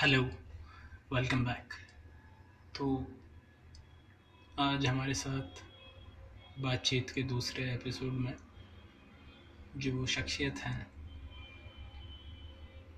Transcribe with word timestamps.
Hello 0.00 0.22
welcome 1.12 1.44
back 1.44 1.74
तो 2.78 3.06
आज 4.58 4.86
हमारे 4.86 5.14
साथ 5.14 5.62
बातचीत 6.60 7.10
के 7.10 7.22
दूसरे 7.22 7.74
एपिसोड 7.74 8.12
में 8.12 8.34
जो 9.76 10.06
शख्सियत 10.06 10.58
हैं, 10.58 10.86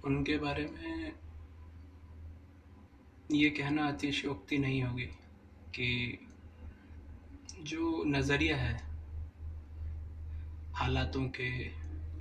उनके 0.04 0.36
बारे 0.36 0.66
में 0.66 1.12
ये 3.32 3.50
कहना 3.50 3.88
अतिशयोक्ति 3.88 4.58
नहीं 4.58 4.82
होगी 4.82 5.06
कि 5.76 6.18
जो 7.60 8.04
नज़रिया 8.06 8.56
है 8.56 8.74
हालातों 10.74 11.28
के 11.28 11.50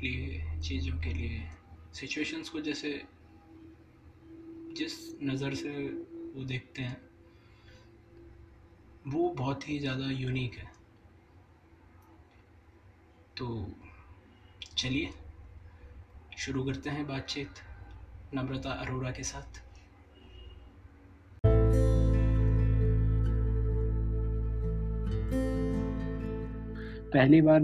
लिए, 0.02 0.60
चीज़ों 0.62 0.98
के 1.00 1.14
लिए 1.14 1.50
सिचुएशंस 1.94 2.50
को 2.50 2.62
जैसे 2.62 3.19
जिस 4.80 4.94
नज़र 5.24 5.54
से 5.54 5.70
वो 6.36 6.44
देखते 6.44 6.82
हैं, 6.82 6.98
वो 9.08 9.30
बहुत 9.30 9.70
ही 9.70 9.80
ज़्यादा 9.80 10.12
यूनिक 10.12 10.56
है। 10.56 10.68
तो 13.38 13.48
चलिए, 14.78 15.10
शुरू 16.38 16.64
करते 16.64 16.90
हैं 16.90 17.08
बातचीत 17.08 17.60
नम्रता 18.34 18.72
अरोड़ा 18.72 19.12
के 19.12 19.24
साथ। 19.24 19.62
पहली 27.14 27.42
बार 27.42 27.62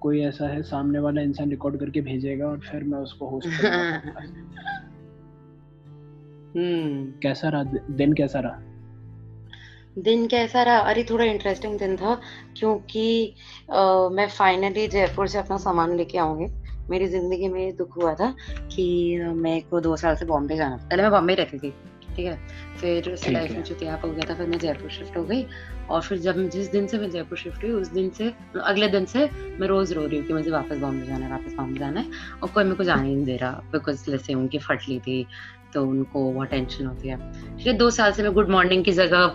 कोई 0.00 0.20
ऐसा 0.20 0.48
है, 0.48 0.62
सामने 0.62 0.98
वाला 0.98 1.20
इंसान 1.20 1.50
रिकॉर्ड 1.50 1.78
करके 1.80 2.00
भेजेगा 2.00 2.46
और 2.46 2.58
फिर 2.60 2.84
मैं 2.84 2.98
उसको 2.98 3.28
होस्ट 3.28 3.48
हम्म। 6.56 7.04
कैसा 7.22 7.48
रहा? 7.48 7.62
दिन 7.90 8.12
कैसा 8.12 8.40
रहा? 8.40 8.62
दिन 9.98 10.26
कैसा 10.26 10.62
रहा? 10.62 10.78
अरे 10.80 11.02
थोड़ा 11.10 11.24
इंटरेस्टिंग 11.24 11.78
दिन 11.78 11.96
था 11.96 12.14
क्योंकि 12.56 13.34
आ, 13.72 14.08
मैं 14.08 14.28
फाइनली 14.28 14.86
जयपुर 14.88 15.28
से 15.28 15.38
अपना 15.38 15.56
सामान 15.56 15.96
लेके 15.96 16.18
आऊँगी। 16.18 16.46
मेरी 16.90 17.06
ज़िंदगी 17.06 17.48
में 17.48 17.76
दुख 17.76 17.96
हुआ 17.96 18.14
था 18.14 18.34
कि 18.74 19.18
मैं 19.36 19.60
को 19.68 19.80
दो 19.80 19.96
साल 19.96 20.16
से 20.16 20.24
बॉम्बे 20.26 20.56
जाना 20.56 20.76
पहले 20.76 21.02
मैं 21.02 21.10
बॉम्बे 21.10 21.34
रहती 21.34 21.58
थी 21.58 21.70
ठीक 22.16 22.26
है? 22.26 22.38
फिर 22.80 23.10
उससे 23.12 23.30
लाइफ 23.30 23.50
में 23.52 23.62
चुतियाप 23.62 24.04
हो 24.04 24.10
गया 24.10 24.28
था 24.30 24.34
फिर 24.34 24.46
मैं 24.46 24.58
जयपुर 24.58 24.90
शिफ्ट 24.90 25.16
हो 25.16 25.22
गई। 25.24 25.44
और 25.90 26.02
फिर 26.02 26.18
जब 26.18 26.48
जिस 26.50 26.70
दिन 26.70 26.86
से 26.86 26.98
मैं 26.98 27.10
जयपुर 27.10 27.38
शिफ्ट 27.38 27.64
हुई 27.64 27.72
उस 27.72 27.88
दिन 27.92 28.08
से 28.10 28.32
अगले 28.62 28.88
दिन 28.88 29.04
से 29.04 29.28
मैं 29.60 29.66
रोज 29.68 29.92
रो 29.92 30.06
रही 30.06 30.18
हूँ 30.18 30.26
कि 30.26 30.32
मुझे 30.32 30.50
वापस 30.50 30.78
बॉम्बे 30.78 31.06
जाना 31.06 31.24
है 31.26 31.30
वापस 31.32 31.54
बॉम्बे 31.54 31.78
जाना 31.78 32.00
है। 32.00 32.06
और 32.42 32.50
कोई 32.50 32.64
मेरे 32.64 32.76
को 32.76 32.84
जाने 32.84 33.02
नहीं 33.02 33.24
दे 33.24 33.36
रहा 33.36 33.50
बिकॉज़ 33.72 34.10
जैसे 34.10 34.34
उनकी 34.34 34.58
फट 34.58 34.88
ली 34.88 34.98
थी 35.00 35.26
तो 35.76 35.82
उनको 35.82 36.30
बहुत 36.32 36.48
टेंशन 36.48 36.86
होती 36.86 37.08
है। 37.08 37.16
ठीक 37.56 37.66
है 37.66 37.72
दो 37.72 37.90
साल 37.90 38.12
से 38.12 38.22
मैं 38.22 38.32
गुड 38.34 38.48
मॉर्निंग 38.50 38.84
की 38.84 38.92
जगह 38.92 39.26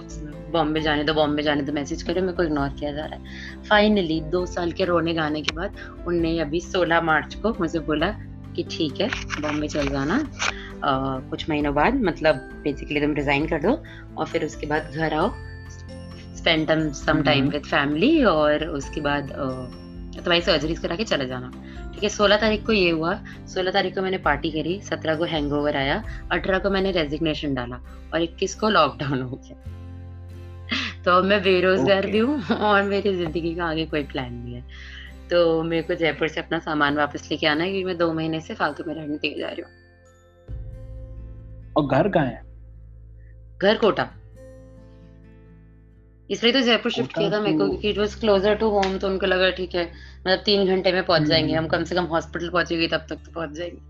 बॉम्बे 0.52 0.82
जाने 0.82 1.04
दो 1.04 1.14
बॉम्बे 1.14 1.44
जाने 1.44 1.62
दो 1.62 1.74
मैसेज 1.74 2.02
करे 2.04 2.22
मेरे 2.22 2.34
को 2.34 2.44
इग्नोर 2.44 2.70
किया 2.80 2.92
जा 2.92 3.06
रहा 3.06 3.16
है। 3.16 3.64
फाइनली 3.64 4.20
दो 4.32 4.46
साल 4.46 4.72
के 4.72 4.86
रोने 4.86 5.14
गाने 5.14 5.42
के 5.42 5.56
बाद 5.56 5.76
उनने 6.08 6.40
अभी 6.40 6.62
सोलह 6.62 7.02
मार्च 7.02 7.36
को 7.36 7.56
मुझे 7.60 7.80
बोला 7.80 8.10
कि 8.56 8.64
ठीक 8.72 9.02
है 9.02 9.08
बॉम्बे 9.42 9.68
चल 9.68 9.88
जाना। 9.88 10.18
uh, 10.20 11.30
कुछ 11.30 11.50
महीनों 11.50 11.74
बाद 11.74 12.02
मतलब 12.04 12.36
बेसिकली 12.64 13.02
तुम 13.02 13.14
रिजाइन 13.14 13.48
कर 13.48 13.62
दो 13.62 13.78
और 14.18 14.26
फिर 14.26 14.46
उसके 14.46 14.68
बाद 14.68 14.92
घर 14.96 15.14
आओ। 15.14 15.30
Spend 16.38 16.92
some 16.94 17.22
time 17.24 17.50
with 17.50 17.64
family 17.66 18.24
और 18.24 18.66
उसके 18.66 19.02
बाद 19.02 19.32
uh, 19.32 19.81
तुम्हारी 20.16 20.42
सर्जरीज 20.42 20.80
करा 20.80 20.96
के 20.96 21.04
चले 21.04 21.26
जाना। 21.26 21.52
ठीक 21.94 22.04
है 22.04 22.10
सोलह 22.10 22.38
तारीख 22.38 22.66
को 22.66 22.72
ये 22.72 22.90
हुआ। 22.90 23.14
सोलह 23.48 23.72
तारीख 23.72 23.96
को 23.96 24.02
मैंने 24.02 24.18
पार्टी 24.18 24.52
करी 24.52 24.80
सत्रह 24.82 25.16
को 25.16 25.24
हैंगओवर 25.24 25.78
आया 25.78 26.04
अठारह 26.32 26.60
को 26.60 26.70
मैंने 26.70 26.92
रेजिग्नेशन 26.92 27.54
डाला 27.54 27.80
और 28.14 28.22
इक्कीस 28.22 28.56
को 28.56 28.70
लॉकडाउन 28.70 29.22
हो 29.22 29.40
गया। 29.44 29.56
तो 31.04 31.12
अब 31.12 31.24
मैं 31.24 31.42
बेरोजगार 31.44 32.02
okay. 32.02 32.12
भी 32.12 32.20
हूँ 32.20 32.42
और 32.58 32.84
मेरी 32.84 33.16
ज़िंदगी 33.16 33.56
का 33.56 33.66
आगे 33.66 33.86
कोई 33.86 34.04
प्लान 34.04 34.34
नहीं 34.34 34.54
है। 34.54 34.64
तो 35.30 35.64
मेरे 35.64 35.84
को 35.84 35.96
जयपुर 35.96 36.28
से 36.28 36.40
अपना 36.42 36.60
सामान 36.60 36.98
वापस 36.98 37.28
लेके 37.32 37.48
आना 37.48 37.64
है 37.64 37.70
क्योंकि 37.70 37.86
मैं 37.86 37.98
दो 37.98 38.14
महीने 38.14 38.40
से 38.42 38.54
फालतू 38.54 38.84
में 38.88 38.96
रहने 38.96 39.18
के 39.18 39.40
जा 39.40 39.48
रही 39.48 39.62
हूँ। 39.62 39.72
और 41.78 41.88
घर 41.88 42.10
कहाँ 42.10 42.26
है? 42.26 42.42
घर 43.62 43.78
कोटा। 43.78 44.10
इसलिए 46.32 46.54
तो 46.54 46.60
जयपुर 46.62 46.92
शिफ्ट 46.92 47.14
किया 47.14 47.32
था 47.32 47.40
मेरे 47.42 47.58
को 47.58 47.68
क्योंकि 47.68 47.90
it 47.90 47.98
was 47.98 48.14
closer 48.16 48.56
to 48.56 48.70
home 48.70 48.98
तो 48.98 49.08
उनको 49.08 49.26
लगा 49.26 49.50
ठीक 49.52 49.76
है 49.76 49.84
मतलब 49.86 50.44
तीन 50.46 50.68
घंटे 50.68 50.92
में 50.92 51.04
पहुँच 51.06 51.24
जाएँगे 51.24 51.54
हम 51.54 51.58
हम्म। 51.58 51.70
कम 51.70 51.84
से 51.84 51.96
कम 51.96 52.06
हॉस्पिटल 52.08 52.50
पहुँचेंगे 52.50 52.88
तब 52.88 53.06
तक 53.10 53.26
तो 53.26 53.32
पहुँच 53.32 53.52
जाएँगे। 53.58 53.90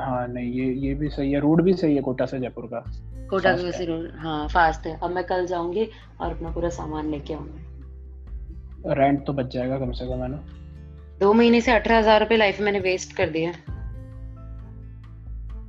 हाँ 0.00 0.26
नहीं 0.28 0.52
ये 0.52 0.72
ये 0.86 0.94
भी 0.94 1.08
सही 1.08 1.32
है 1.32 1.40
रोड 1.40 1.62
भी 1.62 1.72
सही 1.74 1.94
है 1.94 2.02
कोटा 2.02 2.26
से 2.26 2.38
जयपुर 2.40 2.66
का। 2.66 2.80
कोटा 3.30 3.56
का 3.56 3.62
वैसे 3.62 3.84
रोड 3.84 4.10
हाँ 4.18 4.46
फास्ट 4.48 4.86
है। 4.86 4.98
अब 5.02 5.10
मैं 5.10 5.24
कल 5.24 5.46
जाऊँगी 5.46 5.88
और 6.20 6.30
अपना 6.30 6.50
पूरा 6.50 6.68
सामान 6.70 7.10
लेके 7.10 7.34
आऊँगी। 7.34 8.92
रेंट 8.94 9.24
तो 9.26 9.32
बच 9.32 9.52
जाएगा 9.54 9.78
कम 9.78 9.92
से 9.92 10.06
कम 10.06 10.22
है 10.22 10.28
ना? 10.30 10.36
दो 11.20 11.32
महीने 11.32 11.60
से 11.60 11.72
अठारह 11.72 11.98
हज़ार 11.98 12.20
रुपए 12.20 12.36
लाइफ 12.36 12.60
मैंने 12.60 12.80
वेस्ट 12.80 13.16
कर 13.16 13.30
दिया 13.30 13.52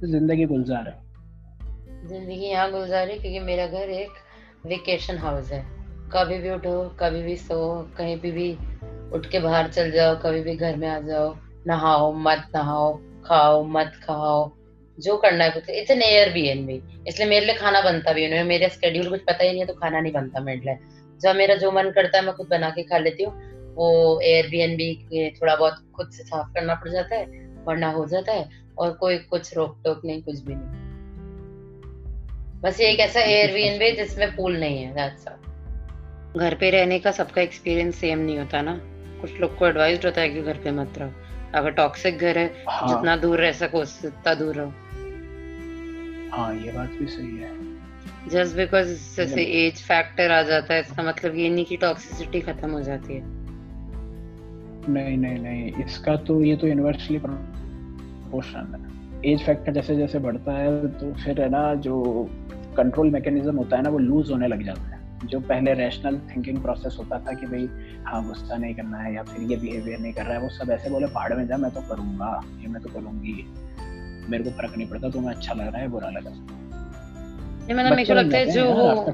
ज़िंदगी 0.03 0.45
गुलजार 0.45 0.87
है। 0.87 0.97
ज़िंदगी 2.07 2.45
यहाँ 2.45 2.71
गुलजार 2.71 3.09
है 3.09 3.17
क्योंकि 3.17 3.39
मेरा 3.41 3.65
घर 3.67 3.89
एक 3.91 4.23
वेकेशन 4.65 5.17
हाउस 5.17 5.51
है। 5.51 5.63
कभी 6.13 6.37
भी 6.37 6.49
उठो, 6.49 6.97
कभी 6.99 7.21
भी 7.21 7.35
सो, 7.37 7.57
कहीं 7.97 8.19
भी 8.19 8.31
भी 8.31 8.57
उठ 9.13 9.25
के 9.25 9.39
बाहर 9.39 9.67
चल 9.67 9.91
जाओ, 9.91 10.15
कभी 10.15 10.41
भी 10.41 10.55
घर 10.55 10.75
में 10.75 10.87
आ 10.87 10.99
जाओ, 10.99 11.35
नहाओ, 11.67 12.11
मत 12.13 12.47
नहाओ, 12.55 12.93
खाओ, 13.25 13.63
मत 13.63 13.91
खाओ, 14.03 14.51
जो 14.99 15.17
करना 15.17 15.43
है 15.43 15.51
कुछ। 15.51 15.69
It's 15.69 15.91
an 15.91 16.01
air 16.01 16.33
B 16.33 16.47
N 16.47 16.65
B 16.65 16.81
इसलिए 17.07 17.29
मेरे 17.29 17.45
लिए 17.45 17.55
खाना 17.55 17.81
बनता 17.81 18.13
भी 18.13 18.23
है। 18.23 18.43
मेरे 18.43 18.69
स्केड्यूल 18.69 19.09
कुछ 19.09 19.21
पता 19.21 19.43
ही 19.43 19.49
नहीं 19.49 19.59
है 19.59 19.65
तो 19.65 19.73
खाना 19.73 19.99
नहीं 19.99 20.13
बनता 20.13 20.39
मेरे 20.39 20.61
लिए। 20.61 20.77
जब 21.21 21.35
मेरा, 21.35 21.55
जो 21.55 21.71
मन 21.71 21.83
करता 21.83 22.17
है, 22.17 22.25
मैं 22.25 22.35
खुद 22.35 22.47
बना 22.47 22.69
के 22.69 22.83
खा 22.83 22.97
लेती 22.97 23.23
हूँ। 23.23 23.33
वो 23.75 24.19
एयर 24.21 24.47
बी 24.47 24.59
एन 24.59 24.75
बी 24.75 25.29
थोड़ा 25.29 25.55
बहुत 25.55 25.75
खुद 25.95 26.09
से 26.11 26.23
साफ़ 26.23 26.53
करना 26.53 26.75
पड़ 26.75 26.89
जाता 26.89 27.15
है, 27.15 27.25
वरना 27.65 27.91
हो 27.91 28.05
जाता 28.05 28.31
है। 28.31 28.49
और 28.77 28.91
कोई 28.91 29.17
कुछ 29.17 29.57
रोक 29.57 29.77
टोक 29.85 30.01
नहीं, 30.05 30.21
कुछ 30.21 30.39
भी 30.39 30.55
नहीं। 30.55 30.84
बस 32.61 32.79
ये 32.79 32.87
एक 32.91 32.99
ऐसा 32.99 33.19
एयरबीएनबी 33.19 33.91
जिसमें 33.91 34.35
पूल 34.35 34.57
नहीं 34.59 34.83
है 34.83 34.93
दैट्स 34.93 35.27
ऑल 35.27 36.39
घर 36.41 36.55
पे 36.55 36.69
रहने 36.69 36.99
का 36.99 37.11
सबका 37.11 37.41
एक्सपीरियंस 37.41 37.95
सेम 37.95 38.19
नहीं 38.19 38.37
होता 38.39 38.61
ना। 38.61 38.79
कुछ 39.21 39.39
लोग 39.41 39.57
को 39.57 39.67
एडवाइस 39.67 40.05
होता 40.05 40.21
है 40.21 40.29
कि 40.29 40.41
घर 40.41 40.57
पे 40.57 40.71
मत 40.71 40.97
रहो। 40.97 41.11
अगर 41.55 41.71
टॉक्सिक 41.71 42.17
घर 42.17 42.37
है 42.37 42.65
हाँ. 42.69 42.87
जितना 42.87 43.15
दूर 43.17 43.39
रह 43.39 43.51
सको 43.51 43.81
उससे 43.81 44.07
उतना 44.07 44.33
दूर 44.33 44.55
रहो। 44.55 44.69
हाँ 46.31 46.55
ये 46.55 46.71
बात 46.71 46.89
भी 46.89 47.05
सही 47.07 47.37
है। 47.37 47.53
जस्ट 48.29 48.55
बिकॉज़ 48.55 48.87
जैसे 49.15 49.43
एज 49.43 49.81
फैक्टर 49.83 50.31
आ 50.31 50.41
जाता 50.41 50.73
है 50.73 50.79
इसका 50.81 51.03
मतलब 51.03 51.35
ये 51.35 51.49
नहीं 51.49 51.65
कि 51.65 51.77
टॉक्सिसिटी 51.77 52.41
खत्म 52.41 52.71
हो 52.71 52.81
जाती 52.81 53.13
है। 53.13 53.21
नहीं 54.93 55.17
नहीं 55.17 55.39
नहीं 55.39 55.85
इसका 55.85 56.15
तो 56.15 56.41
ये 56.43 56.55
तो 56.55 56.67
यूनिवर्सली 56.67 57.17
प्रोपोर्शनल 57.17 58.79
है। 58.79 58.94
एज 59.25 59.43
फैक्टर 59.43 59.73
जैसे 59.73 59.95
जैसे 59.95 60.19
बढ़ता 60.19 60.51
है 60.51 60.87
तो 60.87 61.13
फिर 61.13 61.41
है 61.41 61.49
ना 61.49 61.73
जो 61.75 62.01
कंट्रोल 62.77 63.09
मैकेनिज्म 63.09 63.55
होता 63.57 63.77
है 63.77 63.83
ना 63.83 63.89
वो 63.89 63.99
लूज 63.99 64.31
होने 64.31 64.47
लग 64.47 64.63
जाता 64.63 64.95
है। 64.95 65.03
जो 65.25 65.39
पहले 65.39 65.73
रैशनल 65.73 66.17
थिंकिंग 66.29 66.61
प्रोसेस 66.61 66.95
होता 66.99 67.19
था 67.19 67.33
कि 67.33 67.45
भाई 67.45 67.67
हाँ 68.05 68.25
गुस्सा 68.27 68.57
नहीं 68.57 68.73
करना 68.75 68.97
है 68.97 69.13
या 69.15 69.23
फिर 69.23 69.51
ये 69.51 69.57
बिहेवियर 69.57 69.99
नहीं 69.99 70.13
कर 70.13 70.25
रहा 70.25 70.33
है 70.33 70.39
वो 70.39 70.49
सब 70.49 70.71
ऐसे 70.71 70.89
बोले 70.89 71.07
पहाड़ 71.07 71.33
में 71.33 71.47
जा 71.47 71.57
मैं 71.57 71.71
तो 71.71 71.81
करूँगा 71.81 72.41
ये 72.61 72.67
मैं 72.67 72.81
तो 72.81 72.89
करूँगी। 72.89 73.33
मेरे 74.29 74.43
को 74.43 74.49
फ़र्क 74.49 74.77
नहीं 74.77 74.87
पड़ता 74.87 75.09
तुम्हें 75.09 75.31
अच्छा 75.31 75.53
लग 75.53 75.67
रहा 75.67 75.81
है 75.81 75.87
बुरा 75.87 76.09
लगा 76.09 76.31
मतलब 77.73 78.15
लगता 78.15 78.37
है 78.37 78.45
जो 78.45 78.65
वो 78.65 79.13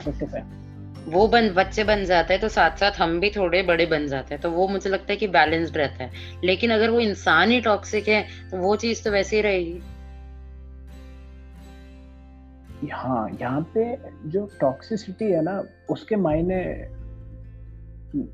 वो 1.08 1.28
बन 1.28 1.50
बच्चे 1.50 1.84
बन 1.84 2.04
जाते 2.06 2.34
हैं 2.34 2.42
तो 2.42 2.50
साथ 2.50 2.72
साथ 2.72 2.92
हम 2.92 3.20
भी 3.20 3.30
थोड़े 3.30 3.62
बड़े 3.64 3.86
बन 3.86 4.08
जाते 4.08 4.34
हैं 4.36 4.42
तो 4.42 4.50
वो 4.52 4.68
मुझे 4.68 4.90
लगता 4.90 5.12
है 5.12 5.18
कि 5.18 5.28
बैलेंस्ड 5.28 5.78
रहता 5.78 6.04
है। 6.04 6.12
लेकिन 6.44 6.72
अगर 6.72 6.90
वो 6.90 7.00
इंसान 7.00 7.52
ही 7.52 7.62
टॉक्सिक 7.62 8.08
है 8.08 8.22
तो 8.52 8.58
वो 8.58 8.76
चीज़ 8.76 9.04
तो 9.04 9.12
वैसे 9.12 9.36
ही 9.36 9.42
रहेगी। 9.42 9.82
हाँ 12.88 13.38
यहाँ 13.42 13.62
पे 13.62 13.98
जो 14.26 14.50
टॉक्सिसिटी 14.62 15.26
है 15.26 15.42
ना 15.42 15.64
उसके 15.90 16.16
मायने 16.16 16.88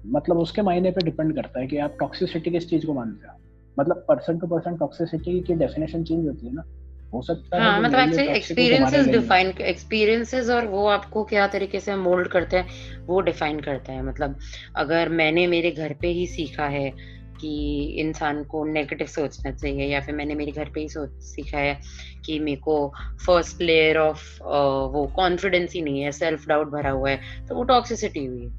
मतलब 0.06 0.38
उसके 0.38 0.62
मायने 0.62 0.92
पे 0.92 1.02
डिपेंड 1.02 1.36
करता 1.36 1.60
है 1.60 1.68
कि 1.68 1.78
आप 1.78 1.98
टॉक्सिसिटी 2.00 2.52
किस 2.52 2.70
चीज़ 2.70 2.86
को 2.86 2.94
मानते 2.94 3.28
हो। 3.28 3.34
मतलब 3.80 3.96
पर्सन 3.96 4.40
टू 4.40 4.48
पर्सन 4.48 4.78
टॉक्सिसिटी 4.78 5.42
की 5.42 5.54
डेफिनेशन 5.54 6.04
चेंज 6.04 6.28
होती 6.28 6.48
है 6.48 6.54
ना। 6.54 6.64
हो 7.14 7.22
सकता 7.22 7.64
हाँ, 7.64 7.76
है 7.76 7.84
मतलब 7.84 8.00
एक्चुअली 8.00 8.30
एक्सपीरियंसेस 8.30 9.08
डिफाइन 9.08 9.48
एक्सपीरियंसेस 9.48 10.50
और 10.50 10.66
वो 10.68 10.88
आपको 10.88 11.24
क्या 11.24 11.48
तरीके 11.48 11.80
से 11.80 11.96
मोल्ड 11.96 12.28
करते 12.28 12.58
हैं 12.58 12.68
वो 13.06 13.22
डिफाइन 13.22 13.60
करता 13.60 13.94
है। 13.94 14.04
मतलब 14.04 14.36
अगर 14.76 15.10
मैंने 15.10 15.48
मेरे 15.48 15.72
घर 15.72 15.94
पे 15.94 16.08
ही 16.08 16.28
सीखा 16.28 16.66
है 16.66 16.94
कि 17.42 17.84
इंसान 18.00 18.44
को 18.44 18.64
नेगेटिव 18.66 19.08
सोचना 19.08 19.52
चाहिए 19.52 19.86
या 19.86 20.02
फिर 20.02 20.16
मैंने 20.16 20.36
मेरे 20.36 20.52
घर 20.52 20.70
पे 20.70 20.82
ही 20.82 20.90
सोच 20.90 21.10
सीखा 21.24 21.58
है 21.58 21.80
कि 22.26 22.40
मेरे 22.40 22.62
को 22.62 22.94
फ़र्स्ट 23.26 23.62
लेयर 23.62 23.98
ऑफ़ 23.98 24.44
वो 24.94 25.06
कॉन्फिडेंस 25.16 25.74
ही 25.74 25.82
नहीं 25.82 26.02
है 26.02 26.12
सेल्फ 26.12 26.48
डाउट 26.48 26.68
भरा 26.68 26.90
हुआ 26.90 27.10
है 27.10 27.46
तो 27.48 27.56
वो 27.56 27.64
टॉक्सिसिटी 27.64 28.26
हुई 28.26 28.50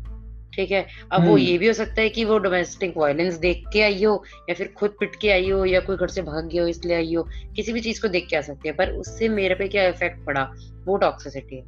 ठीक 0.53 0.71
है? 0.71 0.87
अब 1.13 1.21
वो 1.21 1.29
हम्म। 1.29 1.39
ये 1.39 1.59
भी 1.59 1.67
हो 1.67 1.73
सकता 1.73 2.01
है 2.03 2.09
कि 2.09 2.25
वो 2.25 2.39
डोमेस्टिक 2.39 2.97
वायलेंस 2.97 3.35
देख 3.35 3.65
के 3.73 3.83
आई 3.83 4.05
हो 4.05 4.25
या 4.49 4.55
फिर 4.55 4.73
खुद 4.77 4.97
पिट 5.01 5.15
के 5.21 5.31
आई 5.31 5.51
हो 5.51 5.65
या 5.65 5.81
कोई 5.81 5.97
घर 5.97 6.09
से 6.09 6.23
भाग 6.23 6.49
गया 6.49 6.63
हो 6.63 6.69
इसलिए 6.69 6.97
आई 6.97 7.15
हो 7.15 7.23
किसी 7.57 7.73
भी 7.73 7.81
चीज़ 7.81 8.01
को 8.03 8.09
देख 8.09 8.27
के 8.31 8.37
आ 8.37 8.41
सकती 8.41 8.69
है 8.69 8.75
पर 8.75 8.93
उससे 8.93 9.29
मेरे 9.29 9.55
पे 9.55 9.69
क्या 9.69 9.87
इफ़ेक्ट 9.89 10.25
पड़ा? 10.25 10.43
वो 10.85 10.97
टॉक्सिसिटी 10.97 11.57
है। 11.57 11.65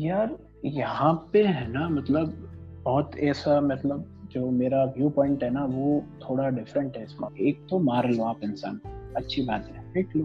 यार 0.00 0.36
यहाँ 0.64 1.12
पे 1.32 1.42
है 1.44 1.72
ना 1.72 1.88
मतलब 1.88 2.51
बहुत 2.84 3.18
ऐसा 3.18 3.60
मतलब 3.60 4.28
जो 4.32 4.50
मेरा 4.50 4.84
व्यू 4.84 5.08
पॉइंट 5.08 5.44
है 5.44 5.50
ना, 5.50 5.64
वो 5.64 6.04
थोड़ा 6.30 6.48
डिफरेंट 6.48 6.96
है 6.96 7.04
इसमें। 7.04 7.28
एक 7.40 7.66
तो 7.70 7.78
मार 7.78 8.10
लो 8.10 8.24
आप 8.24 8.40
इंसान, 8.44 8.80
अच्छी 9.16 9.42
बात 9.42 9.66
है 9.66 9.92
पिट 9.92 10.16
लो। 10.16 10.24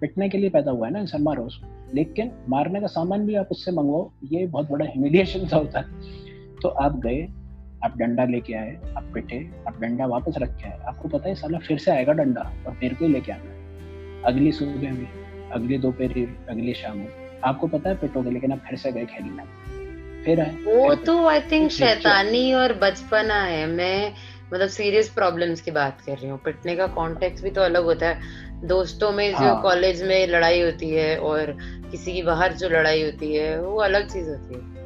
पिटने 0.00 0.28
के 0.28 0.38
लिए 0.38 0.50
पैदा 0.50 0.70
हुआ 0.70 0.86
है 0.86 0.92
ना 0.92 0.98
इंसान 0.98 1.22
मारो 1.22 1.42
उसको 1.42 1.94
लेकिन 1.94 2.32
मारने 2.48 2.80
का 2.80 2.86
सामान 2.86 3.26
भी 3.26 3.34
आप 3.34 3.48
उससे 3.50 3.72
मंगवाओ, 3.72 4.10
ये 4.24 4.46
बहुत 4.46 4.70
बड़ा 4.70 4.86
ह्यूमिलिएशन 4.86 5.46
सा 5.46 5.56
होता 5.56 5.80
है। 5.80 5.84
तो 6.62 6.68
आप 6.68 6.98
गए, 6.98 7.28
आप 7.84 7.96
डंडा 7.96 8.24
लेके 8.24 8.54
आए, 8.54 8.94
आप 8.96 9.10
पिटे, 9.14 9.50
आप 9.68 9.80
डंडा 9.80 10.06
वापस 10.06 10.34
रख 10.38 10.64
आए। 10.64 10.78
आपको 10.86 11.08
पता 11.08 11.28
है, 11.28 11.34
साला 11.34 11.58
फिर 11.58 11.78
से 11.78 11.90
आएगा 11.90 12.12
डंडा 12.12 12.52
और 12.66 12.72
मेरे 12.72 12.94
को 12.94 13.04
ही 13.04 13.12
लेके 13.12 13.32
आना 13.32 13.50
है। 13.50 13.58
अगली 14.22 14.52
सुबह 14.52 14.74
भी 14.74 15.06
अगली 15.52 15.78
दोपहर 15.78 16.36
अगली 16.48 16.74
शाम 16.74 16.98
में 16.98 17.08
आपको 17.44 17.66
पता 17.66 17.90
है, 17.90 17.96
पिटोगे, 17.96 18.30
लेकिन 18.30 18.52
आप 18.52 18.58
फिर 18.58 18.78
से 18.78 18.92
गए 18.92 19.06
खेलने। 19.06 19.67
फिर 20.24 20.40
आए 20.40 20.56
वो 20.64 20.94
तो 20.94 21.26
आई 21.26 21.40
थिंक 21.40 21.70
शैतानी 21.70 22.52
और 22.52 22.72
बचपना 22.72 23.42
है। 23.42 23.66
मैं 23.66 24.12
मतलब 24.52 24.68
सीरियस 24.68 25.08
प्रॉब्लम्स 25.08 25.60
की 25.60 25.70
बात 25.70 26.00
कर 26.00 26.16
रही 26.18 26.28
हूँ। 26.28 26.38
पिटने 26.38 26.76
का 26.76 26.86
कॉन्टेक्स्ट 26.86 27.44
भी 27.44 27.50
तो 27.50 27.60
अलग 27.60 27.84
होता 27.84 28.08
है। 28.08 28.66
दोस्तों 28.66 29.10
में 29.12 29.30
जो 29.30 29.38
हाँ। 29.38 29.60
कॉलेज 29.62 30.02
में 30.02 30.26
लड़ाई 30.26 30.60
होती 30.60 30.90
है 30.90 31.16
और 31.20 31.56
किसी 31.90 32.12
की 32.12 32.22
बाहर 32.22 32.52
जो 32.52 32.68
लड़ाई 32.68 33.02
होती 33.02 33.34
है 33.34 33.60
वो 33.60 33.76
अलग 33.80 34.08
चीज़ 34.12 34.28
होती 34.28 34.54
है। 34.54 34.76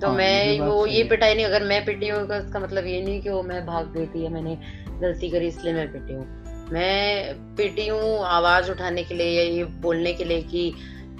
तो 0.00 0.06
हाँ, 0.06 0.16
मैं 0.16 0.60
वो 0.60 0.86
ये 0.86 1.02
पिटाई 1.04 1.34
नहीं 1.34 1.44
अगर 1.46 1.62
मैं 1.62 1.84
पिटी 1.84 2.08
हूँ 2.08 2.26
तो 2.28 2.34
इसका 2.34 2.60
मतलब 2.60 2.86
ये 2.86 3.00
नहीं 3.02 3.20
कि 3.22 3.30
वो 3.30 3.42
मैं 3.42 3.64
भाग 3.66 3.92
गई 3.92 4.06
थी 4.06 4.28
मैंने 4.28 4.56
गलती 5.00 5.30
करी 5.30 5.46
इसलिए 5.46 5.74
मैं 5.74 5.92
पिटी 5.92 6.14
हूँ। 6.14 6.26
मैं 6.72 7.34
पिटी 7.56 7.86
हूँ 7.88 8.18
आवाज़ 8.26 8.70
उठाने 8.70 9.04
के 9.04 9.14
लिए 9.14 9.30
या 9.30 9.42
ये 9.56 9.64
बोलने 9.80 10.12
के 10.12 10.24
लिए 10.24 10.42
कि 10.42 10.72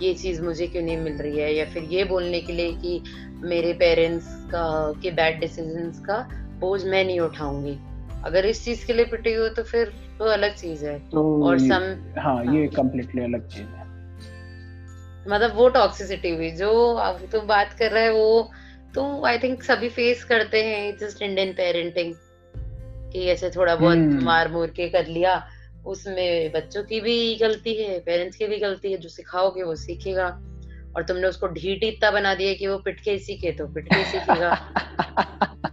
ये 0.02 0.14
चीज़ 0.14 0.42
मुझे 0.42 0.66
क्यों 0.66 0.82
नहीं 0.82 0.96
मिल 0.96 1.12
रही 1.12 1.38
है? 1.38 1.54
या 1.54 1.64
फिर 1.64 1.82
ये 1.82 2.04
बोलने 2.04 2.40
के 2.40 2.52
लिए 2.52 2.72
कि 2.72 3.02
मेरे 3.44 3.72
पेरेंट्स 3.72 4.26
का 4.28 4.92
के 5.02 5.10
बैड 5.10 5.40
डिसीजंस 5.40 6.00
का 6.00 6.28
बोझ 6.60 6.84
मैं 6.84 7.04
नहीं 7.04 7.20
उठाऊँगी। 7.20 7.78
अगर 8.24 8.46
इस 8.46 8.64
चीज़ 8.64 8.86
के 8.86 8.92
लिए 8.92 9.04
पिटी 9.04 9.34
हो 9.34 9.48
तो 9.48 9.62
फिर 9.62 9.92
तो 10.18 10.24
अलग 10.24 10.54
चीज़ 10.54 10.86
है। 10.86 10.98
तो 10.98 11.44
और 11.44 11.58
सम 11.58 12.12
हाँ 12.18 12.44
हाँ। 12.44 12.54
ये 12.54 12.66
कम्प्लीटली 12.66 13.22
अलग 13.22 13.48
चीज़ 13.48 13.66
है। 13.66 13.84
मतलब 15.28 15.52
वो 15.54 15.68
टॉक्सिसिटी 15.68 16.30
हुई 16.30 16.50
जो 16.50 16.94
अब 16.94 17.28
तो 17.32 17.40
बात 17.40 17.72
कर 17.72 17.90
रहा 17.90 18.02
है 18.02 18.12
वो 18.12 18.50
तो 18.94 19.24
आई 19.24 19.38
थिंक 19.38 19.62
सभी 19.62 19.88
फेस 19.88 20.24
करते 20.24 20.64
हैं 20.64 20.96
जस्ट 20.98 21.22
इंडियन 21.22 21.52
पेरेंटिंग 21.52 22.14
कि 23.12 23.26
ऐसे 23.26 23.50
थोड़ा 23.50 23.76
बहुत 23.76 23.96
हम्म। 23.96 24.24
मार 24.24 24.48
मूर 24.48 24.66
के 24.66 24.88
कर 24.88 25.06
लिया। 25.06 25.48
उसमें 25.86 26.52
बच्चों 26.52 26.82
की 26.82 27.00
भी 27.00 27.34
गलती 27.34 27.74
है 27.74 27.98
पेरेंट्स 28.00 28.36
की 28.36 28.46
भी 28.46 28.58
गलती 28.58 28.92
है 28.92 28.98
जो 28.98 29.08
सिखाओगे 29.08 29.62
वो 29.62 29.74
सीखेगा। 29.74 30.26
और 30.96 31.02
तुमने 31.02 31.26
उसको 31.26 31.46
ही 31.46 31.72
इतना 31.72 32.10
बना 32.10 32.34
दिया 32.34 32.54
कि 32.54 32.66
वो 32.66 32.78
पिटके 32.78 33.10
ही 33.10 33.18
सीखे 33.18 33.52
तो 33.52 33.66
पिट 33.66 33.88
के 33.88 33.98
ही 33.98 34.04
सीखेगा। 34.04 34.54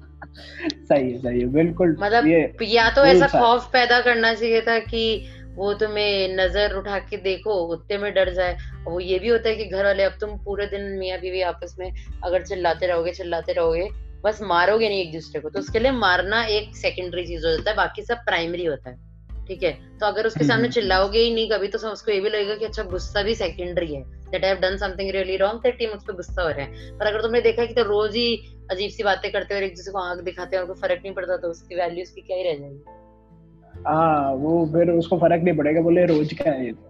सही 0.62 1.12
है 1.12 1.18
सही 1.20 1.40
है 1.40 1.46
बिल्कुल 1.46 1.96
मतलब 2.00 2.28
ये 2.28 2.56
या 2.64 2.90
तो 2.90 3.06
ऐसा 3.06 3.28
खौफ 3.28 3.70
पैदा 3.74 4.00
करना 4.02 4.34
चाहिए 4.34 4.62
था 4.62 4.80
कि 4.80 5.30
वो 5.56 5.74
तुम्हें 5.74 6.36
नज़र 6.36 6.74
उठा 6.74 7.00
के 7.00 7.18
देखो 7.18 7.54
उतने 7.54 7.98
में 7.98 8.14
डर 8.14 8.34
जाए। 8.34 8.54
और 8.88 8.92
वो 8.94 9.00
ये 9.00 9.20
भी 9.20 9.28
होता 9.28 9.50
है 9.50 9.56
कि 9.56 9.66
घर 9.66 9.86
वाले 9.86 10.04
अब 10.04 10.12
तुम 10.22 10.38
पूरे 10.38 10.66
दिन 10.66 10.82
मियाँ 10.82 11.20
बीवी 11.20 11.42
आपस 11.42 11.76
में 11.80 11.92
अगर 12.24 12.42
चिल्लाते 12.42 12.88
रहोगे 12.88 13.12
चिल्लाते 13.12 13.54
रहोगे 13.54 13.90
बस 14.24 14.42
मारोगे 14.42 14.90
नहीं 14.90 15.02
एक 15.02 15.14
दूसरे 15.14 15.42
को 15.42 15.50
तो 15.50 15.60
उसके 15.60 15.80
लिए 15.80 15.92
मारना 15.92 16.44
एक 16.46 16.76
सेकेंडरी 16.76 17.26
चीज़ 17.28 17.46
हो 17.46 17.52
जाता 17.52 17.70
है 17.72 17.78
बाकी 17.78 18.02
सब 18.02 18.18
प्राइमरी 18.18 18.66
होता 18.66 18.90
है। 18.90 19.11
ठीक 19.52 19.64
है? 19.64 19.72
तो 20.00 20.06
अगर 20.06 20.28
उसके 20.28 20.44
सामने। 20.46 20.68
चिल्लाओगे 20.70 21.20
ही 21.20 21.34
नहीं 21.34 21.50
कभी 21.50 21.68
तो 21.68 21.78
उसको 21.90 22.12
ये 22.12 22.20
भी 22.22 22.30
लगेगा 22.30 22.56
कि 22.56 22.66
अच्छा 22.66 22.84
गुस्सा 22.92 23.22
भी 23.24 23.36
सेकेंडरी 23.36 23.94
है 23.94 24.02
that 24.32 24.44
I 24.44 24.50
have 24.50 24.60
done 24.60 24.78
something 24.78 25.10
really 25.12 25.36
wrong 25.38 25.60
that 25.64 25.78
team 25.78 25.90
उस 25.90 26.04
पर 26.08 26.14
गुस्सा 26.16 26.42
हो 26.42 26.50
रहे 26.50 26.62
हैं। 26.62 26.98
पर 26.98 27.08
अगर 27.08 27.22
तुमने 27.22 27.42
देखा 27.42 27.66
कि 27.66 27.74
तो 27.74 27.84
रोज 27.84 28.16
ही 28.16 28.28
अजीब 28.72 28.92
सी 28.92 29.04
बातें 29.04 29.32
करते 29.32 29.54
हैं 29.54 29.62
और 29.62 29.68
एक 29.68 29.76
दूसरे 29.76 29.92
को 29.92 30.00
आँख 30.00 30.24
दिखाते 30.24 30.56
हैं 30.56 30.64
और 30.64 30.68
कोई 30.68 30.82
फ़र्क 30.82 31.02
नहीं 31.04 31.14
पड़ता 31.14 31.38
तो 31.38 31.48
उसकी 31.48 31.76
वैल्यू 31.76 32.04
उसकी 32.04 32.22
क्या 32.22 32.38
ही 32.38 32.44
रह 32.44 32.58
जाएगी? 32.60 33.84
हाँ 33.88 34.34
वो 34.36 34.66
फिर 34.74 34.90
उसको 34.90 35.18
फ़र्क 35.18 35.44
नहीं 35.44 35.56
पड़ेगा 35.58 35.82
बोले 35.82 36.06
रोज 36.06 36.34
क्या 36.34 36.54
है 36.54 36.66
ये 36.66 36.72
तो। 36.72 36.90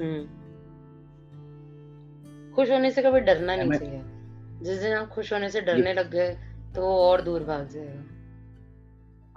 हम्म। 0.00 0.22
खुश 2.54 2.70
होने 2.70 2.90
से 2.90 3.02
कभी 3.02 3.20
डरना 3.20 3.56
नहीं 3.56 3.70
चाहिए। 3.72 4.00
जिस 4.62 4.78
दिन 4.78 4.92
आप 4.92 5.08
खुश 5.08 5.32
होने 5.32 5.48
से 5.50 5.60
डरने 5.60 5.92
लग 5.94 6.10
गए 6.10 6.30
तो 6.74 6.82
वो 6.82 6.94
और 7.00 7.22
दूर 7.22 7.44
भाग 7.44 7.68
जाएगा। 7.68 8.02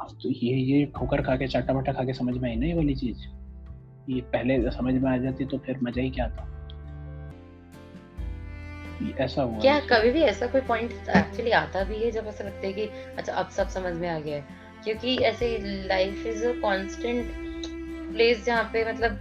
अब 0.01 0.18
तो 0.24 0.30
ये 0.30 0.53
ये 0.56 0.86
ठोकर 0.86 1.21
खा 1.21 1.36
के 1.36 1.48
चाटा 1.48 1.74
वाटा 1.74 1.92
खा 1.94 2.03
के 2.03 2.13
समझ 2.13 2.38
में 2.38 2.50
आई 2.50 2.56
ना 2.56 2.65
ये 2.65 2.74
वाली 2.74 2.95
चीज़? 2.95 3.18
ये 4.09 4.21
पहले 4.21 4.71
समझ 4.71 4.94
में 4.94 5.12
आ 5.12 5.18
जाती 5.18 5.45
तो 5.45 5.57
फिर 5.57 5.80
मज़ा 5.83 6.01
ही 6.01 6.09
क्या 6.09 6.27
था? 6.30 6.48
ऐसा 9.19 9.42
हुआ 9.42 9.59
क्या 9.59 9.80
कभी 9.80 10.12
भी 10.12 10.21
ऐसा 10.21 10.48
कोई 10.48 10.62
पॉइंट 10.62 10.92
एक्चुअली 10.92 11.51
आता 11.51 11.83
भी 11.83 11.95
है 11.95 12.12
जब 12.12 12.27
ऐसा 12.27 12.44
लगता 12.44 12.68
है 12.68 12.74
कि 12.74 12.86
अच्छा 13.18 13.33
अब 13.33 13.50
सब 13.50 13.68
समझ 13.68 13.94
में 13.94 14.09
आ 14.09 14.19
गया 14.19 14.36
है? 14.36 14.45
क्योंकि 14.83 15.15
ऐसे 15.15 15.57
life 15.88 16.25
is 16.25 16.45
a 16.45 16.51
constant 16.51 17.31
place 18.13 18.45
जहाँ 18.45 18.63
पे 18.74 18.94
मतलब 18.94 19.18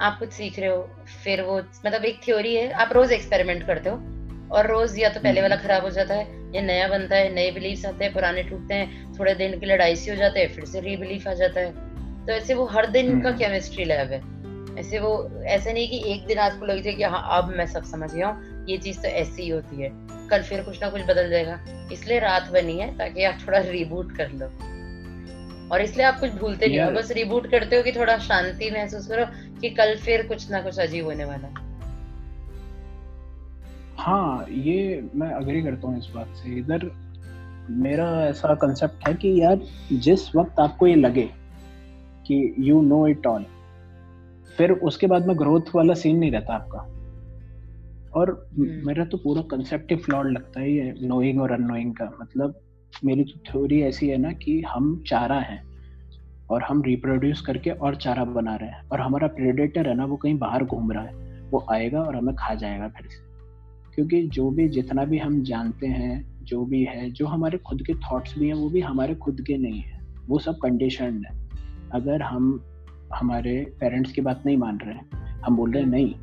आप 0.00 0.18
कुछ 0.18 0.32
सीख 0.32 0.58
रहे 0.58 0.68
हो 0.68 0.82
फिर 1.24 1.42
वो 1.42 1.58
मतलब 1.86 2.04
एक 2.04 2.20
थ्योरी 2.24 2.54
है 2.54 2.70
आप 2.72 2.92
रोज 2.92 3.12
एक्सपेरिमेंट 3.12 3.66
करते 3.66 3.90
हो 3.90 3.96
और 4.56 4.66
रोज 4.66 4.98
या 4.98 5.08
तो 5.08 5.20
पहले 5.20 5.42
वाला 5.42 5.56
खराब 5.56 5.82
हो 5.82 5.90
जाता 5.90 6.14
है 6.14 6.43
या 6.54 6.62
नया 6.62 6.88
बनता 6.88 7.16
है 7.16 7.34
नए 7.34 7.50
बिलीफ 7.50 7.86
आते 7.86 8.04
हैं 8.04 8.14
पुराने 8.14 8.42
टूटते 8.42 8.74
हैं 8.74 9.18
थोड़े 9.18 9.34
दिन 9.34 9.58
की 9.60 9.66
लड़ाई 9.66 9.78
डाइसी 9.78 10.10
हो 10.10 10.16
जाते 10.16 10.40
हैं 10.40 10.48
फिर 10.48 10.64
से 10.64 10.80
रीबिलीफ 10.80 11.28
आ 11.28 11.34
जाता 11.34 11.60
है। 11.60 11.70
तो 12.26 12.32
ऐसे 12.32 12.54
वो 12.54 12.64
हर 12.64 12.86
दिन 12.86 13.20
का 13.20 13.28
हम्म। 13.28 13.38
केमिस्ट्री 13.38 13.84
लैब 13.84 14.12
है। 14.12 14.34
ऐसे 14.80 14.98
वो 14.98 15.42
ऐसा 15.44 15.72
नहीं 15.72 15.88
कि 15.88 16.12
एक 16.12 16.26
दिन 16.26 16.38
आपको 16.38 16.66
लग 16.66 16.82
जाए 16.82 16.92
कि 16.92 17.02
हाँ 17.02 17.28
अब 17.30 17.54
मैं 17.56 17.66
सब 17.66 17.84
समझ 17.84 18.14
गया 18.14 18.26
हूँ 18.28 18.66
ये 18.68 18.78
चीज़ 18.78 19.00
तो 19.00 19.08
ऐसी 19.08 19.42
ही 19.42 19.48
होती 19.48 19.82
है। 19.82 19.90
कल 20.28 20.42
फिर 20.42 20.62
कुछ 20.62 20.82
ना 20.82 20.90
कुछ 20.90 21.02
बदल 21.02 21.30
जाएगा। 21.30 21.64
इसलिए 21.92 22.18
रात 22.18 22.50
बनी 22.52 22.78
है 22.78 22.98
ताकि 22.98 23.24
आप 23.24 23.38
थोड़ा 23.46 23.58
रिबूट 23.58 24.16
कर 24.16 24.28
लो। 24.28 24.46
और 25.72 25.82
इसलिए 25.82 26.06
आप 26.06 26.20
कुछ 26.20 26.30
भूलते 26.30 26.66
नहीं 26.66 26.80
हो। 26.80 26.90
बस 26.90 27.10
रिबूट 27.10 27.50
करते 27.50 27.76
हो 27.76 27.82
कि 27.82 27.92
थोड़ा 27.92 28.18
शांति 28.18 28.70
महसूस 28.70 29.06
करो 29.06 29.26
कि 29.60 29.70
कल 29.70 29.96
फिर 29.96 30.26
कुछ 30.26 30.50
ना 30.50 30.60
कुछ 30.60 30.78
अजीब 30.78 31.04
होने 31.04 31.24
वाला 31.24 31.46
है। 31.48 31.73
हाँ 33.98 34.46
ये 34.50 35.08
मैं 35.14 35.30
अग्री 35.30 35.62
करता 35.62 35.88
हूँ 35.88 35.98
इस 35.98 36.10
बात 36.14 36.26
से। 36.26 36.58
इधर 36.58 36.90
मेरा 37.70 38.26
ऐसा 38.26 38.54
कंसेप्ट 38.54 39.08
है 39.08 39.14
कि 39.14 39.40
यार 39.40 39.60
जिस 39.92 40.36
वक्त 40.36 40.60
आपको 40.60 40.86
ये 40.86 40.94
लगे 40.94 41.28
कि 42.26 42.54
यू 42.58 42.82
नो 42.82 43.06
इट 43.08 43.26
ऑल 43.26 43.44
फिर 44.58 44.72
उसके 44.72 45.06
बाद 45.06 45.26
में 45.26 45.38
ग्रोथ 45.38 45.74
वाला 45.74 45.94
सीन 45.94 46.18
नहीं 46.18 46.30
रहता 46.30 46.54
आपका। 46.54 46.78
और 48.20 48.48
हम्म। 48.58 48.86
मेरा 48.86 49.04
तो 49.04 49.16
पूरा 49.16 49.42
कंसेप्ट 49.42 49.90
ही 49.90 49.96
फ्लॉड 49.96 50.30
लगता 50.32 50.60
है 50.60 50.72
ये 50.72 50.94
नोइंग 51.02 51.40
और 51.40 51.52
अननोइंग 51.52 51.94
का। 51.94 52.10
मतलब 52.20 52.60
मेरी 53.04 53.24
तो 53.24 53.52
थ्योरी 53.52 53.82
ऐसी 53.82 54.08
है 54.08 54.16
ना 54.16 54.32
कि 54.32 54.60
हम 54.60 55.04
चारा 55.06 55.38
हैं 55.40 55.62
और 56.50 56.62
हम 56.62 56.82
रिप्रोड्यूस 56.82 57.40
करके 57.40 57.70
और 57.70 57.96
चारा 57.96 58.24
बना 58.24 58.56
रहे 58.56 58.68
हैं। 58.68 58.88
और 58.88 59.00
हमारा 59.00 59.26
प्रेडेटर 59.26 59.88
है 59.88 59.94
ना 59.94 60.04
वो 60.04 60.16
कहीं 60.16 60.38
बाहर 60.38 60.64
घूम 60.64 60.92
रहा 60.92 61.04
है। 61.04 61.32
वो 61.50 61.66
आएगा 61.70 62.02
और 62.02 62.16
हमें 62.16 62.34
खा 62.34 62.54
जाएगा 62.54 62.88
फिर 62.88 63.06
से। 63.06 63.33
क्योंकि 63.94 64.26
जो 64.26 64.50
भी 64.50 64.68
जितना 64.68 65.04
भी 65.04 65.18
हम 65.18 65.42
जानते 65.42 65.86
हैं 65.86 66.44
जो 66.44 66.64
भी 66.64 66.84
है 66.84 67.10
जो 67.10 67.26
हमारे 67.26 67.58
खुद 67.58 67.82
के 67.82 67.94
थॉट्स 67.94 68.38
भी 68.38 68.46
हैं 68.46 68.54
वो 68.54 68.70
भी 68.70 68.80
हमारे 68.80 69.14
खुद 69.14 69.40
के 69.40 69.56
नहीं 69.56 69.80
हैं। 69.80 70.06
वो 70.28 70.38
सब 70.38 70.58
कंडीशन 70.62 71.24
है। 71.24 71.48
अगर 71.92 72.22
हम 72.22 72.64
हमारे 73.14 73.76
पेरेंट्स 73.80 74.12
की 74.12 74.20
बात 74.20 74.42
नहीं 74.46 74.56
मान 74.56 74.78
रहे 74.78 74.94
हैं 74.94 75.10
हम 75.40 75.56
बोल 75.56 75.72
रहे 75.72 75.82
हैं 75.82 75.90
नहीं 75.90 76.14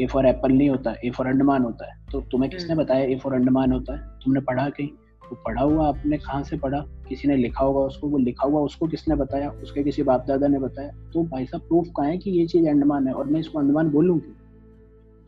ए 0.00 0.06
फॉर 0.06 0.26
एप्पल 0.26 0.52
नहीं 0.52 0.70
होता 0.70 0.94
ए 1.04 1.10
फॉर 1.10 1.26
अंडमान 1.26 1.62
होता 1.62 1.92
है। 1.92 2.06
तो 2.12 2.20
तुम्हें 2.20 2.50
किसने 2.50 2.72
हम्म। 2.72 2.82
बताया 2.82 3.04
ए 3.04 3.16
फॉर 3.16 3.34
अंडमान 3.34 3.72
होता 3.72 3.92
है? 3.92 4.00
तुमने 4.24 4.40
पढ़ा 4.40 4.68
कहीं? 4.68 4.88
वो 5.24 5.42
पढ़ा 5.46 5.62
हुआ 5.62 5.88
आपने 5.88 6.18
कहाँ 6.18 6.42
से 6.42 6.56
पढ़ा? 6.56 6.80
किसी 7.08 7.28
ने 7.28 7.36
लिखा 7.36 7.64
होगा 7.64 7.80
उसको 7.80 8.08
वो 8.08 8.18
लिखा 8.18 8.46
हुआ 8.46 8.60
उसको 8.60 8.86
किसने 8.86 9.14
बताया? 9.14 9.50
उसके 9.50 9.82
किसी 9.82 10.02
बाप 10.02 10.24
दादा 10.28 10.46
ने 10.46 10.58
बताया? 10.58 10.88
तो 10.88 11.24
भाई 11.24 11.46
साहब 11.46 11.62
प्रूफ 11.62 11.86
कहाँ 11.96 12.08
है 12.08 12.18
कि 12.18 12.30
ये 12.30 12.46
चीज़ 12.46 12.68
अंडमान 12.68 13.06
है 13.06 13.12
और 13.12 13.26
मैं 13.26 13.40
इसको 13.40 13.58
अंडमान 13.58 13.90
बोलूँ 13.90 14.20
क्यों? 14.20 14.34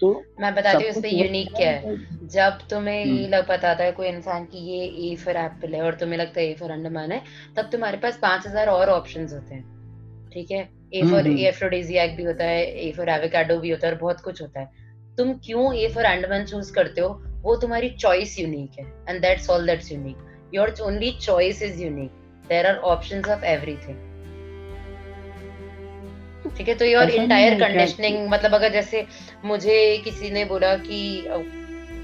तो 0.00 0.12
मैं 0.40 0.54
बताती 0.54 0.84
हूँ 0.84 0.92
सबको 0.92 0.98
इस 0.98 1.02
पे 1.02 1.08
पूरा 1.08 1.24
यूनिक 1.24 1.48
क्या 1.56 1.70
है। 1.70 1.96
जब 2.28 2.58
तुम्हें 2.70 2.94
ये 2.96 3.04
हम्म। 3.04 3.28
लग 3.28 3.48
बताता 3.48 3.84
है 3.84 3.92
कोई 3.92 4.06
इंसान 4.08 4.44
की 4.44 4.58
ये 4.68 4.84
ए 5.06 5.14
फॉर 5.16 5.36
एप्पल 5.36 5.74
है 5.74 5.82
और 5.82 5.94
तुम्हें 5.94 6.18
लगता 6.18 6.40
है 6.40 6.46
ए 6.46 6.54
फॉर 6.54 6.70
अंडमान 6.70 7.12
है 7.12 7.22
तब 7.56 7.68
तुम्हारे 7.72 7.96
पास 7.98 8.18
पाँच 8.22 8.46
हज़ार 8.46 8.68
और 8.68 8.90
ऑप्शन 8.90 9.28
होते 9.32 9.54
हैं। 9.54 10.30
ठीक 10.32 10.50
है? 10.50 10.68
A 10.94 11.02
for. 11.02 11.26
एफ्रोडीजियाक 11.28 12.10
भी 12.10 12.24
होता 12.24 12.44
है 12.44 12.64
ए 12.86 12.92
फॉर 12.96 13.08
एवोकाडो 13.08 13.58
भी 13.58 13.70
होता 13.70 13.86
है 13.86 13.92
और 13.92 13.98
बहुत 14.00 14.20
कुछ 14.20 14.42
होता 14.42 14.60
है। 14.60 14.88
तुम 15.18 15.32
क्यों 15.44 15.74
ए 15.74 15.88
फॉर 15.94 16.04
अंडमान 16.04 16.44
चूज़ 16.44 16.72
करते 16.72 17.00
हो? 17.00 17.08
वो 17.42 17.56
तुम्हारी 17.56 17.90
चॉइस 17.90 18.38
यूनिक 18.38 18.78
है 18.78 18.86
and 19.08 19.20
that's 19.22 19.50
all 19.50 19.66
that's 19.66 19.92
unique 19.92 20.28
your 20.54 20.74
only 20.82 21.10
choice 21.20 21.62
is 21.62 21.82
unique 21.82 22.10
there 22.48 22.66
are 22.66 22.76
option 22.88 23.30
of 23.30 23.44
everything 23.46 24.09
ठीक 26.56 26.68
है? 26.68 26.74
तो 26.74 26.84
योर 26.84 27.10
इंटायर 27.10 27.54
कंडीशनिंग 27.60 28.28
मतलब 28.28 28.54
अगर 28.54 28.72
जैसे 28.72 29.06
मुझे 29.44 29.76
किसी 30.04 30.30
ने 30.30 30.44
बोला 30.44 30.74
कि 30.76 31.00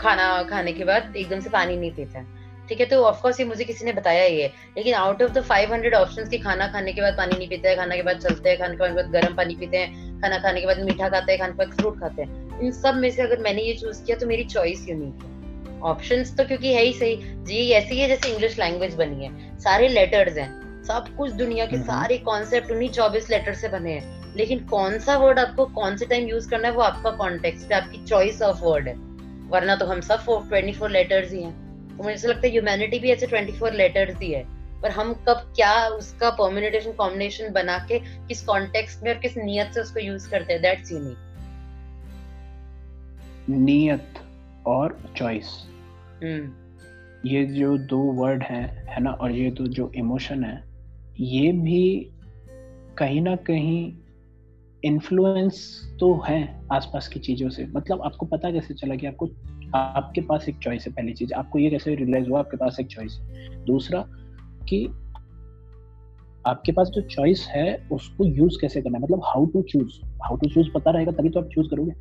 खाना 0.01 0.43
खाने 0.43 0.73
के 0.73 0.85
बाद 0.85 1.15
एकदम 1.17 1.41
से 1.41 1.51
पानी 1.51 1.77
नहीं 1.77 1.91
पीता 1.91 2.25
ठीक 2.69 2.81
है? 2.81 2.87
तो 2.87 3.03
ऑफकोर्स 3.05 3.41
ये 3.41 3.47
मुझे 3.47 3.65
किसी 3.65 3.85
ने 3.85 3.93
बताया 3.93 4.25
ही 4.25 4.41
है। 4.41 4.53
लेकिन 4.77 4.95
आउट 4.95 5.23
ऑफ़ 5.23 5.33
द 5.33 5.43
500 5.43 5.95
ऑप्शंस 5.95 6.29
की 6.29 6.39
खाना 6.39 6.67
खाने 6.69 6.93
के 6.93 7.03
बाद 7.03 7.17
पानी 7.17 7.39
नहीं 7.39 7.49
पीता 7.49 7.69
है 7.69 7.77
खाना 7.77 7.97
के 7.97 8.03
बाद 8.03 8.19
चलते 8.19 8.51
हैं 8.51 8.59
खाने 8.59 8.77
के 8.77 8.95
बाद 8.95 9.11
गर्म 9.11 9.35
पानी 9.35 9.55
पीते 9.55 9.77
हैं 9.77 10.21
खाना 10.21 10.39
खाने 10.39 10.61
के 10.61 10.67
बाद 10.67 10.81
मीठा 10.81 11.09
खाते 11.09 11.33
हैं 11.33 11.41
खाने 11.41 11.53
के 11.53 11.65
बाद 11.65 11.77
फ्रूट 11.77 12.01
खाते 12.01 12.23
हैं 12.23 12.61
इन 12.61 12.73
सब 12.73 12.95
में 12.95 13.11
से 13.11 13.23
अगर 13.23 13.39
मैंने 13.39 13.63
ये 13.63 13.75
चूज़ 13.75 14.05
किया 14.05 14.17
तो 14.17 14.27
मेरी 14.27 14.45
चॉइस 14.45 14.89
यूनिक 14.89 15.25
है? 15.25 15.81
ऑप्शंस 15.81 16.37
तो 16.37 16.45
क्योंकि 16.45 16.73
है 16.73 16.83
ही 16.83 16.93
सही। 16.93 17.17
जी 17.23 17.71
ऐसी 17.71 17.99
है 17.99 18.09
जैसे 18.09 18.29
इंग्लिश 18.29 18.59
लैंग्वेज 18.59 18.95
बनी 18.95 19.25
है। 19.25 19.59
सारे 19.59 19.89
लेटर्स 19.89 20.37
हैं। 20.37 20.83
सब 20.85 21.17
कुछ 21.17 21.33
दुनिया 21.33 21.67
के 21.67 21.77
सारे 21.77 22.19
कॉन्सेप्ट 22.19 22.71
उन्हीं 22.71 22.89
चौबीस 22.89 23.31
लेटर 23.31 23.55
से 23.55 23.69
बने 23.69 23.93
हैं। 23.93 24.16
लेकिन 24.37 24.65
कौन 24.67 24.99
सा 24.99 25.17
वर्ड 25.19 25.39
आपको 25.39 25.65
कौन 25.75 25.97
से 25.97 26.07
टाइम 26.07 26.29
यूज़ 26.29 26.49
करना 26.51 26.69
है 26.69 26.75
वो 26.75 26.83
आपका 26.83 27.11
कॉन्टेक्स्ट 27.17 27.73
है 27.73 27.81
आपकी 27.81 28.05
चॉइस 28.05 28.43
ऑफ़ 28.43 28.65
वर्ड 28.65 28.89
है। 28.89 28.95
वरना 29.51 29.77
तो 29.77 29.87
हम 29.87 30.01
सब 30.01 30.25
ट्वेंटी 30.49 30.73
फोर 30.73 30.91
लेटर्स 30.91 31.33
ही 31.33 31.43
हैं। 31.43 31.53
तो 31.97 32.03
मुझे 32.03 32.15
ऐसा 32.15 32.29
लगता 32.29 32.47
है 32.47 32.53
ह्यूमैनिटी 32.53 32.99
भी 32.99 33.11
ऐसे 33.11 33.27
ट्वेंटी 33.27 33.53
फोर 33.53 33.73
लेटर्स 33.73 34.21
ही 34.21 34.31
है। 34.33 34.45
पर 34.83 34.91
हम 34.91 35.13
कब 35.29 35.53
क्या 35.57 35.87
उसका 35.89 36.31
परम्यूटेशन 36.31 36.93
कॉम्बिनेशन 36.93 37.53
बना 37.53 37.79
के 37.89 37.99
किस 37.99 38.45
कॉन्टेक्स्ट 38.47 39.03
में 39.03 39.13
और 39.15 39.21
किस 39.21 39.37
नियत 39.37 39.73
से 39.75 39.81
उसको 39.81 40.01
यूज़ 40.01 40.29
करते 40.31 40.53
हैं 40.53 40.63
दैट्स 40.63 40.93
यूनिक 40.93 41.17
नियत 43.51 44.19
और 44.67 44.99
चॉइस 45.17 45.47
ये 47.27 47.45
जो 47.45 47.77
दो 47.79 47.99
वर्ड 47.99 48.43
हैं 48.43 48.87
है 48.87 49.03
ना 49.03 49.11
और 49.11 49.33
ये 49.33 49.51
तो 49.51 49.67
जो 49.67 49.91
इमोशन 49.97 50.45
है 50.45 50.63
ये 51.21 51.53
भी 51.53 52.11
कहीं 52.99 53.21
ना 53.21 53.37
कहीं 53.37 53.93
इन्फ्लुएंस 54.85 55.83
तो 56.01 56.23
है 56.29 56.63
आसपास 56.73 57.09
की 57.09 57.21
चीज़ों 57.21 57.49
से। 57.49 57.67
मतलब 57.67 58.03
आपको 58.03 58.27
पता 58.27 58.51
कैसे 58.51 58.75
चला 58.75 58.95
कि 58.95 59.07
आपको, 59.07 59.27
आपके 59.75 60.21
पास 60.21 60.49
एक 60.49 60.59
चॉइस 60.59 60.87
है 60.87 60.93
पहली 60.93 61.13
चीज़। 61.13 61.33
आपको 61.33 61.59
ये 61.59 61.71
कैसे 61.71 61.95
रियलाइज़ 61.95 62.29
हुआ 62.29 62.39
आपके 62.39 62.57
पास 62.57 62.77
एक 62.81 62.87
चॉइस 62.87 63.19
है। 63.21 63.65
दूसरा 63.65 64.05
कि 64.69 64.87
आपके 66.47 66.73
पास 66.73 66.89
जो 66.89 67.03
चॉइस 67.03 67.47
है, 67.51 67.89
उसको 67.93 68.25
यूज़ 68.25 68.59
कैसे 68.61 68.83
करना 68.83 68.99
है? 68.99 69.05
मतलब 69.05 69.21
how 69.25 69.47
to 69.47 69.63
choose 69.63 70.01
how 70.05 70.37
to 70.37 70.49
choose 70.49 70.69
पता 70.75 70.91
रहेगा 70.91 71.13
तभी 71.13 71.29
तो 71.29 71.41
आप 71.41 71.49
चूज़ 71.49 71.67
करोगे। 71.67 71.93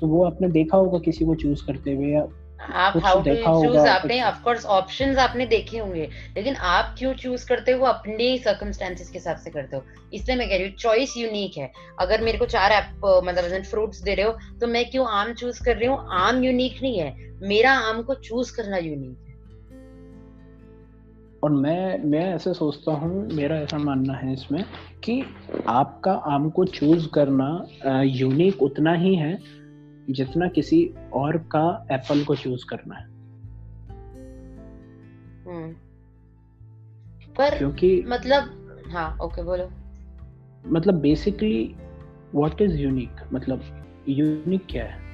तो 0.00 0.06
वो 0.06 0.24
आपने 0.24 0.48
देखा 0.48 0.76
होगा 0.76 0.98
किसी 0.98 1.24
को 1.24 1.34
चूज़ 1.34 1.66
करते 1.66 1.94
हुए 1.94 2.06
या 2.06 2.26
आप 2.60 2.96
हाउ 3.04 3.20
टू 3.22 3.34
चूज़ 3.34 3.86
आपने 3.88 4.20
ऑफ़ 4.22 4.42
कोर्स 4.42 4.64
ऑप्शंस 4.68 5.18
आपने 5.18 5.46
देखे 5.46 5.78
होंगे 5.78 6.08
लेकिन 6.36 6.56
आप 6.56 6.94
क्यों 6.98 7.12
चूज़ 7.14 7.46
करते 7.46 7.72
हो 7.72 7.86
अपने 7.86 8.36
सर्कमस्टेंसेस 8.38 9.08
के 9.10 9.18
हिसाब 9.18 9.36
से 9.36 9.50
करते 9.50 9.76
हो। 9.76 9.82
इसलिए 10.14 10.36
मैं 10.36 10.48
कह 10.48 10.56
रही 10.56 10.66
हूँ 10.66 10.74
चॉइस 10.76 11.16
यूनिक 11.16 11.56
है। 11.58 11.70
अगर 12.00 12.20
मेरे 12.20 12.38
को 12.38 12.46
चार 12.46 12.72
एप 12.72 13.06
मतलब 13.24 13.62
फ्रूट्स 13.62 14.02
दे 14.02 14.14
रहे 14.14 14.26
हो 14.26 14.58
तो 14.60 14.66
मैं 14.66 14.84
क्यों 14.90 15.06
आम 15.10 15.32
चूज़ 15.34 15.62
कर 15.64 15.76
रही 15.76 15.88
हूँ? 15.88 15.98
आम 16.10 16.42
यूनिक 16.44 16.82
नहीं 16.82 16.98
है। 16.98 17.38
मेरा 17.42 17.72
आम 17.80 18.02
को 18.02 18.14
चूज़ 18.14 18.56
करना 18.56 18.76
यूनिक 18.76 19.18
है। 19.18 19.28
और 21.42 21.50
मैं 21.50 22.04
मैं 22.04 22.24
ऐसे 22.34 22.52
सोचता 22.54 22.92
हूँ 22.92 23.26
मेरा 23.32 23.56
ऐसा 23.56 23.78
मानना 23.78 24.14
है 24.14 24.32
इसमें 24.32 24.64
कि 25.04 25.22
आपका 25.68 26.12
आम 26.12 26.50
को 26.50 26.64
चूज़ 26.64 27.08
करना 27.08 28.02
यूनिक 28.02 28.62
उतना 28.62 28.92
ही 28.94 29.14
है 29.14 29.32
जितना 30.10 30.48
किसी 30.48 30.94
और 31.12 31.36
का 31.36 31.86
एप्पल 31.92 32.24
को 32.24 32.34
चूज़ 32.34 32.64
करना 32.66 32.94
है। 32.94 33.04
हम्म। 35.46 35.72
पर 37.34 37.58
क्योंकि 37.58 38.04
मतलब 38.06 38.56
हाँ 38.88 39.18
ओके 39.22 39.42
बोलो। 39.42 39.70
मतलब 40.66 40.94
बेसिकली 40.94 41.74
व्हाट 42.34 42.60
इज़ 42.60 42.76
यूनिक 42.76 43.10
मतलब 43.32 43.86
यूनिक 44.08 44.66
क्या 44.70 44.84
है? 44.84 45.10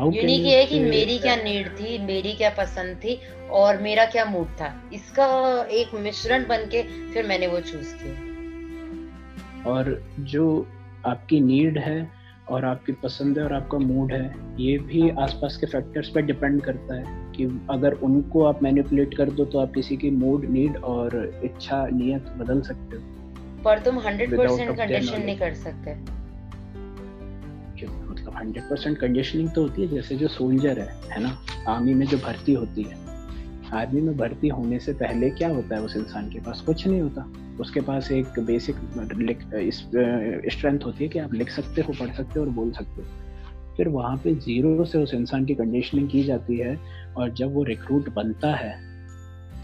यूनिक 0.00 0.40
ये 0.40 0.60
है 0.60 0.66
कि 0.66 0.80
मेरी 0.80 1.18
क्या 1.18 1.36
नीड 1.36 1.68
थी 1.68 1.98
मेरी 1.98 2.32
क्या 2.32 2.50
पसंद 2.50 2.96
थी 2.96 3.20
और 3.50 3.82
मेरा 3.82 4.04
क्या 4.04 4.24
मूड 4.24 4.46
था। 4.46 4.90
इसका 4.92 5.26
एक 5.64 5.94
मिश्रण 5.94 6.48
बन 6.48 6.64
के 6.66 7.10
फिर 7.10 7.26
मैंने 7.26 7.46
वो 7.46 7.60
चूज़ 7.60 7.94
किया। 7.96 8.30
और 9.70 10.10
जो 10.20 10.66
आपकी 11.06 11.40
नीड 11.40 11.78
है 11.78 12.19
और 12.50 12.64
आपकी 12.64 12.92
पसंद 12.92 13.38
है 13.38 13.44
और 13.44 13.52
आपका 13.52 13.78
मूड 13.78 14.12
है 14.12 14.34
ये 14.58 14.78
भी 14.78 15.10
आसपास 15.10 15.56
के 15.56 15.66
फैक्टर्स 15.66 16.08
पर 16.08 16.22
डिपेंड 16.22 16.60
करता 16.62 16.94
है 16.94 17.32
कि 17.32 17.66
अगर 17.70 17.92
उनको 17.92 18.44
आप 18.44 18.62
मैनिपुलेट 18.62 19.16
कर 19.16 19.30
दो 19.30 19.44
तो 19.44 19.58
आप 19.58 19.72
किसी 19.72 19.96
की 19.96 20.10
मूड 20.10 20.44
नीड 20.44 20.76
और 20.76 21.40
इच्छा 21.44 21.86
नियत 21.86 22.24
बदल 22.38 22.60
सकते 22.60 22.96
हो। 22.96 23.02
पर 23.64 23.78
तुम 23.78 23.98
100% 24.00 24.76
कंडीशन 24.76 25.22
नहीं 25.22 25.38
कर 25.38 25.54
सकते। 25.54 26.20
मतलब 27.84 28.32
100% 28.34 28.98
कंडीशनिंग 28.98 29.50
तो 29.50 29.62
होती 29.62 29.82
है 29.82 29.88
जैसे 29.88 30.16
जो 30.16 30.28
सोल्जर 30.28 30.78
है 30.78 30.88
है 31.10 31.22
ना? 31.22 31.38
आर्मी 31.68 31.94
में 31.94 32.06
जो 32.06 32.18
भर्ती 32.18 32.54
होती 32.54 32.82
है। 32.82 32.96
आर्मी 33.72 34.00
में 34.00 34.16
भर्ती 34.16 34.48
होने 34.48 34.78
से 34.78 34.92
पहले 34.92 35.30
क्या 35.30 35.48
होता 35.48 35.76
है 35.76 35.82
उस 35.82 35.96
इंसान 35.96 36.30
के 36.30 36.38
पास? 36.38 36.60
कुछ 36.60 36.86
नहीं 36.86 37.00
होता। 37.00 37.32
उसके 37.60 37.80
पास 37.80 38.10
एक 38.12 38.38
बेसिक 38.40 38.76
स्ट्रेंथ 40.50 40.84
होती 40.84 41.04
है 41.04 41.08
कि 41.08 41.18
आप 41.18 41.34
लिख 41.34 41.50
सकते 41.50 41.80
हो, 41.80 41.92
पढ़ 41.92 42.12
सकते 42.14 42.40
हो 42.40 42.46
और 42.46 42.52
बोल 42.52 42.70
सकते 42.72 43.02
हो। 43.02 43.08
फिर 43.76 43.88
वहाँ 43.88 44.16
पे 44.16 44.34
ज़ीरो 44.34 44.84
से 44.84 44.98
उस 44.98 45.14
इंसान 45.14 45.44
की 45.44 45.54
कंडीशनिंग 45.54 46.08
की 46.08 46.22
जाती 46.22 46.56
है 46.56 46.78
और 47.16 47.30
जब 47.30 47.54
वो 47.54 47.62
रिक्रूट 47.62 48.12
बनता 48.14 48.54
है, 48.54 48.72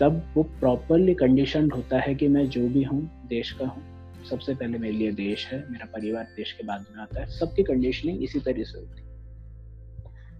तब 0.00 0.22
वो 0.34 0.42
प्रॉपरली 0.42 1.14
कंडीशन 1.14 1.70
होता 1.70 2.00
है 2.00 2.14
कि 2.14 2.28
मैं 2.28 2.48
जो 2.48 2.68
भी 2.68 2.82
हूँ, 2.82 3.26
देश 3.28 3.52
का 3.52 3.66
हूँ, 3.66 3.82
सबसे 4.30 4.54
पहले 4.54 4.78
मेरे 4.78 4.94
लिए 4.94 5.12
देश 5.12 5.46
है, 5.46 5.64
मेरा 5.70 5.86
परिवार 5.86 6.24
देश 6.36 6.52
के 6.52 6.66
बाद 6.66 6.84
में 6.92 7.02
आता 7.02 7.20
है, 7.20 7.26
सबकी 7.28 7.62
कंडीशनिंग 7.62 8.22
इसी 8.22 8.40
तरह 8.40 8.62
से 8.62 8.78
होती 8.78 9.00
है। 9.00 9.05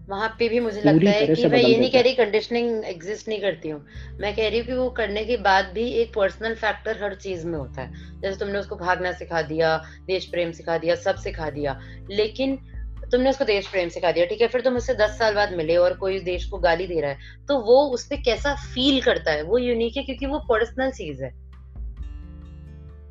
वहाँ 0.07 0.27
पे 0.39 0.47
भी 0.49 0.59
मुझे 0.59 0.81
लगता 0.81 1.11
है 1.11 1.27
कि 1.27 1.47
मैं 1.47 1.59
ये 1.59 1.77
नहीं 1.77 1.91
कह 1.91 2.01
रही 2.01 2.13
कंडीशनिंग 2.13 2.85
एग्जिस्ट 2.85 3.27
नहीं 3.27 3.39
करती 3.41 3.69
हूँ। 3.69 3.85
मैं 4.19 4.35
कह 4.35 4.47
रही 4.49 4.59
हूँ 4.59 4.67
कि 4.67 4.73
वो 4.73 4.89
करने 4.89 5.23
के 5.25 5.37
बाद 5.37 5.65
भी 5.65 5.87
एक 5.91 6.13
पर्सनल 6.13 6.55
फैक्टर 6.55 7.03
हर 7.03 7.15
चीज़ 7.15 7.45
में 7.47 7.57
होता 7.57 7.81
है। 7.81 8.19
जैसे 8.21 8.39
तुमने 8.39 8.59
उसको 8.59 8.75
भागना 8.75 9.11
सिखा 9.11 9.41
दिया 9.41 9.75
देश 10.07 10.25
प्रेम 10.25 10.51
सिखा 10.51 10.77
दिया 10.77 10.95
सब 10.95 11.15
सिखा 11.15 11.49
दिया। 11.49 11.79
लेकिन 12.11 12.55
तुमने 13.11 13.29
उसको 13.29 13.45
देश 13.45 13.67
प्रेम 13.67 13.89
सिखा 13.89 14.11
दिया 14.11 14.25
ठीक 14.25 14.41
है? 14.41 14.47
फिर 14.47 14.61
तुम 14.61 14.77
उससे 14.77 14.93
दस 14.93 15.17
साल 15.19 15.33
बाद 15.33 15.53
मिले 15.53 15.75
और 15.77 15.93
कोई 15.93 16.19
देश 16.19 16.45
को 16.45 16.57
गाली 16.57 16.87
दे 16.87 17.01
रहा 17.01 17.11
है 17.11 17.45
तो 17.49 17.59
वो 17.59 17.81
उस 17.89 18.05
पर 18.05 18.15
कैसा 18.15 18.55
फील 18.65 19.01
करता 19.01 19.31
है? 19.31 19.41
वो 19.41 19.57
यूनिक 19.57 19.97
है 19.97 20.03
क्योंकि 20.03 20.25
वो 20.25 20.39
पर्सनल 20.39 20.91
चीज़ 20.91 21.23
है। 21.23 21.46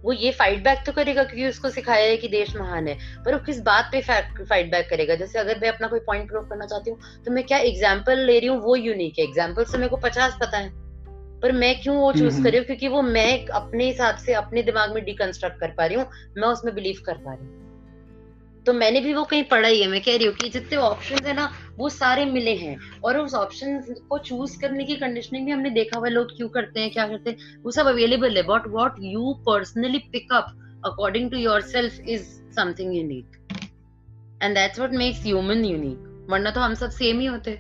वो 0.07 0.13
ये 0.15 0.31
फाइट 0.33 0.63
बैक 0.65 0.83
तो 0.87 0.93
करेगा 0.93 1.23
क्योंकि 1.25 1.47
उसको 1.49 1.71
सिखाया 1.71 2.05
है 2.05 2.17
कि 2.17 2.29
देश 2.29 2.55
महान 2.57 2.89
है 2.89 2.97
पर 3.25 3.33
वो 3.33 3.39
किस 3.47 3.61
बात 3.63 3.89
पे 3.93 4.01
फाइट 4.01 4.71
बैक 4.71 4.89
करेगा? 4.91 5.15
जैसे 5.15 5.39
अगर 5.39 5.59
मैं 5.63 5.69
अपना 5.69 5.89
कोई 5.89 6.01
पॉइंट 6.07 6.29
प्रूव 6.29 6.45
करना 6.45 6.67
चाहती 6.67 6.91
हूँ 6.91 7.23
तो 7.25 7.33
मैं 7.33 7.45
क्या 7.45 7.59
एग्ज़ाम्पल 7.61 8.19
ले 8.21 8.39
रही 8.39 8.49
हूँ? 8.49 8.61
वो 8.61 8.77
यूनिक 8.77 9.19
है। 9.19 9.25
एग्ज़ाम्पल 9.25 9.65
से 9.65 9.79
मेरे 9.79 9.89
को 9.89 9.97
पचास 9.99 10.39
पता 10.41 10.59
है। 10.59 10.71
पर 11.43 11.53
मैं 11.53 11.75
क्यों 11.83 11.97
वो 11.97 12.13
चूज़ 12.13 12.43
कर 12.43 12.51
रही 12.51 12.59
हूँ? 12.59 12.67
क्योंकि 12.67 12.89
वो 12.89 13.03
मैं 13.03 13.47
अपने 13.47 13.87
हिसाब 13.87 14.17
से 14.17 14.35
अपने 14.35 14.63
दिमाग 14.63 14.95
में 14.95 15.05
डिकंस्ट्रक्ट 15.05 15.61
कर 15.61 15.75
पा 15.77 15.87
रही 15.87 15.97
हूँ। 15.97 16.07
मैं 16.39 16.49
उसमें 16.49 16.75
बिलीव 16.75 17.03
कर 17.07 17.17
पा 17.17 17.35
रही 17.35 17.47
हूँ। 17.47 17.66
तो 18.67 18.73
मैंने 18.73 19.01
भी 19.01 19.13
वो 19.15 19.23
कहीं 19.25 19.43
पढ़ा 19.45 19.69
ही 19.69 19.81
है, 19.81 19.89
मैं 19.89 20.01
कह 20.03 20.17
रही 20.17 20.27
हूँ 20.27 20.35
कि 20.35 20.49
जितने 20.49 20.77
ऑप्शन 20.79 21.27
है 21.27 21.35
ना, 21.35 21.51
वो 21.77 21.89
सारे 21.91 22.25
मिले 22.27 22.55
हैं। 22.57 22.77
और 23.05 23.19
उस 23.19 23.35
ऑप्शन 23.35 23.81
को 24.09 24.19
चूज़ 24.21 24.59
करने 24.61 24.85
की 24.85 24.97
कंडीशनिंग 24.97 25.45
भी 25.47 25.53
हमने 25.53 25.71
देखा 25.71 25.99
हुआ 25.99 26.09
लोग 26.09 26.37
क्यों 26.37 26.49
करते 26.49 26.81
हैं, 26.81 26.91
क्या 26.93 27.07
करते 27.09 27.31
हैं, 27.31 27.63
वो 27.63 27.71
सब 27.71 27.87
अवेलेबल 27.87 28.37
है। 28.37 28.43
But 28.45 28.67
what 28.71 28.95
you 29.03 29.35
personally 29.47 29.99
pick 30.13 30.33
up 30.33 30.47
according 30.85 31.31
to 31.31 31.37
your 31.39 31.61
self 31.67 32.01
is 32.01 32.25
something 32.57 32.95
unique 32.97 33.37
and 34.43 34.55
that's 34.55 34.81
what 34.81 34.91
makes 34.95 35.23
human 35.23 35.65
unique 35.65 36.27
वरना 36.31 36.51
तो 36.51 36.61
हम 36.61 36.75
सब 36.75 36.91
सेम 36.91 37.21
ही 37.21 37.27
होते, 37.27 37.59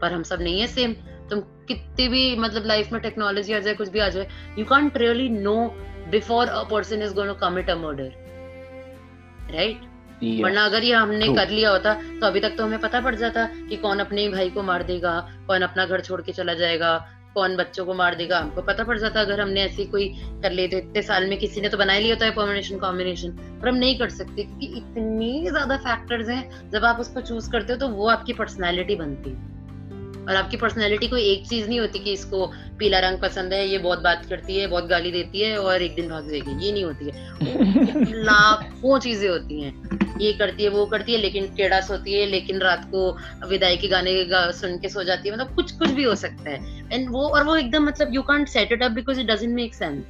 पर 0.00 0.12
हम 0.12 0.22
सब 0.22 0.42
नहीं 0.42 0.60
है 0.60 0.66
सेम 0.68 0.92
तुम 1.30 1.40
कितने 1.68 2.08
भी 2.08 2.36
मतलब 2.38 2.66
लाइफ 2.66 2.92
में 2.92 3.00
टेक्नोलॉजी 3.02 3.52
आ 3.52 3.58
जाए, 3.58 3.74
कुछ 3.74 3.88
भी 3.88 3.98
आ 3.98 4.08
जाए 4.08 4.28
you 4.58 4.64
can't 4.64 4.96
really 4.98 5.28
know 5.30 5.56
before 6.10 6.48
a 6.48 6.62
person 6.70 7.02
is 7.02 7.14
to 7.16 7.34
commit 7.40 7.70
a 7.70 7.74
murder 7.76 8.12
right 9.52 9.94
वरना 10.22 10.64
अगर 10.64 10.84
ये 10.84 10.94
हमने 10.94 11.26
कर 11.34 11.50
लिया 11.50 11.70
होता 11.70 11.94
तो 11.94 12.26
अभी 12.26 12.40
तक 12.40 12.54
तो 12.56 12.64
हमें 12.64 12.78
पता 12.80 13.00
पड़ 13.00 13.14
जाता 13.14 13.44
कि 13.68 13.76
कौन 13.78 13.98
अपने 14.00 14.28
भाई 14.28 14.50
को 14.50 14.62
मार 14.62 14.82
देगा 14.84 15.18
कौन 15.46 15.62
अपना 15.62 15.86
घर 15.86 16.00
छोड़ 16.00 16.20
के 16.20 16.32
चला 16.32 16.54
जाएगा 16.54 16.96
कौन 17.34 17.56
बच्चों 17.56 17.84
को 17.86 17.94
मार 17.94 18.14
देगा। 18.14 18.38
हमको 18.38 18.62
पता 18.62 18.84
पड़ 18.84 18.98
जाता 18.98 19.20
अगर 19.20 19.40
हमने 19.40 19.62
ऐसी 19.62 19.84
कोई 19.86 20.08
कर 20.42 20.52
ली 20.52 20.66
तो 20.68 20.76
इतने 20.76 21.02
साल 21.02 21.26
में 21.28 21.38
किसी 21.38 21.60
ने 21.60 21.68
तो 21.68 21.78
बना 21.78 21.92
ही 21.92 22.02
लिया 22.02 22.14
होता 22.14 22.26
है 22.26 22.32
कॉम्बिनेशन 22.32 22.78
कॉम्बिनेशन 22.78 23.30
पर 23.60 23.68
हम 23.68 23.74
नहीं 23.76 23.98
कर 23.98 24.10
सकते 24.10 24.42
क्योंकि 24.42 24.66
इतनी 24.78 25.48
ज़्यादा 25.48 25.76
फैक्टर्स 25.78 26.28
हैं 26.28 26.70
जब 26.70 26.84
आप 26.84 27.00
उसको 27.00 27.20
चूज़ 27.22 27.50
करते 27.52 27.72
हो 27.72 27.78
तो 27.78 27.88
वो 27.88 28.08
आपकी 28.08 28.32
पर्सनैलिटी 28.32 28.96
बनती 28.96 29.30
है। 29.30 29.55
और 30.28 30.36
आपकी 30.36 30.56
पर्सनैलिटी 30.56 31.08
कोई 31.08 31.22
एक 31.22 31.46
चीज़ 31.48 31.68
नहीं 31.68 31.80
होती 31.80 31.98
कि 31.98 32.12
इसको 32.12 32.46
पीला 32.78 32.98
रंग 32.98 33.18
पसंद 33.18 33.52
है 33.52 33.66
ये 33.68 33.78
बहुत 33.78 33.98
बात 33.98 34.24
करती 34.26 34.56
है 34.56 34.66
बहुत 34.66 34.86
गाली 34.86 35.12
देती 35.12 35.40
है 35.40 35.58
और 35.58 35.82
एक 35.82 35.94
दिन 35.94 36.08
भाग 36.08 36.28
जाएगी। 36.30 36.66
ये 36.66 36.72
नहीं 36.72 36.84
होती 36.84 37.10
है। 37.10 38.14
लाखों 38.24 38.98
चीज़ें 38.98 39.28
होती 39.28 39.60
हैं। 39.62 40.18
ये 40.20 40.32
करती 40.32 40.64
है 40.64 40.68
वो 40.68 40.84
करती 40.86 41.12
है 41.12 41.18
लेकिन 41.18 41.46
टेढ़ा 41.54 41.80
सोती 41.80 42.14
है 42.14 42.26
लेकिन 42.26 42.58
रात 42.58 42.84
को 42.84 43.10
विदाई 43.48 43.76
के 43.76 43.88
गाने 43.88 44.24
गा, 44.24 44.50
सुन 44.50 44.78
के 44.78 44.88
सो 44.88 45.02
जाती 45.02 45.28
है। 45.28 45.34
मतलब 45.34 45.54
कुछ 45.54 45.72
कुछ 45.72 45.90
भी 45.90 46.02
हो 46.02 46.14
सकता 46.14 46.50
है। 46.50 46.88
एंड 46.92 47.10
वो 47.10 47.28
और 47.28 47.44
वो 47.44 47.56
एकदम 47.56 47.86
मतलब 47.86 48.14
you 48.14 48.22
can't 48.22 48.48
set 48.48 48.72
it 48.72 48.82
up 48.82 48.90
because 48.90 49.20
it 49.20 49.26
doesn't 49.26 49.54
make 49.54 49.74
sense 49.74 50.04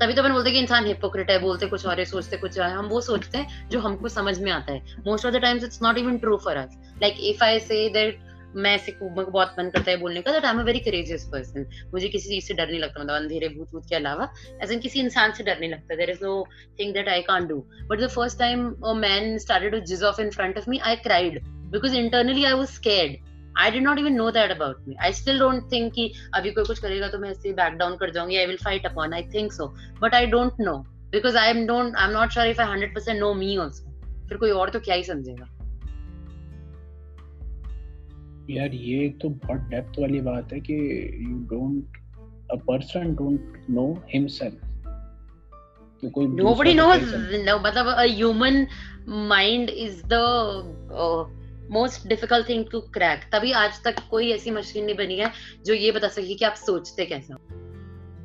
तभी 0.00 0.12
तो 0.12 0.22
अपन 0.22 0.32
बोलते 0.32 0.48
हैं 0.48 0.54
कि 0.54 0.60
इंसान 0.60 0.86
हिपोक्रेट 0.86 1.30
है 1.30 1.38
बोलते 1.38 1.66
कुछ 1.66 1.86
और 1.86 1.98
है 1.98 2.04
सोचते 2.04 2.36
कुछ 2.36 2.58
और 2.58 2.66
है। 2.66 2.74
हम 2.74 2.86
वो 2.86 3.00
सोचते 3.00 3.38
हैं 3.38 3.68
जो 3.70 3.80
हमको 3.80 4.08
समझ 4.08 4.38
में 4.38 4.50
आता 4.52 4.72
है। 4.72 4.96
Most 5.06 5.26
of 5.26 5.34
the 5.34 5.36
times 5.36 5.64
it's 5.64 5.82
not 5.82 5.98
even 5.98 6.18
true 6.18 6.36
for 6.36 6.56
us 6.56 6.78
like 7.02 7.16
if 7.20 7.44
I 7.44 7.58
say 7.60 7.88
that 7.88 8.18
मैं 8.56 8.74
ऐसे 8.74 8.96
बहुत 9.02 9.54
मन 9.58 9.70
करता 9.70 9.90
है 9.90 9.96
बोलने 9.96 10.22
का 10.22 10.32
that 10.32 10.44
I 10.44 10.50
am 10.50 10.60
a 10.60 10.62
very 10.62 10.80
courageous 10.80 11.24
person 11.24 11.66
मुझे 11.94 12.08
किसी 12.08 12.28
चीज़ 12.28 12.44
से 12.44 12.54
डर 12.54 12.68
नहीं 12.68 12.80
लगता 12.80 13.00
मतलब 13.00 13.14
अंधेरे 13.14 13.48
भूत 13.48 13.70
भूत 13.70 13.88
के 13.88 13.96
अलावा, 13.96 14.32
ऐसे 14.60 14.76
किसी 14.76 15.00
इंसान 15.00 15.32
से 15.32 15.44
डर 15.44 15.60
नहीं 15.60 15.70
लगता 15.70 15.96
there 15.96 16.10
is 16.10 16.18
nothing 16.80 16.94
that 16.94 17.08
I 17.08 17.22
can't 17.22 17.48
do 17.48 17.58
but 17.82 18.00
the 18.00 18.06
first 18.06 18.38
time 18.38 18.74
a 18.86 18.92
man 18.92 19.38
started 19.38 19.72
to 19.72 19.80
जिज 19.80 20.02
off 20.02 20.20
in 20.20 20.30
front 20.30 20.58
of 20.58 20.70
me 20.70 20.78
I 20.78 20.96
cried 20.96 21.40
because 21.44 21.94
internally 21.94 22.44
I 22.44 22.52
was 22.52 22.68
scared 22.68 23.16
I 23.58 23.70
did 23.70 23.82
not 23.82 23.98
even 23.98 24.12
know 24.12 24.30
that 24.30 24.50
about 24.50 24.84
me 24.88 24.96
I 25.02 25.12
still 25.12 25.38
don't 25.38 25.72
think 25.72 25.92
कि 25.92 26.12
अभी 26.34 26.50
कोई 26.50 26.64
कुछ 26.64 26.78
करेगा 26.78 27.08
तो 27.08 27.18
मैं 27.18 27.30
ऐसे 27.30 27.52
back 27.52 27.72
down 27.72 27.96
कर 27.96 28.10
जाऊँगी 28.10 28.36
I 28.36 28.46
will 28.46 28.56
fight 28.56 28.86
upon 28.86 29.14
I 29.14 29.22
think 29.22 29.52
so 29.52 29.66
but 30.00 30.14
I 30.14 30.26
don't 30.26 30.52
know 30.60 30.76
because 31.10 31.36
I 31.36 31.50
am 31.50 31.66
don't 31.66 31.96
I 31.96 32.04
am 32.04 32.10
not 32.10 32.30
sure 32.30 32.46
if 32.46 32.60
I 32.60 32.66
hundred 32.66 32.94
percent 32.94 33.20
know 33.20 33.34
me 33.34 33.56
also 33.56 33.90
फिर 34.28 34.38
कोई 34.38 34.50
और 34.50 34.70
तो 34.70 34.80
क्या 34.80 34.94
ही 34.94 35.04
समझेगा? 35.04 35.59
यार 38.50 38.74
ये 38.74 39.08
तो 39.22 39.28
बहुत 39.28 39.60
डेप्थ 39.60 39.98
वाली 40.00 40.20
बात 40.20 40.52
है 40.52 40.60
कि 40.60 40.74
you 41.22 41.38
don't 41.50 41.96
a 42.52 42.56
person 42.56 43.14
don't 43.14 43.66
know 43.70 44.04
himself 44.14 44.66
तो 46.02 46.10
कोई 46.10 46.26
nobody 46.26 46.74
knows. 46.74 47.02
no 47.46 47.58
मतलब 47.58 47.86
a 47.86 48.06
human 48.06 48.66
mind 49.08 49.70
is 49.70 50.02
the 50.02 50.22
uh, 50.94 51.24
most 51.70 52.08
difficult 52.08 52.46
thing 52.46 52.64
to 52.74 52.80
crack. 52.96 53.18
तभी 53.32 53.52
आज 53.52 53.82
तक 53.84 53.96
कोई 54.10 54.30
ऐसी 54.30 54.50
मशीन 54.50 54.84
नहीं 54.84 54.96
बनी 54.96 55.16
है 55.16 55.30
जो 55.66 55.74
ये 55.74 55.92
बता 55.92 56.08
सके 56.08 56.34
कि 56.34 56.44
आप 56.44 56.54
सोचते 56.54 57.06
कैसे 57.06 57.34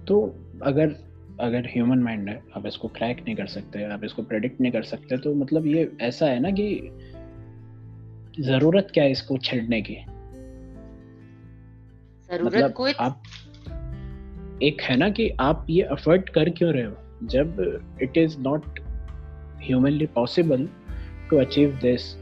तो 0.06 0.22
अगर 0.64 0.96
अगर 1.40 1.66
ह्यूमन 1.66 2.00
माइंड 2.00 2.30
है 2.30 2.44
आप 2.56 2.66
इसको 2.66 2.88
क्रैक 2.88 3.18
नहीं 3.20 3.36
कर 3.36 3.48
सकते 3.48 3.84
आप 3.84 4.04
इसको 4.04 4.22
प्रेडिक्ट 4.22 4.62
नहीं 4.62 4.72
कर 4.72 4.84
सकते 4.84 5.18
तो 5.18 5.34
मतलब 5.36 5.68
ये 5.68 5.92
ऐसा 6.02 6.26
है 6.26 6.40
ना 6.40 6.52
कि 6.52 6.68
ज़रूरत 8.40 8.88
क्या 8.94 9.04
है 9.04 9.12
इसको 9.12 9.38
छेड़ने 9.38 9.82
की? 9.82 10.06
मतलब 12.34 12.72
कोई 12.72 12.94
आप 13.00 13.24
एक 14.64 14.82
है 14.82 14.98
ना 14.98 15.10
कि 15.10 15.30
आप 15.40 15.66
ये 15.70 15.82
अफोर्ड 15.82 16.30
कर 16.30 16.50
क्यों 16.50 16.74
रहे 16.74 16.84
हो? 16.84 16.96
जब 17.24 17.98
it 18.02 18.18
is 18.18 18.40
not 18.40 18.80
humanly 19.64 20.06
possible 20.06 20.68
to 21.30 21.38
achieve 21.38 21.80
this 21.82 22.16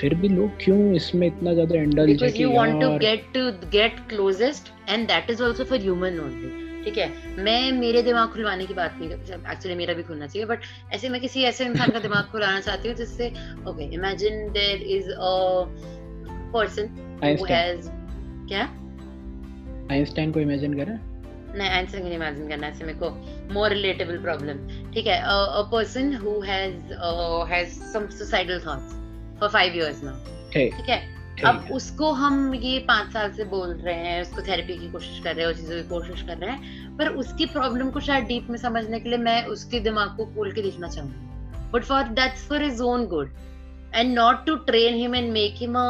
फिर 0.00 0.14
भी 0.14 0.28
लोग 0.28 0.50
क्यों 0.64 0.92
इसमें 0.92 1.26
इतना 1.26 1.52
ज़्यादा 1.54 1.74
इंडल्ज 1.74 2.32
कि 2.32 2.42
you 2.42 2.50
want 2.52 2.80
to 2.80 2.98
get 2.98 3.24
to 3.34 3.68
get 3.70 3.96
closest 4.08 4.72
and 4.90 5.06
that 5.08 5.30
is 5.30 5.42
also 5.42 5.64
for 5.64 5.78
human 5.78 6.18
only 6.20 6.68
ठीक 6.84 6.98
है? 6.98 7.08
मैं 7.36 7.72
मेरे 7.72 8.02
दिमाग 8.02 8.28
खुलवाने 8.28 8.66
की 8.66 8.74
बात 8.74 8.94
नहीं 9.00 9.08
करती 9.10 9.52
एक्चुअली 9.52 9.74
मेरा 9.78 9.94
भी 9.94 10.02
खुलना 10.02 10.26
चाहिए 10.26 10.46
बट 10.48 10.58
ऐसे 10.92 11.08
मैं 11.08 11.20
किसी 11.20 11.42
ऐसे 11.42 11.64
इंसान 11.64 11.90
का 11.90 11.98
दिमाग 11.98 12.24
खुलाना 12.24 12.60
चाहती 12.60 12.88
हूँ 12.88 12.96
जिससे 12.96 13.28
okay 13.68 13.94
imagine 13.94 14.48
there 14.52 14.82
is 14.82 15.10
a 15.10 15.64
person 16.54 16.88
who 17.24 17.44
has 17.44 17.88
क्या? 18.48 18.68
आइंस्टाइन 19.90 20.32
को 20.32 20.40
इमेजिन 20.40 20.74
करें? 20.74 20.98
नहीं 21.58 21.68
आइंस्टाइन 21.68 22.02
को 22.02 22.08
नहीं 22.08 22.18
इमेजिन 22.18 22.48
करना 22.48 22.66
ऐसे 22.66 22.84
मेरे 22.84 22.98
को 22.98 23.10
मोर 23.54 23.70
रिलेटेबल 23.70 24.18
प्रॉब्लम 24.18 24.66
ठीक 24.92 25.06
है 25.06 25.20
a 25.20 25.62
person 25.72 26.14
who 26.14 26.40
has 26.40 26.92
has 27.50 27.78
some 27.92 28.06
suicidal 28.18 28.60
thoughts 28.66 28.92
for 29.40 29.50
5 29.50 29.76
years 29.76 30.02
now 30.04 30.50
ठीक। 30.52 30.74
है? 30.88 30.98
अब 31.46 31.68
उसको 31.72 32.10
हम 32.12 32.54
ये 32.54 32.78
पाँच 32.78 33.12
साल 33.12 33.30
से 33.32 33.44
बोल 33.44 33.68
रहे 33.68 33.94
हैं 33.94 34.22
उसको 34.22 34.42
थेरेपी 34.42 34.76
की 34.78 34.90
कोशिश 34.92 35.20
कर 35.24 35.34
रहे 35.34 35.46
हैं 35.46 35.52
चीज़ों 35.54 35.76
की 35.76 35.88
कोशिश 35.88 36.22
कर 36.22 36.36
रहे 36.36 36.50
हैं 36.50 36.96
पर 36.96 37.08
उसकी 37.14 37.46
प्रॉब्लम 37.46 37.90
को 37.90 38.00
शायद 38.00 38.24
डीप 38.24 38.50
में 38.50 38.58
समझने 38.58 39.00
के 39.00 39.08
लिए 39.08 39.18
मैं 39.18 39.44
उसके 39.46 39.80
दिमाग 39.80 40.16
को 40.16 40.24
खोल 40.24 40.52
के 40.52 40.62
देखना 40.62 40.88
चाहूँगी। 40.88 41.70
But 41.72 41.84
for 41.84 42.02
that's 42.20 42.46
for 42.48 42.62
is 42.62 42.82
own 42.82 43.06
good 43.06 43.32
and 43.94 44.14
not 44.14 44.44
to 44.46 44.56
train 44.56 44.94
him 44.94 45.14
and 45.14 45.32
make 45.32 45.54
him 45.56 45.78
a 45.78 45.86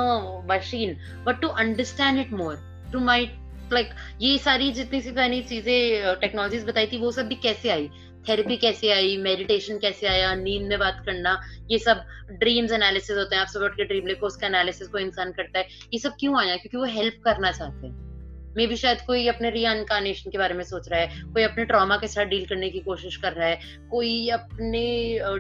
machine 0.50 0.97
but 1.26 1.40
to 1.40 1.49
understand 1.64 2.19
it 2.19 2.33
more 2.33 2.59
to 2.92 3.00
my 3.00 3.26
like 3.73 3.91
ये 4.21 4.39
सारी 4.39 4.73
जितनी 4.73 5.00
सी 5.00 5.11
सारी 5.11 5.43
चीज़ें 5.43 6.15
टेक्नोलॉजीज़ 6.21 6.67
बताई 6.67 6.87
थी, 6.87 6.99
वो 6.99 7.12
सब 7.12 7.29
भी 7.29 7.35
कैसे 7.35 7.69
आई? 7.69 7.91
थेरेपी 8.29 8.57
कैसे 8.57 8.91
आई? 8.91 9.17
मेडिटेशन 9.17 9.79
कैसे 9.79 10.07
आया? 10.07 10.35
नींद 10.35 10.69
में 10.69 10.79
बात 10.79 11.03
करना, 11.07 11.41
ये 11.71 11.79
सब 11.79 12.05
ड्रीम्स 12.31 12.73
एनालिसिस 12.73 13.17
होते 13.17 13.35
हैं। 13.35 13.43
आप 13.43 13.49
सब 13.49 13.69
के 13.69 13.85
ड्रीम 13.85 14.07
लिखो, 14.07 14.27
उसका 14.27 14.47
एनालिसिस 14.47 14.89
को 14.89 14.99
इंसान 14.99 15.33
करता 15.33 15.59
है। 15.59 15.68
ये 15.92 15.99
सब 15.99 16.12
क्यों 16.21 16.40
आया? 16.40 16.57
क्योंकि 16.57 16.77
वो 16.77 16.85
हेल्प 16.85 17.14
करना 17.25 17.53
चाहते 17.53 17.87
हैं। 17.87 18.10
मे 18.57 18.67
भी 18.67 18.77
शायद 18.77 19.01
कोई 19.07 19.27
अपने 19.29 19.51
रीअनकारनेशन 19.51 20.31
के 20.31 20.39
बारे 20.39 20.55
में 20.55 20.63
सोच 20.65 20.89
रहा 20.89 21.01
है 21.01 21.23
कोई 21.33 21.43
अपने 21.43 21.65
ट्रॉमा 21.65 21.97
के 21.97 22.07
साथ 22.07 22.25
डील 22.27 22.47
करने 22.47 22.71
की 22.71 22.81
कोशिश 22.81 23.17
कर 23.17 23.33
रहा 23.33 23.49
है 23.49 23.59
कोई 23.91 24.29
अपने 24.29 24.85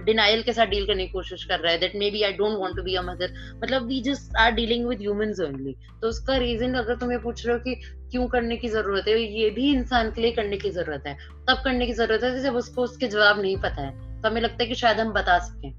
डिनाइल 0.04 0.42
के 0.42 0.52
साथ 0.52 0.66
डील 0.66 0.86
करने 0.86 1.06
की 1.06 1.12
कोशिश 1.12 1.44
कर 1.44 1.60
रहा 1.60 1.72
है 1.72 1.78
that 1.78 1.96
may 1.96 2.10
be 2.10 2.22
I 2.22 2.32
don't 2.32 2.58
want 2.58 2.76
to 2.76 2.82
be 2.82 2.94
a 2.94 3.02
mother 3.02 3.32
मतलब 3.64 3.86
we 3.86 4.00
just 4.02 4.36
are 4.36 4.52
dealing 4.52 4.86
with 4.88 5.00
humans 5.00 5.40
only 5.40 5.74
तो 6.02 6.08
उसका 6.08 6.36
रीजन 6.36 6.74
अगर 6.74 6.96
तुम 6.96 7.12
ये 7.12 7.18
पूछ 7.18 7.46
रहे 7.46 7.56
हो 7.56 7.62
कि 7.64 7.74
क्यों 8.10 8.26
करने 8.28 8.56
की 8.56 8.68
ज़रूरत 8.68 9.08
है 9.08 9.20
ये 9.22 9.50
भी 9.50 9.72
इंसान 9.72 10.10
के 10.12 10.22
लिए 10.22 10.30
करने 10.32 10.56
की 10.56 10.70
ज़रूरत 10.70 11.06
है। 11.06 11.14
तब 11.48 11.60
करने 11.64 11.86
की 11.86 11.92
ज़रूरत 11.92 12.22
है 12.24 12.42
जब 12.42 12.56
उसको 12.56 12.82
उसके 12.82 13.08
जवाब 13.08 13.40
नहीं 13.40 13.56
पता 13.56 13.82
है। 13.82 14.22
तो 14.22 14.28
हमें 14.28 14.40
लगता 14.40 14.62
है 14.62 14.68
कि 14.68 14.74
शायद 14.74 15.00
हम 15.00 15.12
बता 15.12 15.38
सकें। 15.38 15.72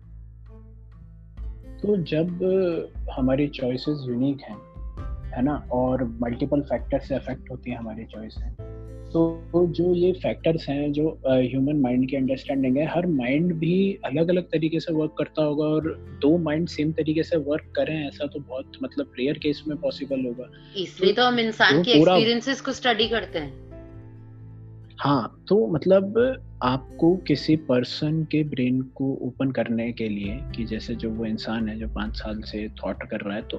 तो 1.82 1.98
जब 2.12 3.08
हमारी 3.12 3.48
चॉइसेस 3.48 4.06
यूनिक 4.08 4.42
हैं 4.42 4.58
है 5.34 5.44
ना? 5.44 5.56
और 5.72 6.04
मल्टीपल 6.24 6.62
फैक्टर 6.62 7.00
से 7.00 7.16
अफेक्ट 7.16 7.52
होती 7.52 7.72
है 7.72 7.78
हमारी 7.78 8.06
चॉइस 8.06 8.36
है। 8.38 8.50
तो 9.12 9.66
जो 9.68 9.94
ये 9.96 10.12
फैक्टर्स 10.14 10.68
हैं 10.70 10.92
जो 10.92 11.08
ह्यूमन 11.28 11.80
माइंड 11.82 12.08
की 12.10 12.16
अंडरस्टैंडिंग 12.16 12.78
है 12.78 12.86
हर 12.86 13.08
माइंड 13.08 13.54
भी 13.54 14.00
अलग 14.06 14.30
अलग 14.30 14.44
तरीके 14.44 14.80
से 14.80 14.94
वर्क 14.94 15.16
करता 15.18 15.44
होगा 15.44 15.66
और 15.66 15.90
दो 16.22 16.38
माइंड 16.38 16.68
सेम 16.68 16.92
तरीके 16.92 17.24
से 17.24 17.38
वर्क 17.38 17.74
करें 17.76 18.08
ऐसा 18.08 18.28
तो 18.28 18.40
बहुत 18.40 18.78
मतलब 18.84 19.12
रेयर 19.20 19.38
केस 19.38 19.64
में 19.68 19.78
पॉसिबल 19.78 20.26
होगा। 20.26 20.48
इसलिए 20.78 21.14
तो 21.14 21.26
हम 21.26 21.40
इंसान 21.40 21.84
के 21.84 21.92
एक्सपीरियंसेस 21.92 22.62
को 22.62 22.72
स्टडी 22.72 23.08
करते 23.08 23.40
हैं। 23.40 23.70
हाँ 25.00 25.44
तो 25.48 25.68
मतलब 25.68 26.18
आपको 26.64 27.16
किसी 27.18 27.56
पर्सन 27.56 28.24
के 28.24 28.44
ब्रेन 28.44 28.82
को 28.96 29.14
ओपन 29.22 29.52
करने 29.52 29.92
के 29.92 30.10
लिए 30.10 30.40
कि 30.56 30.66
जैसे 30.66 30.96
जो 30.96 31.10
वो 31.10 31.26
इंसान 31.26 31.70
है 31.70 31.78
जो 31.80 31.88
पाँच 31.88 32.16
साल 32.16 32.42
से 32.42 32.68
थॉट 32.80 33.04
कर 33.04 33.22
रहा 33.22 33.36
है 33.36 33.42
तो 33.42 33.58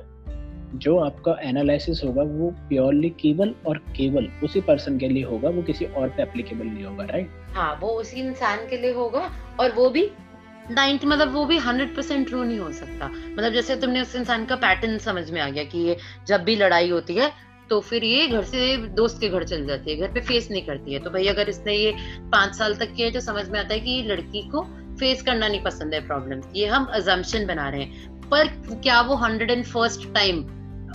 जो 0.75 0.97
आपका 0.99 1.37
एनालिसिस 1.43 2.03
होगा 2.05 2.23
वो 2.25 2.51
प्योरली 2.69 3.09
केवल 3.21 3.55
और 3.67 3.79
केवल 3.97 4.29
उसी 4.45 4.61
पर्सन 4.61 4.99
के 4.99 5.09
लिए 5.09 5.25
होगा, 5.25 5.49
वो 5.49 5.63
किसी 5.63 5.85
और 5.85 6.09
पे 6.09 6.23
एप्लीकेबल 6.23 6.67
नहीं 6.67 6.85
होगा 6.85 7.05
राइट 7.05 7.31
हाँ 7.55 7.79
वो 7.81 7.89
उसी 8.01 8.21
इंसान 8.21 8.67
के 8.69 8.77
लिए 8.77 8.93
होगा 8.93 9.31
और 9.61 9.73
वो 9.73 9.89
भी 9.91 10.11
नाइन्टी 10.71 11.07
मतलब 11.07 11.33
वो 11.35 11.45
भी 11.45 11.57
हंड्रेड 11.59 11.95
परसेंट 11.97 12.27
ट्रू 12.29 12.43
नहीं 12.43 12.59
हो 12.59 12.71
सकता। 12.73 13.09
मतलब 13.09 13.53
जैसे 13.53 13.77
तुमने 13.77 14.01
उस 14.03 14.15
इंसान 14.17 14.45
का 14.47 14.57
पैटर्न 14.57 14.99
समझ 15.01 15.31
में 15.31 15.41
आ 15.41 15.49
गया 15.49 15.65
कि 15.65 15.79
ये 15.79 15.97
जब 16.29 16.45
भी 16.45 16.57
लड़ाई 16.57 16.91
होती 16.91 17.15
है 17.15 17.31
तो 17.71 17.81
फिर 17.81 18.05
ये 18.05 18.27
घर 18.29 18.43
से 18.45 18.77
दोस्त 18.95 19.21
के 19.21 19.29
घर 19.29 19.45
चल 19.45 19.67
जाती 19.67 19.91
है, 19.91 19.97
घर 19.97 20.13
पे 20.13 20.21
फेस 20.21 20.49
नहीं 20.51 20.63
करती 20.63 20.95
है। 20.95 20.99
तो 21.01 21.11
भाई 21.11 21.27
अगर 21.27 21.49
इसने 21.49 21.75
ये 21.75 21.93
पाँच 22.33 22.55
साल 22.55 22.75
तक 22.77 22.93
किया 22.95 23.07
है 23.07 23.13
तो 23.13 23.21
समझ 23.21 23.49
में 23.49 23.59
आता 23.61 23.75
है 23.75 23.81
कि 23.81 24.03
लड़की 24.07 24.43
को 24.51 24.63
फेस 25.01 25.23
करना 25.23 25.49
नहीं 25.49 25.63
पसंद 25.63 25.95
है 25.95 26.07
प्रॉब्लम 26.07 26.43
ये 26.57 26.67
हम 26.67 26.85
अजम्पन 26.95 27.47
बना 27.47 27.69
रहे 27.69 27.83
हैं। 27.83 28.11
पर 28.31 28.49
क्या 28.75 29.01
वो 29.01 29.15
हंड्रेड 29.17 29.51
एंड 29.51 29.65
फ़र्स्ट 29.67 30.13
टाइम 30.15 30.43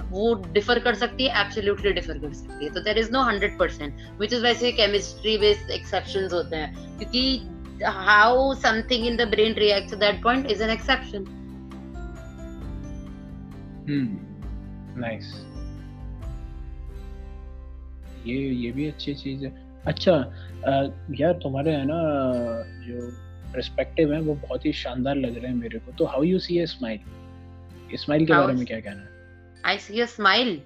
वो 0.10 0.34
डिफर 0.54 0.80
कर 0.80 0.94
सकती 0.96 1.28
है 1.28 1.42
एब्सोल्युटली 1.42 1.92
डिफर 1.94 2.18
कर 2.18 2.34
सकती 2.34 2.66
है। 2.66 2.72
तो 2.74 2.80
there 2.84 2.98
is 2.98 3.12
no 3.12 3.22
hundred 3.24 3.58
percent 3.60 4.02
which 4.20 4.34
is 4.34 4.44
वैसे 4.44 4.72
केमिस्ट्री 4.72 5.38
बेस्ड 5.38 5.72
एक्सेप्शन 5.72 6.28
होते 6.34 6.56
हैं। 6.56 6.98
क्योंकि 6.98 7.24
how 7.86 8.54
something 8.62 9.06
in 9.08 9.18
the 9.18 9.28
brain 9.30 9.54
react 9.56 9.96
that 9.96 10.22
point 10.24 10.52
is 10.52 10.64
an 10.64 10.70
exception 10.70 11.26
nice 15.00 15.34
ये 18.26 18.36
ये 18.36 18.72
भी 18.72 18.88
अच्छी 18.88 19.14
चीज़ 19.16 19.46
है। 19.46 19.52
अच्छा 19.86 20.14
यार 21.20 21.34
तुम्हारे 21.44 21.72
है 21.72 21.86
ना 21.86 22.00
जो 22.88 23.10
पर्सपेक्टिव 23.54 24.14
है 24.14 24.20
वो 24.22 24.34
बहुत 24.38 24.66
ही 24.66 24.72
शानदार 24.76 25.16
लग 25.16 25.38
रहे 25.38 25.52
हैं 25.52 25.58
मेरे 25.58 25.80
को। 25.80 25.92
तो 25.98 26.06
how 26.06 26.24
you 26.24 26.40
see 26.40 26.58
a 26.60 26.66
smile 26.68 27.00
smile 27.96 28.26
के 28.26 28.34
बारे 28.34 28.54
में 28.54 28.66
क्या 28.66 28.80
कहना 28.80 29.02
है? 29.02 29.17
आई 29.68 29.78
सी 29.78 30.06
स्माइल 30.06 30.62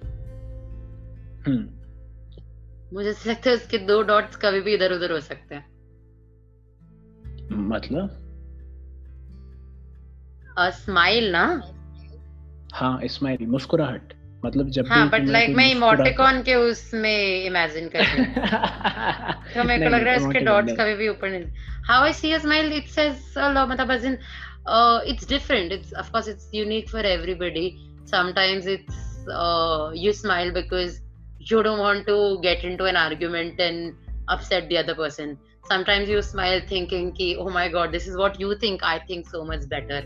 मुझे 2.94 3.10
लगता 3.10 3.50
है 3.50 3.56
उसके 3.56 3.78
दो 3.78 4.02
डॉट्स 4.02 4.36
कभी 4.36 4.60
भी 4.60 4.74
इधर 4.74 4.92
उधर 4.92 5.12
हो 5.12 5.20
सकते 5.20 5.54
हैं। 5.54 5.64
मतलब? 7.52 8.18
स्माइल 10.58 11.30
ना? 11.32 11.62
हाँ 12.74 13.00
स्माइल 13.04 13.46
मुस्कुराहट। 13.46 14.12
मतलब 14.44 14.68
जब 14.68 14.86
हाँ 14.86 15.10
बट 15.10 15.28
लाइक 15.28 15.50
मैं 15.50 15.70
इमोटिकॉन 15.70 16.42
के 16.42 16.54
उसमें 16.54 17.44
इमेजिन 17.44 17.88
कर 17.88 17.98
रही 17.98 18.18
हूँ। 18.18 18.34
तो 19.54 19.64
मेरे 19.64 19.84
को 19.84 19.96
लग 19.96 20.02
रहा 20.02 20.14
है 20.14 20.20
उसके 20.20 20.40
डॉट्स 20.40 20.72
कभी 20.72 20.94
भी 20.94 21.08
ऊपर 21.08 21.30
नहीं। 21.30 21.44
How 21.84 22.04
I 22.04 22.12
see 22.12 22.32
a 22.32 22.38
smile 22.38 22.72
it 22.72 22.86
says 22.86 23.34
मतलब 23.38 23.90
as 23.90 24.04
in 24.04 24.18
it's 25.06 25.28
different 25.28 25.72
it's 25.72 25.94
of 25.94 26.10
course 26.12 26.28
it's 26.28 26.50
unique 26.54 26.88
for 26.88 27.06
everybody 27.06 27.91
sometimes 28.05 28.65
it's 28.75 28.97
uh, 29.41 29.91
you 29.93 30.13
smile 30.13 30.51
because 30.53 31.01
you 31.51 31.63
don't 31.63 31.79
want 31.79 32.05
to 32.07 32.39
get 32.41 32.63
into 32.63 32.85
an 32.85 32.95
argument 32.95 33.59
and 33.59 33.93
upset 34.29 34.67
the 34.69 34.77
other 34.77 34.95
person 34.95 35.37
sometimes 35.69 36.09
you 36.09 36.21
smile 36.21 36.61
thinking 36.69 37.11
ki 37.19 37.27
oh 37.43 37.49
my 37.59 37.67
god 37.75 37.91
this 37.97 38.07
is 38.07 38.17
what 38.23 38.39
you 38.43 38.55
think 38.63 38.83
i 38.83 38.97
think 39.11 39.27
so 39.35 39.43
much 39.51 39.67
better 39.75 40.01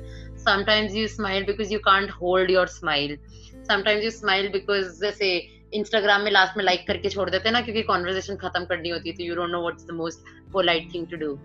sometimes 0.50 0.96
you 0.96 1.08
smile 1.08 1.44
because 1.50 1.72
you 1.72 1.80
can't 1.88 2.10
hold 2.22 2.50
your 2.58 2.68
smile 2.68 3.16
sometimes 3.72 4.04
you 4.08 4.12
smile 4.20 4.50
because 4.60 5.00
जैसे 5.02 5.32
Instagram 5.80 6.22
में 6.22 6.32
last 6.32 6.58
में 6.58 6.64
like 6.64 6.86
करके 6.88 7.10
छोड़ 7.10 7.30
देते 7.30 7.50
हैं 7.50 7.54
ना 7.54 7.62
क्योंकि 7.68 7.82
conversation 7.90 8.36
खत्म 8.42 8.66
करनी 8.72 8.90
होती 8.90 9.10
है 9.10 9.16
तो 9.18 9.24
you 9.24 9.36
don't 9.36 9.50
know 9.52 9.62
what's 9.62 9.86
the 9.88 9.92
most 10.00 10.32
polite 10.54 10.94
thing 10.94 11.08
to 11.12 11.18
do 11.26 11.38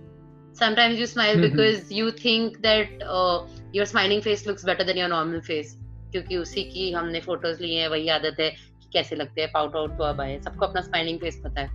sometimes 0.59 1.01
you 1.01 1.07
smile 1.09 1.35
Mhm. 1.39 1.43
because 1.45 1.91
you 1.97 2.11
think 2.21 2.55
that 2.67 3.03
uh, 3.15 3.39
your 3.79 3.85
smiling 3.91 4.23
face 4.27 4.45
looks 4.51 4.63
better 4.69 4.87
than 4.91 5.01
your 5.01 5.09
normal 5.15 5.43
face 5.49 5.73
क्योंकि 6.12 6.38
उसी 6.38 6.64
की 6.64 6.92
हमने 6.92 7.20
फ़ोटोज़ 7.20 7.62
लिए 7.64 7.80
हैं 7.82 7.88
वही 7.88 8.08
आदत 8.10 8.40
है 8.40 8.50
कि 8.50 8.90
कैसे 8.94 9.16
लगते 9.16 9.42
हैं 9.42 9.52
पाउट 9.54 9.76
आउट 9.76 9.98
तो 9.98 10.04
अब 10.04 10.22
आए 10.22 10.40
सबको 10.40 10.66
अपना 10.66 10.82
स्माइलिंग 10.82 11.20
फेस 11.20 11.42
पता 11.46 11.62
है। 11.62 11.68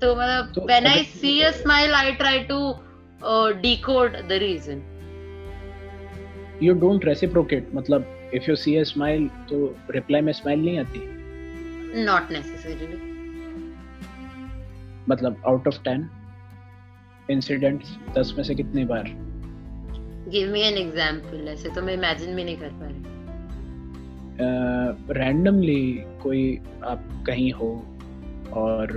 तो 0.00 0.14
मतलब 0.14 0.66
when 0.66 0.86
I 0.86 1.02
see 1.04 1.40
a 1.40 1.50
smile 1.50 1.94
I 1.94 2.12
try 2.12 2.40
to 2.44 2.58
decode 3.62 4.16
the 4.28 4.38
reason 4.42 4.82
you 6.62 6.74
don't 6.74 7.04
reciprocate 7.04 7.68
मतलब 7.74 8.30
if 8.34 8.50
you 8.50 8.56
see 8.56 8.76
a 8.76 8.82
smile 8.82 9.28
तो 9.50 9.76
रिप्लाई 9.90 10.20
में 10.20 10.32
स्माइल 10.32 10.64
नहीं 10.64 10.78
आती? 10.78 11.00
नॉट 12.04 12.32
नेसेसरीली 12.32 12.96
मतलब 15.08 15.42
आउट 15.46 15.68
ऑफ़ 15.68 15.82
टेन 15.84 16.08
इंसिडेंट्स 17.30 17.96
दस 18.18 18.34
में 18.36 18.44
से 18.44 18.54
कितनी 18.54 18.84
बार? 18.84 19.08
गिव 20.28 20.52
मी 20.52 20.60
एन 20.60 20.78
एग्जांपल 20.78 21.48
ऐसे 21.48 21.68
तो 21.68 21.82
मैं 21.82 21.94
इमेजिन 21.94 22.36
भी 22.36 22.44
नहीं 22.44 22.56
कर 22.56 22.68
पा 22.68 22.86
रही। 22.86 23.02
रैंडमली 25.12 26.04
uh, 26.04 26.22
कोई 26.22 26.60
आप 26.84 27.24
कहीं 27.26 27.52
हो 27.52 27.70
और 28.52 28.92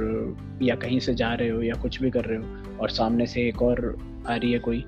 या 0.61 0.75
कहीं 0.75 0.99
से 0.99 1.13
जा 1.13 1.33
रहे 1.33 1.49
हो 1.49 1.61
या 1.61 1.73
कुछ 1.73 2.01
भी 2.01 2.11
कर 2.11 2.25
रहे 2.25 2.37
हो 2.37 2.77
और 2.79 2.89
सामने 2.89 3.25
से 3.25 3.47
एक 3.47 3.61
और 3.61 3.97
आ 4.27 4.35
रही 4.35 4.51
है 4.51 4.59
कोई 4.59 4.85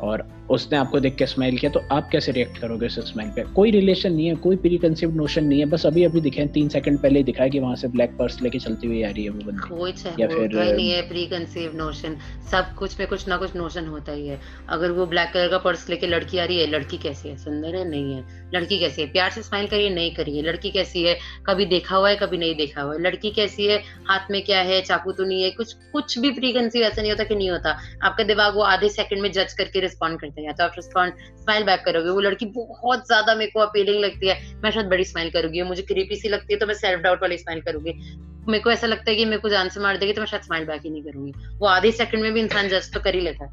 और 0.00 0.39
उसने 0.50 0.78
आपको 0.78 1.00
देख 1.00 1.14
के 1.14 1.26
स्माइल 1.26 1.58
किया 1.58 1.70
तो 1.70 1.80
आप 1.92 2.08
कैसे 2.12 2.32
रिएक्ट 2.32 2.58
करोगे 2.58 2.86
उस 2.86 2.98
स्माइल 3.12 3.30
पे? 3.30 3.42
कोई 3.42 3.70
रिलेशन 3.70 4.12
नहीं 4.12 4.26
है 4.26 4.34
कोई 4.34 4.56
प्री 4.56 4.78
कंसीव 4.78 5.14
नोशन 5.14 5.44
नहीं 5.44 5.58
है 5.60 5.66
बस 5.66 5.86
अभी 5.86 6.04
अभी 6.04 6.20
दिखे 6.20 6.46
तीन 6.46 6.68
सेकंड 6.68 6.98
पहले 6.98 7.18
ही 7.18 7.24
दिखा 7.24 7.48
कि 7.48 7.58
वहाँ 7.58 7.76
से 7.76 7.88
ब्लैक 7.88 8.16
पर्स 8.18 8.40
लेके 8.42 8.58
चलती 8.58 8.86
हुई 8.86 9.02
आ 9.02 9.10
रही 9.10 9.24
है 9.24 9.30
वो 9.30 9.50
बंदी। 9.50 10.22
या 10.22 10.28
फिर, 10.28 10.74
नहीं 10.74 10.90
है 10.90 11.08
प्री 11.08 11.26
कंसीव 11.26 11.72
नोशन 11.74 12.16
सब 12.50 12.74
कुछ 12.74 12.98
में 12.98 13.08
कुछ 13.08 13.28
ना 13.28 13.36
कुछ 13.36 13.56
नोशन 13.56 13.86
होता 13.86 14.12
ही 14.12 14.26
है। 14.28 14.40
अगर 14.68 14.90
वो 14.90 15.06
ब्लैक 15.06 15.30
कलर 15.34 15.48
का 15.48 15.58
पर्स 15.58 15.88
लेके 15.90 16.06
लड़की 16.06 16.38
आ 16.38 16.44
रही 16.44 16.60
है 16.60 16.66
लड़की 16.66 16.98
कैसी 16.98 17.28
है? 17.28 17.36
सुंदर 17.36 17.76
है? 17.76 17.88
नहीं 17.90 18.14
है। 18.14 18.50
लड़की 18.54 18.78
कैसी 18.78 19.02
है? 19.02 19.08
प्यार 19.08 19.30
से 19.30 19.42
स्माइल 19.42 19.66
करिए 19.66 19.90
नहीं 19.90 20.14
करिए। 20.14 20.42
लड़की 20.42 20.70
कैसी 20.70 21.02
है? 21.02 21.18
कभी 21.46 21.66
देखा 21.66 21.96
हुआ 21.96 22.10
है 22.10 22.16
कभी 22.16 22.38
नहीं 22.38 22.54
देखा 22.54 22.82
हुआ 22.82 22.94
है। 22.94 23.00
लड़की 23.00 23.30
कैसी 23.30 23.66
है? 23.66 23.78
हाथ 24.08 24.30
में 24.30 24.42
क्या 24.44 24.60
है? 24.60 24.80
चाकू 24.82 25.12
तो 25.12 25.24
नहीं 25.24 25.42
है। 25.42 25.50
कुछ 25.50 25.72
कुछ 25.92 26.18
भी 26.18 26.30
प्री 26.30 26.52
कंसीव 26.52 26.82
ऐसा 26.82 27.02
नहीं 27.02 27.10
होता 27.10 27.24
कि 27.24 27.34
नहीं 27.34 27.50
होता। 27.50 27.78
आपका 28.02 28.24
दिमाग 28.24 28.54
वो 28.54 28.62
आधे 28.62 28.88
सेकंड 28.88 29.22
में 29.22 29.32
जज 29.32 29.52
करके 29.52 29.80
रिस्पॉन्ड 29.80 30.20
करता 30.20 30.39
है 30.40 30.46
या 30.46 30.52
तो 30.52 30.64
आप 30.64 30.72
रिस्पॉन्ड 30.76 31.14
स्माइल 31.36 31.64
बैक 31.64 31.82
करोगे 31.84 32.10
वो 32.10 32.20
लड़की 32.20 32.46
बहुत 32.48 33.06
ज़्यादा 33.06 33.34
मेरे 33.34 33.50
को 33.50 33.60
अपीलिंग 33.60 34.00
लगती 34.00 34.28
है। 34.28 34.38
मैं 34.62 34.70
शायद 34.70 34.86
बड़ी 34.88 35.04
स्माइल 35.04 35.30
करूँगी 35.30 35.62
मुझे 35.64 35.82
क्रीपी 35.84 36.16
सी 36.16 36.28
लगती 36.28 36.54
है 36.54 36.58
तो 36.60 36.66
मैं 36.66 36.74
सेल्फ 36.76 37.02
डाउट 37.02 37.22
वाली 37.22 37.38
स्माइल 37.38 37.60
करूँगी। 37.60 37.92
मेरे 38.48 38.62
को 38.62 38.70
ऐसा 38.70 38.86
लगता 38.86 39.10
है 39.10 39.16
कि 39.16 39.24
मेरे 39.24 39.38
को 39.38 39.48
जान 39.48 39.68
से 39.68 39.80
मार 39.80 39.96
देगी 39.96 40.12
तो 40.12 40.20
मैं 40.20 40.26
शायद 40.26 40.42
स्माइल 40.42 40.64
बैक 40.66 40.82
ही 40.84 40.90
नहीं 40.90 41.02
करूँगी। 41.02 41.32
वो 41.58 41.66
आधे 41.68 41.92
सेकंड 41.92 42.22
में 42.22 42.32
भी 42.32 42.40
इंसान 42.40 42.68
जज 42.68 42.92
तो 42.94 43.00
कर 43.00 43.14
ही 43.14 43.20
लेता 43.20 43.44
है। 43.44 43.50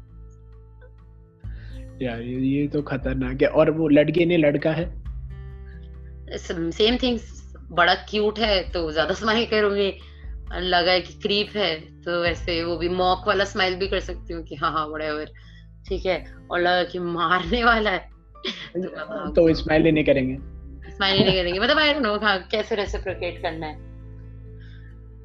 यार 2.02 2.20
ये 2.20 2.38
ये 2.40 2.66
तो 2.68 2.82
खतरनाक 2.84 3.42
है। 3.42 3.48
और 3.50 3.70
वो 3.70 3.88
लड़की 3.90 4.26
ने 4.26 4.36
लड़का 4.36 4.70
है? 4.72 4.86
सेम 6.38 6.96
थिंग 6.96 7.18
बड़ा 7.72 7.94
क्यूट 8.10 8.38
है 8.38 8.62
तो 8.70 8.90
ज़्यादा 8.92 9.14
स्माइल 9.14 9.46
करूँगी। 9.46 9.92
लगा 10.52 10.90
है 10.90 11.00
कि 11.00 11.12
क्रीप 11.22 11.56
है 11.56 11.74
तो 12.02 12.20
वैसे 12.22 12.62
वो 12.64 12.76
भी 12.76 12.88
मॉक 12.90 13.26
वाला 13.26 13.44
स्माइल 13.44 13.74
भी 13.76 13.88
कर 13.88 14.00
सकती 14.00 14.34
हूँ 14.34 14.42
कि 14.44 14.54
हाँ 14.54 14.70
हाँ 14.72 14.88
बड़े 14.90 15.08
ठीक 15.88 16.06
है 16.06 16.34
और 16.50 16.60
लगा 16.60 16.84
कि 16.84 16.98
मारने 16.98 17.64
वाला 17.64 17.90
है। 17.90 18.10
तो 19.36 19.54
स्माइल 19.54 19.84
ही 19.84 19.92
नहीं 19.92 20.04
करेंगे। 20.04 20.36
स्माइल 20.90 21.24
नहीं 21.24 21.36
करेंगे। 21.36 21.60
मतलब 21.60 21.78
आई 21.78 21.92
डोंट 21.92 22.02
नो 22.02 22.16
हाँ 22.18 22.38
कैसे 22.50 22.74
रेसिप्रोकेट 22.74 23.42
करना 23.42 23.66
है। 23.66 23.86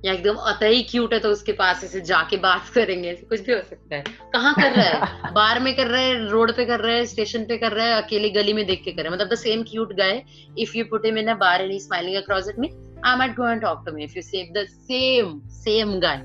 या 0.06 0.14
एकदम 0.14 0.36
अतई 0.36 0.82
क्यूट 0.82 1.14
है 1.14 1.20
तो 1.20 1.30
उसके 1.30 1.52
पास 1.52 1.84
ऐसे 1.84 2.02
जाके 2.02 2.38
बात 2.38 2.70
करेंगे। 2.70 3.14
कुछ 3.14 3.42
भी 3.42 3.54
हो 3.54 3.62
सकता 3.62 3.96
है। 3.96 4.04
कहाँ 4.34 4.54
कर 4.54 4.72
रहा 4.72 4.86
है? 4.86 5.34
बार 5.34 5.60
में 5.60 5.76
कर 5.76 5.88
रहा 5.88 6.02
है 6.02 6.30
रोड 6.30 6.56
पे 6.56 6.66
कर 6.66 6.80
रहा 6.80 6.96
है 6.96 7.06
स्टेशन 7.06 7.46
पे 7.46 7.58
कर 7.58 7.72
रहा 7.72 7.86
है 7.86 8.02
अकेले 8.02 8.30
गली 8.30 8.54
में 8.54 8.66
देख 8.66 8.82
के 8.86 8.92
कर 8.92 9.04
रहा 9.04 9.12
है। 9.12 9.18
मतलब 9.18 9.34
the 9.34 9.36
same 9.36 9.64
cute 9.64 9.94
guy 9.94 10.24
if 10.60 10.78
you 10.78 10.86
put 10.86 11.06
him 11.06 11.18
in 11.18 11.28
a 11.28 11.36
bar 11.36 11.62
and 11.62 11.72
he 11.72 11.80
smiling 11.80 12.16
across 12.16 12.50
at 12.50 12.60
me 12.60 12.72
I 13.06 13.18
might 13.18 13.34
go 13.38 13.46
and 13.52 13.62
talk 13.62 13.80
to 13.86 13.94
me 13.96 14.06
if 14.08 14.14
you 14.18 14.22
say 14.26 14.42
the 14.58 14.62
same 14.92 15.32
same 15.64 15.90
guy 16.04 16.18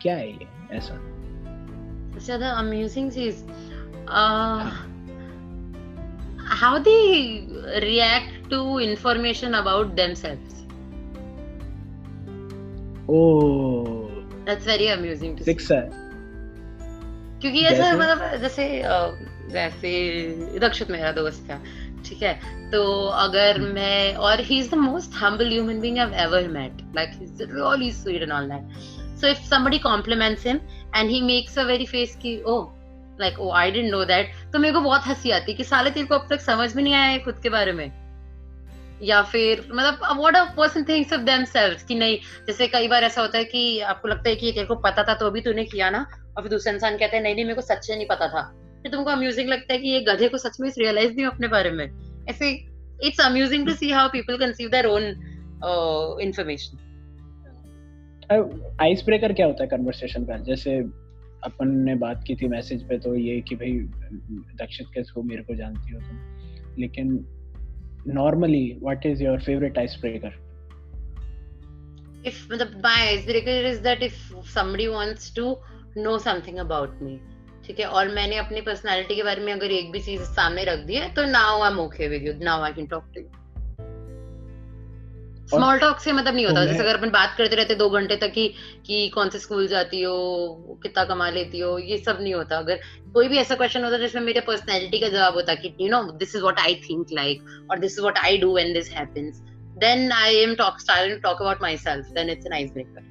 क्या 0.03 0.17
है 0.17 0.31
ये? 0.31 0.47
ऐसा। 0.73 0.95
ज़्यादा 2.19 2.51
amusing 2.51 3.11
चीज़ 3.11 3.45
how 6.62 6.72
they 6.86 7.04
react 7.84 8.32
to 8.54 8.58
information 8.86 9.54
about 9.60 9.96
themselves 10.00 10.58
oh 13.10 13.20
that's 14.46 14.66
very 14.66 14.88
amusing 14.96 15.36
to 15.36 15.44
see 15.44 15.52
six 15.52 15.72
है 15.72 15.82
क्योंकि 17.42 17.62
ऐसा 17.62 17.84
जैसे? 17.84 17.98
मतलब 17.98 18.42
जैसे 18.42 18.66
अ, 18.82 18.98
जैसे 19.52 20.60
रक्षित 20.64 20.92
मेरा 20.92 21.12
दोस्त 21.12 21.50
था 21.50 21.62
ठीक 22.06 22.22
है 22.24 22.34
तो 22.72 22.84
अगर 23.24 23.60
मैं 23.74 24.14
और 24.28 24.42
he 24.50 24.60
is 24.60 24.70
the 24.72 24.76
most 24.84 25.16
humble 25.16 25.50
human 25.52 25.80
being 25.80 25.98
I 26.00 26.24
ever 26.24 26.48
met 26.58 26.82
like 26.96 27.10
he 27.20 27.26
is 27.26 27.42
really 27.42 27.92
sweet 27.94 28.22
and 28.22 28.32
all 28.32 28.50
that 28.50 29.18
so 29.22 29.28
if 29.28 29.42
somebody 29.50 29.80
compliments 29.88 30.46
him 30.52 30.62
and 31.00 31.16
he 31.16 31.20
makes 31.32 31.58
a 31.64 31.66
very 31.72 31.88
face 31.96 32.16
की 32.26 32.36
oh 32.54 32.62
like 33.21 33.39
oh 33.39 33.53
I 33.59 33.67
didn't 33.71 33.93
know 33.93 34.05
that. 34.09 34.25
तो 34.53 34.59
मेरे 34.59 34.75
को 34.75 34.81
बहुत 34.81 35.07
हँसी 35.07 35.31
आती 35.31 35.55
कि 35.55 35.65
साले 35.65 35.91
तेरे 35.91 36.07
को 36.07 36.15
अब 36.15 36.27
तक 36.31 36.41
समझ 36.41 36.75
में 36.77 36.83
नहीं 36.83 36.95
आया 36.95 37.05
है 37.05 37.19
खुद 37.19 37.39
के 37.43 37.49
बारे 37.51 37.73
में। 37.73 37.91
या 39.03 39.21
फिर 39.23 39.61
मतलब 39.71 39.99
what 40.19 40.37
a 40.37 40.45
person 40.57 40.85
thinks 40.85 41.13
of 41.13 41.21
themselves 41.23 41.83
कि 41.85 41.95
नहीं, 41.95 42.19
जैसे 42.47 42.67
कई 42.69 42.89
बार 42.89 43.05
ऐसा 43.05 43.21
होता 43.21 43.39
है 43.39 43.45
कि 43.45 43.81
आपको 43.83 44.09
लगता 44.09 44.29
है 44.29 44.37
कि 44.37 44.53
तेरे 44.53 44.67
को 44.67 44.75
पता 44.83 45.03
था 45.03 45.15
तो 45.15 45.31
भी 45.31 45.41
तूने 45.41 45.65
किया 45.65 45.91
ना, 45.91 46.07
और 46.37 46.43
फिर 46.43 46.51
दूसरा 46.51 46.73
इंसान 46.73 46.97
कहता 46.99 47.17
है, 47.17 47.23
नहीं 47.23 47.35
नहीं, 47.35 47.45
मेरे 47.45 47.55
को 47.55 47.63
सच 47.63 47.91
में 47.91 47.97
नहीं 47.97 48.07
पता 48.07 48.29
था। 48.29 48.43
फिर 48.83 48.93
तुमको 48.93 49.11
अम्यूजिंग 49.11 49.49
लगता 49.49 49.73
है 49.73 49.79
कि 49.79 49.89
ये 49.89 50.01
गधे 50.05 50.29
को 50.29 50.39
सच 50.39 50.61
में 50.61 50.69
रियलाइज़ 50.69 51.15
नहीं 51.15 51.27
अपने 51.27 51.49
बारे 51.49 51.71
में। 51.71 51.85
ऐसे 52.29 52.51
it's 53.01 53.21
amusing 53.21 53.67
to 53.67 53.73
see 53.75 53.91
how 53.91 54.09
people 54.09 54.37
conceive 54.39 54.69
their 54.71 54.87
own 54.87 55.03
information 56.23 56.85
ice 58.81 59.05
breaker 59.05 59.33
क्या 59.33 59.47
होता 59.47 59.63
है 59.63 59.69
कन्वर्सेशन 59.69 60.25
का? 60.25 60.37
जैसे 60.39 60.81
अपन 61.47 61.77
ने 61.79 61.95
बात 61.95 62.25
की 62.27 62.37
थी 62.37 62.49
मैसेज 62.49 62.83
पे 62.89 62.99
तो 62.99 63.15
ये 63.15 63.41
कि 63.41 63.57
भाई, 63.57 63.73
दक्षित 64.65 64.87
के 64.95 65.03
थ्रू 65.03 65.23
मेरे 65.23 65.43
को 65.43 65.55
जानती 65.55 65.95
हो 65.95 66.01
तुम। 66.01 66.75
लेकिन 66.79 67.25
normally 68.15 68.67
what 68.83 69.07
is 69.07 69.23
your 69.23 69.41
favourite 69.41 69.79
ice 69.79 69.97
breaker 70.01 70.45
if 72.29 72.39
the 72.51 72.67
my 72.85 73.01
icebreaker 73.09 73.57
is 73.69 73.81
that 73.83 74.01
if 74.03 74.15
somebody 74.45 74.87
wants 74.89 75.31
to 75.31 75.43
know 75.97 76.15
something 76.19 76.57
about 76.59 76.97
me, 77.03 77.13
ठीक 77.67 77.81
है? 77.81 77.87
और 77.87 78.09
मैंने 78.09 78.37
अपनी 78.37 78.61
पर्सनालिटी 78.61 79.17
के 79.17 79.23
बारे 79.23 79.43
में 79.43 79.53
अगर 79.53 79.71
एक 79.71 79.91
भी 79.93 80.01
चीज़ 80.01 80.23
सामने 80.23 80.65
रख 80.65 80.85
दी 80.87 80.95
है 80.95 81.15
तो 81.15 81.25
now 81.25 81.61
I 81.63 81.71
am 81.71 81.79
okay 81.79 82.09
with 82.09 82.27
you 82.27 82.33
now 82.45 82.63
I 82.63 82.73
can 82.73 82.87
talk 82.87 83.05
to 83.15 83.21
you 83.21 83.29
small 85.49 85.79
talk 85.79 85.99
से 86.01 86.13
मतलब 86.13 86.35
नहीं 86.35 86.47
होता। 86.47 86.65
जैसे 86.65 86.79
अगर 86.79 86.97
अपन 86.97 87.11
बात 87.11 87.35
करते 87.39 87.57
रहते 87.57 87.75
दो 87.75 87.91
घंटे 87.91 88.17
तक 88.17 88.33
कि 88.33 88.55
कि 88.87 89.09
कौन 89.09 89.29
से 89.31 89.39
स्कूल 89.39 89.67
जाती 89.67 90.03
हो 90.03 90.79
कितना 90.83 91.05
कमा 91.05 91.31
लेती 91.31 91.61
हो 91.61 91.79
ये 91.79 91.99
सब 91.99 92.19
नहीं 92.21 92.35
होता। 92.35 92.59
अगर 92.59 92.81
कोई 93.15 93.29
भी 93.29 93.39
ऐसा 93.39 93.55
क्वेश्चन 93.55 93.85
होता 93.85 93.99
जिसमें 93.99 94.23
मेरे 94.23 94.41
पर्सनैलिटी 94.41 94.99
का 94.99 95.09
जवाब 95.09 95.35
होता 95.35 95.55
कि 95.55 95.75
you 95.81 95.89
know 95.89 96.03
this 96.03 96.35
is 96.37 96.43
what 96.43 96.59
I 96.59 96.75
think 96.75 97.07
like 97.13 97.67
और 97.71 97.79
this 97.79 97.93
is 97.93 98.01
what 98.01 98.19
I 98.19 98.39
do 98.39 98.55
when 98.55 98.73
this 98.73 98.93
then 99.83 100.13
I 100.13 100.29
am 100.43 100.53
talk 100.57 100.77
starting 100.81 101.11
to 101.17 101.21
talk 101.21 101.41
about 101.41 101.59
myself. 101.61 102.07
Then 102.15 102.31
it's 102.35 102.47
an 102.47 102.53
icebreaker. 102.53 103.03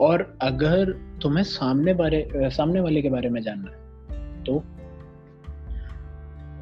और 0.00 0.38
अगर 0.42 0.92
तुम्हें 1.22 1.44
सामने 1.44 1.94
बारे 1.94 2.30
सामने 2.36 2.80
वाले 2.80 3.02
के 3.02 3.10
बारे 3.10 3.28
में 3.28 3.42
जानना 3.42 3.70
है 3.70 4.44
तो? 4.44 4.64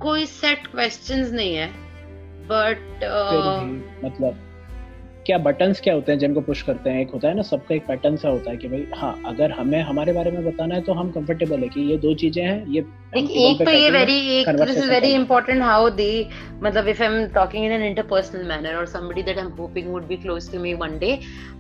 कोई 0.03 0.27
सेट 0.27 0.67
क्वेश्चंस 0.67 1.31
नहीं 1.31 1.55
है। 1.55 1.88
बट 2.51 3.05
मतलब 4.05 4.45
क्या 5.27 5.37
बटन्स 5.39 5.81
क्या 5.81 5.95
होते 5.95 6.13
हैं 6.13 6.19
जिनको 6.19 6.41
पुश 6.41 6.61
करते 6.63 6.91
हैं 6.91 7.01
एक 7.01 7.11
होता 7.11 7.29
है 7.29 7.35
ना 7.37 7.43
सबका 7.43 7.75
एक 7.75 7.87
पैटर्न 7.87 8.17
सा 8.17 8.29
होता 8.29 8.51
है 8.51 8.57
कि 8.57 8.69
भाई 8.69 8.87
हाँ 8.97 9.11
अगर 9.27 9.53
हमें 9.53 9.81
हमारे 9.83 10.13
बारे 10.13 10.31
में 10.31 10.45
बताना 10.45 10.75
है 10.75 10.81
तो 10.83 10.93
हम 10.93 11.11
कंफर्टेबल 11.13 11.63
है 11.63 11.69
कि 11.69 11.81
ये 11.81 11.97
दो 11.97 12.15
चीज़ें 12.15 12.43
हैं 12.43 12.67
ये 12.67 12.81
एक 13.17 13.65
तो 13.65 13.71
ये 13.71 13.91
वेरी 13.91 14.19
एक 14.39 14.49
this 14.51 14.77
is 14.77 14.91
very 14.91 15.13
important 15.15 15.63
how 15.63 15.91
they 15.97 16.11
मतलब 16.63 16.89
if 16.89 17.03
I 17.03 17.09
am 17.09 17.27
talking 17.35 17.65
in 17.65 17.73
an 17.73 17.83
interpersonal 17.83 18.47
manner 18.49 18.77
और 18.77 18.87
somebody 18.87 19.23
that 19.23 19.39
I 19.39 19.45
am 19.45 19.51
hoping 19.59 19.93
would 19.93 20.07
be 20.07 20.17
close 20.17 20.51
to 20.53 20.61
me 20.61 20.75
one 20.77 20.99
day 20.99 21.19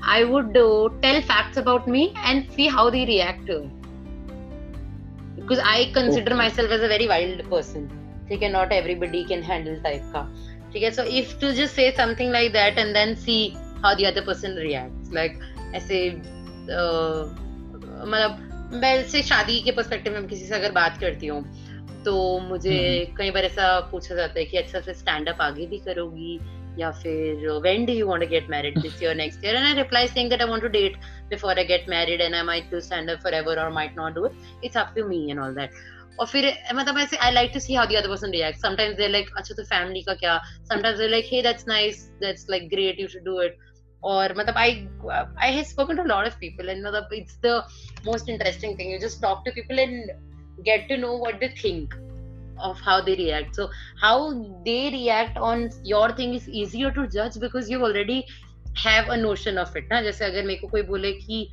I 0.09 0.24
would 0.24 0.55
tell 1.03 1.20
facts 1.24 1.59
about 1.59 1.88
me 1.88 2.11
and 2.18 2.42
see 2.51 2.68
how 2.68 2.90
they 2.90 3.05
react 3.05 3.51
because 5.40 5.62
I 5.64 5.90
consider 5.92 6.33
okay. 6.33 6.38
myself 6.38 6.70
as 6.70 6.83
a 6.83 6.88
very 6.88 7.09
wild 7.09 7.48
person. 7.51 7.88
ठीक 8.29 8.42
है 8.42 8.48
not 8.53 8.72
everybody 8.72 9.22
can 9.24 9.42
handle 9.42 9.77
type 9.83 10.11
का 10.12 10.20
ठीक 10.72 10.83
है? 10.83 10.90
So 10.90 11.02
if 11.12 11.38
to 11.40 11.52
just 11.52 11.74
say 11.74 11.90
something 11.96 12.33
like 12.33 12.52
that 12.52 12.78
and 12.78 12.92
then 12.94 13.14
see 13.18 13.38
how 13.85 13.94
the 13.94 14.04
other 14.04 14.26
person 14.26 14.59
reacts 14.59 15.12
like 15.14 15.40
ऐसे 15.74 16.11
मतलब 18.02 18.44
मैं 18.72 19.02
से 19.09 19.22
शादी 19.22 19.61
के 19.61 19.70
पर्सपेक्टिव 19.72 20.12
में 20.12 20.26
किसी 20.28 20.46
से 20.46 20.54
अगर 20.54 20.72
बात 20.72 20.98
करती 21.00 21.26
हूँ 21.26 21.42
तो 22.04 22.14
मुझे 22.40 22.70
हम्म। 22.70 23.16
कई 23.16 23.31
बार 23.31 23.44
ऐसा 23.44 23.78
पूछा 23.90 24.14
जाता 24.14 24.38
है 24.38 24.44
कि 24.44 24.57
अच्छा 24.57 24.81
फिर 24.81 24.94
स्टैंड 24.94 25.28
अप 25.28 25.40
आगे 25.42 25.66
भी 25.66 25.78
करोगी 25.78 26.38
या 26.78 26.90
फिर 26.94 27.48
when 27.61 27.85
do 27.87 27.92
you 27.92 28.07
want 28.07 28.22
to 28.22 28.28
get 28.28 28.50
married 28.50 28.78
this 28.78 29.02
year 29.02 29.14
next 29.16 29.44
year 29.44 29.57
and 29.57 29.66
I 29.66 29.74
reply 29.74 30.07
saying 30.09 30.31
that 30.31 30.42
I 30.42 30.48
want 30.48 30.62
to 30.62 30.68
date 30.68 30.96
before 31.31 31.59
I 31.59 31.64
get 31.64 31.88
married 31.88 32.20
and 32.20 32.35
I 32.35 32.42
might 32.42 32.70
do 32.70 32.81
stand 32.81 33.11
up 33.11 33.18
forever 33.22 33.59
और 33.59 33.72
might 33.72 33.96
not 33.96 34.14
do 34.14 34.26
it 34.26 34.64
it's 34.64 34.76
up 34.76 34.92
to 34.96 35.09
me 35.09 35.31
and 35.31 35.40
all 35.40 35.54
that 35.54 35.70
और 36.20 36.26
फिर 36.26 36.52
मतलब 36.74 36.98
ऐसे 36.98 37.16
I 37.16 37.33
like 37.33 37.50
to 37.54 37.61
see 37.61 37.74
how 37.74 37.87
the 37.87 37.94
other 37.94 38.09
person 38.09 38.31
react 38.31 38.61
sometimes 38.61 38.96
they 38.96 39.09
like 39.09 39.31
अच्छा 39.37 39.54
तो 39.54 39.64
family 39.64 40.02
का 40.02 40.14
क्या? 40.14 40.38
Sometimes 40.72 40.98
they 40.98 41.09
like 41.09 41.28
hey 41.33 41.42
that's 41.42 41.68
nice 41.68 42.02
that's 42.20 42.46
like 42.50 42.68
great 42.68 43.00
you 43.00 43.09
should 43.09 43.24
do 43.24 43.40
it 43.42 43.57
और 44.02 44.35
मतलब 44.38 44.59
I 44.59 44.72
I 45.42 45.52
have 45.52 45.62
spoken 45.64 45.96
to 45.96 46.02
lot 46.02 46.26
of 46.26 46.38
people 46.40 46.68
and 46.68 46.87
मतलब 46.87 47.14
it's 47.14 47.38
the 47.46 47.62
most 48.07 48.28
interesting 48.28 48.78
thing 48.78 48.92
you 48.92 48.98
just 48.98 49.22
talk 49.22 49.42
to 49.46 49.52
people 49.54 49.78
and 49.78 50.04
get 50.68 50.88
to 50.88 50.96
know 50.96 51.16
what 51.18 51.40
they 51.40 51.54
think 51.64 52.04
of 52.66 52.81
how 52.81 53.00
they 53.00 53.14
react. 53.16 53.54
So, 53.54 53.70
how 53.96 54.14
they 54.64 54.90
react 54.90 55.37
on 55.38 55.70
your 55.85 56.12
thing 56.12 56.35
is 56.35 56.48
easier 56.48 56.90
to 56.90 57.07
judge 57.07 57.38
because 57.40 57.70
you 57.70 57.85
already 57.85 58.24
have 58.76 59.09
a 59.09 59.16
notion 59.16 59.59
of 59.59 59.76
it 59.76 59.92
ना 59.92 60.00
जैसे 60.02 60.24
अगर 60.24 60.42
मेरे 60.42 60.61
को 60.61 60.68
कोई 60.68 60.83
बोले 60.83 61.12
कि 61.12 61.48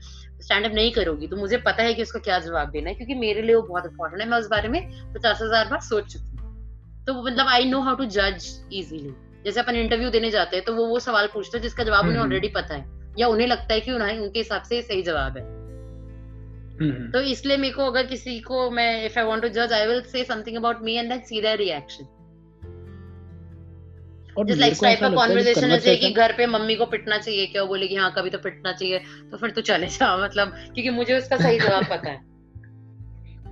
stand 0.46 0.66
up 0.66 0.72
नहीं 0.74 0.92
करोगी 0.94 1.28
तो 1.28 1.38
मुझे 1.38 1.58
पता 1.66 1.84
है 1.84 1.94
कि 1.94 2.02
उसका 2.02 2.20
क्या 2.22 2.40
जवाब 2.42 2.70
देना 2.72 2.90
है 2.90 2.96
क्योंकि 2.96 3.14
मेरे 3.18 3.42
लिए 3.42 3.56
वो 3.56 3.62
बहुत 3.64 3.86
इंपॉर्टेंट 3.86 4.22
है 4.22 4.28
मैं 4.30 4.38
उस 4.38 4.48
बारे 4.50 4.70
में 4.70 4.82
पचास 5.14 5.42
हज़ार 5.42 5.68
बार 5.68 5.80
सोच 5.82 6.12
चुकी 6.14 6.38
हूँ। 6.38 7.06
तो 7.08 7.14
मतलब 7.22 7.48
आई 7.50 7.66
नो 7.66 7.80
हाउ 7.82 7.96
टू 7.96 8.06
जज 8.14 8.46
इजीली 8.74 9.14
जैसे 9.46 9.60
अपन 9.60 9.76
इंटरव्यू 9.76 10.10
देने 10.10 10.30
जाते 10.32 10.56
हैं 10.56 10.66
तो 10.66 10.74
वो 10.76 10.86
वो 10.88 11.00
सवाल 11.00 11.28
पूछते 11.34 11.58
हैं 11.58 11.62
जिसका 11.64 11.84
जवाब 11.84 12.06
उन्हें 12.06 12.22
ऑलरेडी 12.22 12.48
हम्म, 12.48 12.58
हम्म। 12.58 12.68
पता 12.68 12.76
है 12.76 13.14
या 13.20 13.28
उन्हें 13.28 13.48
लगता 13.48 13.74
है 13.74 13.80
कि 13.82 13.92
उन्हें 13.92 14.20
उनके 14.20 14.40
हिसाब 14.40 14.64
से 14.64 14.82
सही 14.82 15.04
जवाब 15.04 15.38
है। 15.38 15.44
हम्म, 16.80 17.12
तो 17.12 17.22
इसलिए 17.24 17.58
मेरे 17.58 17.74
को 17.74 17.86
अगर 17.86 18.06
किसी 18.06 18.40
को 18.42 18.70
मैं 18.72 19.06
इफ़ 19.06 19.20
आई 19.20 19.26
वांट 19.26 19.42
टू 19.42 19.50
जज 19.52 19.74
I 19.74 19.88
will 19.88 20.02
say 20.12 20.24
something 20.26 20.58
about 20.58 20.82
me 20.82 20.96
and 20.96 21.10
then 21.10 21.20
see 21.24 21.42
their 21.42 21.58
reaction 21.58 22.08
जिस 24.44 24.60
लाइक 24.60 24.74
टाइप 24.82 25.00
का 25.00 25.10
कॉन्वर्सेशन 25.10 25.72
है 25.72 25.96
कि 25.96 26.12
घर 26.12 26.32
पे 26.32 26.46
मम्मी 26.46 26.76
को 26.76 26.86
पिटना 26.86 27.18
चाहिए 27.18 27.46
क्या? 27.46 27.62
वो 27.62 27.68
बोलेगी 27.68 27.96
हाँ 27.96 28.14
कभी 28.18 28.30
तो 28.30 28.38
पिटना 28.38 28.72
चाहिए। 28.72 29.00
तो 29.32 29.38
फिर 29.38 29.50
तो 29.50 29.62
चले 29.62 29.88
जा 29.88 30.26
मतलब 30.26 30.48
क्योंकि 30.48 30.90
मुझे 30.90 31.18
उसका 31.18 31.38
सही 31.38 31.60
जवाब 31.60 31.86
पता 31.86 32.10
है। 32.10 32.36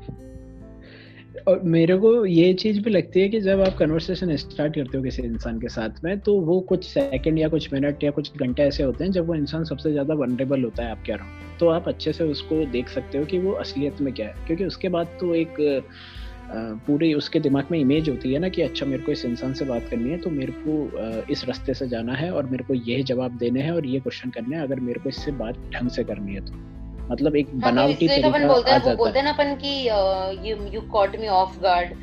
और 1.47 1.61
मेरे 1.61 1.97
को 1.97 2.25
ये 2.25 2.53
चीज़ 2.53 2.81
भी 2.81 2.89
लगती 2.89 3.21
है 3.21 3.29
कि 3.29 3.41
जब 3.41 3.61
आप 3.61 3.77
कन्वर्सेशन 3.77 4.35
स्टार्ट 4.35 4.75
करते 4.75 4.97
हो 4.97 5.03
किसी 5.03 5.21
इंसान 5.21 5.59
के 5.59 5.67
साथ 5.67 5.89
में 6.03 6.19
तो 6.19 6.41
वो 6.41 6.59
कुछ 6.59 6.85
सेकंड 6.85 7.39
या 7.39 7.47
कुछ 7.47 7.73
मिनट 7.73 8.03
या 8.03 8.11
कुछ 8.11 8.37
घंटे 8.37 8.63
ऐसे 8.63 8.83
होते 8.83 9.03
हैं 9.03 9.11
जब 9.11 9.27
वो 9.27 9.35
इंसान 9.35 9.63
सबसे 9.63 9.91
ज़्यादा 9.91 10.13
वनरेबल 10.13 10.63
होता 10.63 10.83
है 10.83 10.91
आपके 10.91 11.11
अराउंड 11.11 11.59
तो 11.59 11.69
आप 11.69 11.87
अच्छे 11.87 12.13
से 12.13 12.23
उसको 12.23 12.65
देख 12.65 12.89
सकते 12.89 13.17
हो 13.17 13.25
कि 13.25 13.39
वो 13.39 13.51
असलियत 13.51 14.01
में 14.01 14.13
क्या 14.13 14.27
है 14.27 14.33
क्योंकि 14.47 14.65
उसके 14.65 14.89
बाद 14.89 15.07
तो 15.07 15.35
एक 15.35 15.83
पूरी 16.55 17.13
उसके 17.13 17.39
दिमाग 17.39 17.67
में 17.71 17.79
इमेज 17.79 18.09
होती 18.09 18.33
है 18.33 18.39
ना 18.39 18.49
कि 18.49 18.61
अच्छा 18.61 18.85
मेरे 18.85 19.03
को 19.03 19.11
इस 19.11 19.25
इंसान 19.25 19.53
से 19.53 19.65
बात 19.65 19.87
करनी 19.91 20.09
है 20.09 20.17
तो 20.17 20.29
मेरे 20.29 20.53
को 20.57 21.25
इस 21.31 21.43
रास्ते 21.45 21.73
से 21.73 21.87
जाना 21.87 22.13
है 22.13 22.31
और 22.31 22.45
मेरे 22.45 22.63
को 22.63 22.73
यही 22.73 23.03
जवाब 23.03 23.37
देने 23.37 23.61
हैं 23.61 23.71
और 23.71 23.85
ये 23.85 23.99
क्वेश्चन 23.99 24.29
करने 24.29 24.55
हैं 24.55 24.63
अगर 24.63 24.79
मेरे 24.79 24.99
को 24.99 25.09
इससे 25.09 25.31
बात 25.31 25.57
ढंग 25.73 25.89
से 25.89 26.03
करनी 26.03 26.33
है 26.33 26.45
तो। 26.45 26.53
मतलब 27.11 27.35
एक 27.35 27.47
हाँ, 27.47 27.59
तो 27.61 27.65
बनावटी 27.65 28.07
तरीका 28.07 28.29
तो 28.29 28.47
बोलते 28.47 28.71
हैं 28.71 28.79
वो 28.81 28.95
बोलते 28.95 29.19
हैं 29.19 29.25
ना 29.25 29.31
अपन 29.31 29.55
कि 29.55 30.49
you 30.49 30.57
you 30.73 30.81
caught 30.81 31.15
me 31.15 31.27
off 31.27 31.59
guard 31.59 31.93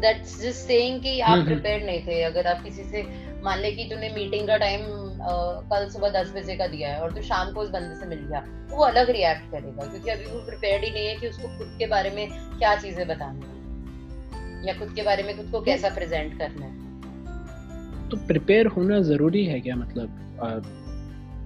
that's 0.00 0.40
just 0.42 0.66
saying 0.66 1.00
कि 1.00 1.20
आप 1.20 1.44
प्रिपेयर्ड 1.44 1.82
हम्म, 1.82 1.90
हम्म। 1.90 2.06
नहीं 2.06 2.16
थे। 2.16 2.22
अगर 2.22 2.46
आप 2.46 2.62
किसी 2.64 2.84
से 2.84 3.02
मान 3.44 3.60
ले 3.60 3.70
कि 3.72 3.84
तूने 3.84 4.08
मीटिंग 4.08 4.46
का 4.46 4.56
टाइम 4.56 4.80
कल 5.70 5.88
सुबह 5.88 6.08
दस 6.10 6.32
बजे 6.36 6.56
का 6.56 6.66
दिया 6.66 6.88
है 6.88 7.00
और 7.00 7.12
तू 7.12 7.22
शाम 7.22 7.52
को 7.52 7.60
उस 7.60 7.70
बंदे 7.70 7.94
से 7.94 8.06
मिल 8.06 8.18
गया 8.18 8.40
तो 8.40 8.76
वो 8.76 8.84
अलग 8.84 9.10
रिएक्ट 9.10 9.50
करेगा 9.50 9.86
क्योंकि 9.86 10.10
अभी 10.10 10.24
वो 10.24 10.40
प्रिपेयर्ड 10.46 10.84
ही 10.84 10.90
नहीं 10.90 11.06
है 11.06 11.14
कि 11.16 11.28
उसको 11.28 11.48
खुद 11.58 11.74
के 11.78 11.86
बारे 11.86 12.10
में 12.10 12.28
क्या 12.58 12.74
चीज़ें 12.76 13.06
बतानी 13.08 13.40
है। 13.40 13.61
या 14.64 14.74
खुद 14.78 14.94
के 14.94 15.02
बारे 15.02 15.22
में 15.22 15.36
खुद 15.36 15.50
को 15.52 15.60
कैसा 15.60 15.88
प्रेजेंट 15.94 16.38
करना 16.38 16.66
है? 16.66 18.08
तो 18.08 18.16
प्रिपेयर 18.26 18.66
होना 18.66 19.00
ज़रूरी 19.02 19.44
है 19.44 19.60
क्या? 19.60 19.76
मतलब 19.76 20.08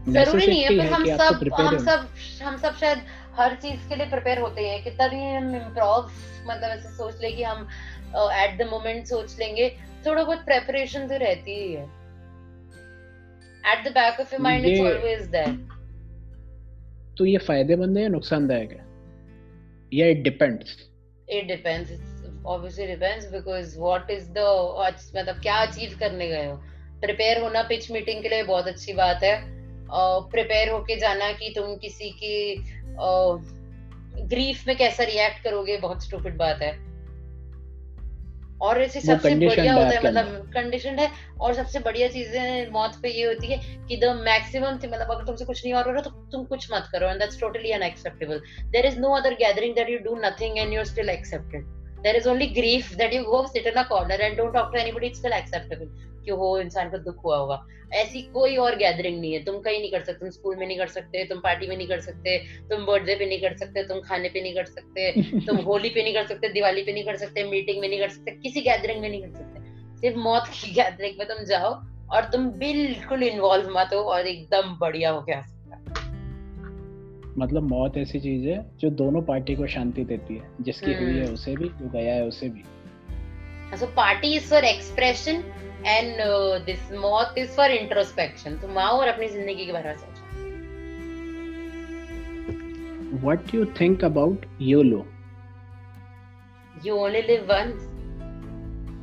ज़रूरी 0.09 0.46
नहीं 0.46 0.62
है 0.62 0.76
पर 0.79 0.87
हम 0.87 1.05
सब 1.05 1.50
हम 1.55 1.79
सब 1.79 2.09
हम 2.42 2.57
सब 2.57 2.74
शायद 2.76 2.98
हर 3.37 3.55
चीज़ 3.62 3.88
के 3.88 3.96
लिए 3.96 4.07
प्रिपेयर 4.11 4.38
होते 4.38 4.68
हैं। 4.68 4.83
कितना 4.85 5.09
भी 5.09 5.16
हम 5.26 5.55
इम्प्रोव 5.57 6.11
मतलब 6.46 6.68
ऐसे 6.70 6.88
सोच 6.96 7.20
ले 7.22 7.31
कि 7.33 7.42
हम 7.42 7.68
एट 8.14 8.59
द 8.59 8.68
मोमेंट 8.70 9.07
सोच 9.07 9.38
लेंगे। 9.38 9.68
थोड़ा 10.07 10.22
बहुत 10.22 10.44
प्रेपरेशन 10.44 11.07
तो 11.09 11.16
रहती 11.18 11.55
ही 11.55 11.72
है। 11.72 11.85
At 13.64 13.88
the 13.88 13.92
back 13.94 14.20
of 14.20 14.35
your 14.35 14.42
mind 14.42 14.66
it's 14.66 14.81
always 14.83 15.22
there 15.29 15.55
तो 17.18 17.24
ये 17.24 17.38
फ़ायदेमंद 17.46 17.96
है 17.96 18.02
या 18.02 18.09
नुकसानदायक 18.09 18.70
है? 18.70 18.85
या 19.92 20.07
it 20.07 20.22
depends 20.22 20.76
it 21.29 21.46
depends 21.48 21.90
obviously 22.46 22.87
depends 22.87 23.30
because 23.32 23.78
what 23.80 24.11
is 24.11 24.30
the 24.30 24.38
मतलब 25.16 25.40
क्या 25.42 25.56
अचीव 25.66 25.96
करने 26.00 26.28
गए 26.28 26.46
हो? 26.46 26.56
प्रिपेयर 27.00 27.42
होना 27.42 27.62
पिच 27.68 27.90
मीटिंग 27.90 28.22
के 28.22 28.28
लिए 28.28 28.42
बहुत 28.44 28.68
अच्छी 28.68 28.92
बात 28.94 29.22
है। 29.22 29.35
प्रिपेयर 30.30 30.70
होके 30.70 30.96
जाना 31.00 31.30
कि 31.32 31.52
तुम 31.56 31.74
किसी 31.76 32.11
की 32.22 32.54
ग्रीफ 34.28 34.66
में 34.66 34.76
कैसा 34.76 35.04
रिएक्ट 35.04 35.42
करोगे 35.44 35.76
बहुत 35.78 36.04
स्टूपिड 36.04 36.37
बात 36.37 36.62
है। 36.62 36.74
और 38.62 38.80
ऐसे 38.82 39.00
सबसे 39.00 39.35
बढ़िया 39.37 39.72
होता 39.74 39.88
है 39.88 40.02
मतलब 40.04 40.50
कंडीशन 40.54 40.98
है 40.98 41.11
और 41.40 41.54
सबसे 41.54 41.78
बढ़िया 41.80 42.09
चीज़ें 42.09 42.70
मौत 42.72 42.98
पे 43.02 43.11
ये 43.11 43.26
होती 43.26 43.46
है 43.46 43.59
कि 43.88 43.96
द 43.96 44.14
मैक्सिमम 44.20 44.74
मतलब 44.74 45.11
अगर 45.11 45.24
तुमसे 45.24 45.44
कुछ 45.44 45.64
नहीं 45.64 45.74
हो 45.74 45.80
रहा 45.82 46.02
तो 46.02 46.11
तुम 46.32 46.44
कुछ 46.44 46.68
मत 46.72 46.88
करो 46.92 47.09
and 47.09 47.18
that's 47.20 47.40
totally 47.40 47.72
unacceptable 47.72 48.40
there 48.62 48.87
is 48.87 48.98
no 49.00 49.11
other 49.16 49.35
gathering 49.42 49.74
that 49.74 49.90
you 49.90 49.98
do 50.04 50.14
nothing 50.20 50.59
and 50.59 50.72
you 50.72 50.78
are 50.80 50.87
still 50.87 51.11
accepted 51.11 51.75
there 52.06 52.16
is 52.16 52.26
only 52.26 52.46
grief 52.46 52.90
that 52.96 53.12
you 53.12 53.24
go 53.24 53.46
sit 53.46 53.66
in 53.66 53.76
a 53.76 53.84
corner 53.84 54.18
and 54.26 54.36
don't 54.36 54.52
talk 54.52 54.72
to 54.72 54.80
anybody 54.80 55.06
it's 55.06 55.18
still 55.18 55.32
acceptable. 55.32 55.88
कि 56.24 56.32
हो 56.32 56.58
इंसान 56.60 56.90
को 56.90 56.98
दुख 56.98 57.24
हुआ 57.24 57.36
होगा। 57.36 57.66
ऐसी 57.94 58.22
कोई 58.22 58.56
और 58.56 58.76
गैदरिंग 58.76 59.20
नहीं 59.20 59.32
है। 59.32 59.44
तुम 59.44 59.58
कहीं 59.58 59.78
नहीं 59.80 59.90
कर 59.90 60.04
सकते 60.04 60.20
तुम 60.20 60.30
स्कूल 60.30 60.56
में 60.56 60.66
नहीं 60.66 60.78
कर 60.78 60.86
सकते 60.86 61.24
तुम 61.24 61.38
पार्टी 61.38 61.66
में 61.66 61.76
नहीं 61.76 61.88
कर 61.88 62.00
सकते 62.00 62.38
तुम 62.70 62.86
बर्थडे 62.86 63.14
पे 63.14 63.26
नहीं 63.26 63.40
कर 63.40 63.56
सकते 63.56 63.82
तुम 63.82 64.00
खाने 64.00 64.28
पे 64.28 64.42
नहीं 64.42 64.54
कर 64.54 64.64
सकते 64.64 65.12
तुम 65.46 65.56
होली 65.56 65.88
पे 65.88 66.02
नहीं 66.02 66.14
कर 66.14 66.26
सकते 66.26 66.48
दिवाली 66.48 66.82
पे 66.82 66.92
नहीं 66.92 67.04
कर 67.04 67.16
सकते 67.16 67.44
मीटिंग 67.44 67.80
में 67.80 67.88
नहीं 67.88 68.00
कर 68.00 68.08
सकते 68.08 68.30
किसी 68.30 68.60
गैदरिंग 68.60 69.00
में 69.00 69.08
नहीं 69.08 69.22
कर 69.22 69.32
सकते। 69.32 70.00
सिर्फ़ 70.00 70.16
मौत 70.16 70.48
की 70.48 70.72
गैदरिंग 70.80 71.18
में 71.18 71.28
तुम 71.28 71.44
जाओ 71.44 71.70
और 72.12 72.30
तुम 72.32 72.50
बिल्कुल 72.50 73.22
इन्वॉल्व 73.22 73.78
मत 73.78 73.90
हो 73.94 73.98
और 73.98 74.26
एकदम 74.26 74.76
बढ़िया 74.80 75.10
हो 75.10 75.22
गया। 75.22 75.46
मतलब 77.38 77.62
मौत 77.62 77.96
ऐसी 77.96 78.20
चीज़ 78.20 78.49
है 78.49 78.59
जो 78.81 78.90
दोनों 78.99 79.22
पार्टी 79.22 79.55
को 79.57 79.66
शांति 79.66 80.05
देती 80.05 80.35
है। 80.35 80.51
जिसकी 80.61 80.94
हुई 80.94 81.12
है 81.12 81.22
हम्म। 81.22 81.35
उसे 81.35 81.55
भी 81.57 81.68
जो 81.70 81.88
गया 81.90 82.14
है 82.14 82.27
उसे 82.27 82.49
भी। 82.49 82.62
So 83.77 83.87
party 83.87 84.35
is 84.37 84.51
for 84.51 84.64
expression 84.64 85.42
and 85.87 86.16
this 86.66 86.92
मौत 86.92 87.35
इज़ 87.38 87.51
फॉर 87.51 87.70
इंट्रोस्पेक्शन 87.70 88.57
तो 88.59 88.68
माँ 88.68 88.88
और 88.90 89.09
अपनी 89.09 89.29
ज़िंदगी 89.29 89.66
के 89.66 89.72
बारे 89.72 89.88
में 89.88 89.96
सोचो। 89.96 90.25
What 93.16 93.55
you 93.55 93.64
think 93.81 94.05
about 94.05 94.46
YOLO 94.62 95.07
you 96.87 96.94
only 96.96 97.22
live 97.22 97.46
once 97.51 97.85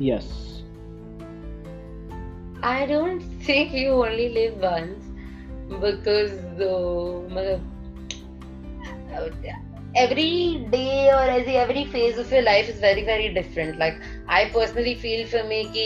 yes 0.01 0.31
I 2.63 2.85
don't 2.87 3.21
think 3.47 3.75
you 3.75 3.91
only 3.93 4.27
live 4.29 4.51
once 4.65 5.09
because 5.83 6.33
मतलब 7.33 7.69
every 9.95 10.65
day 10.71 11.09
or 11.13 11.23
as 11.31 11.47
every 11.63 11.85
phase 11.85 12.17
of 12.17 12.31
your 12.31 12.43
life 12.43 12.69
is 12.69 12.79
very 12.79 13.03
very 13.05 13.29
different. 13.33 13.79
Like 13.79 13.99
i 14.29 14.39
personally 14.55 14.95
feel 15.03 15.27
for 15.27 15.43
me 15.49 15.63
कि 15.73 15.85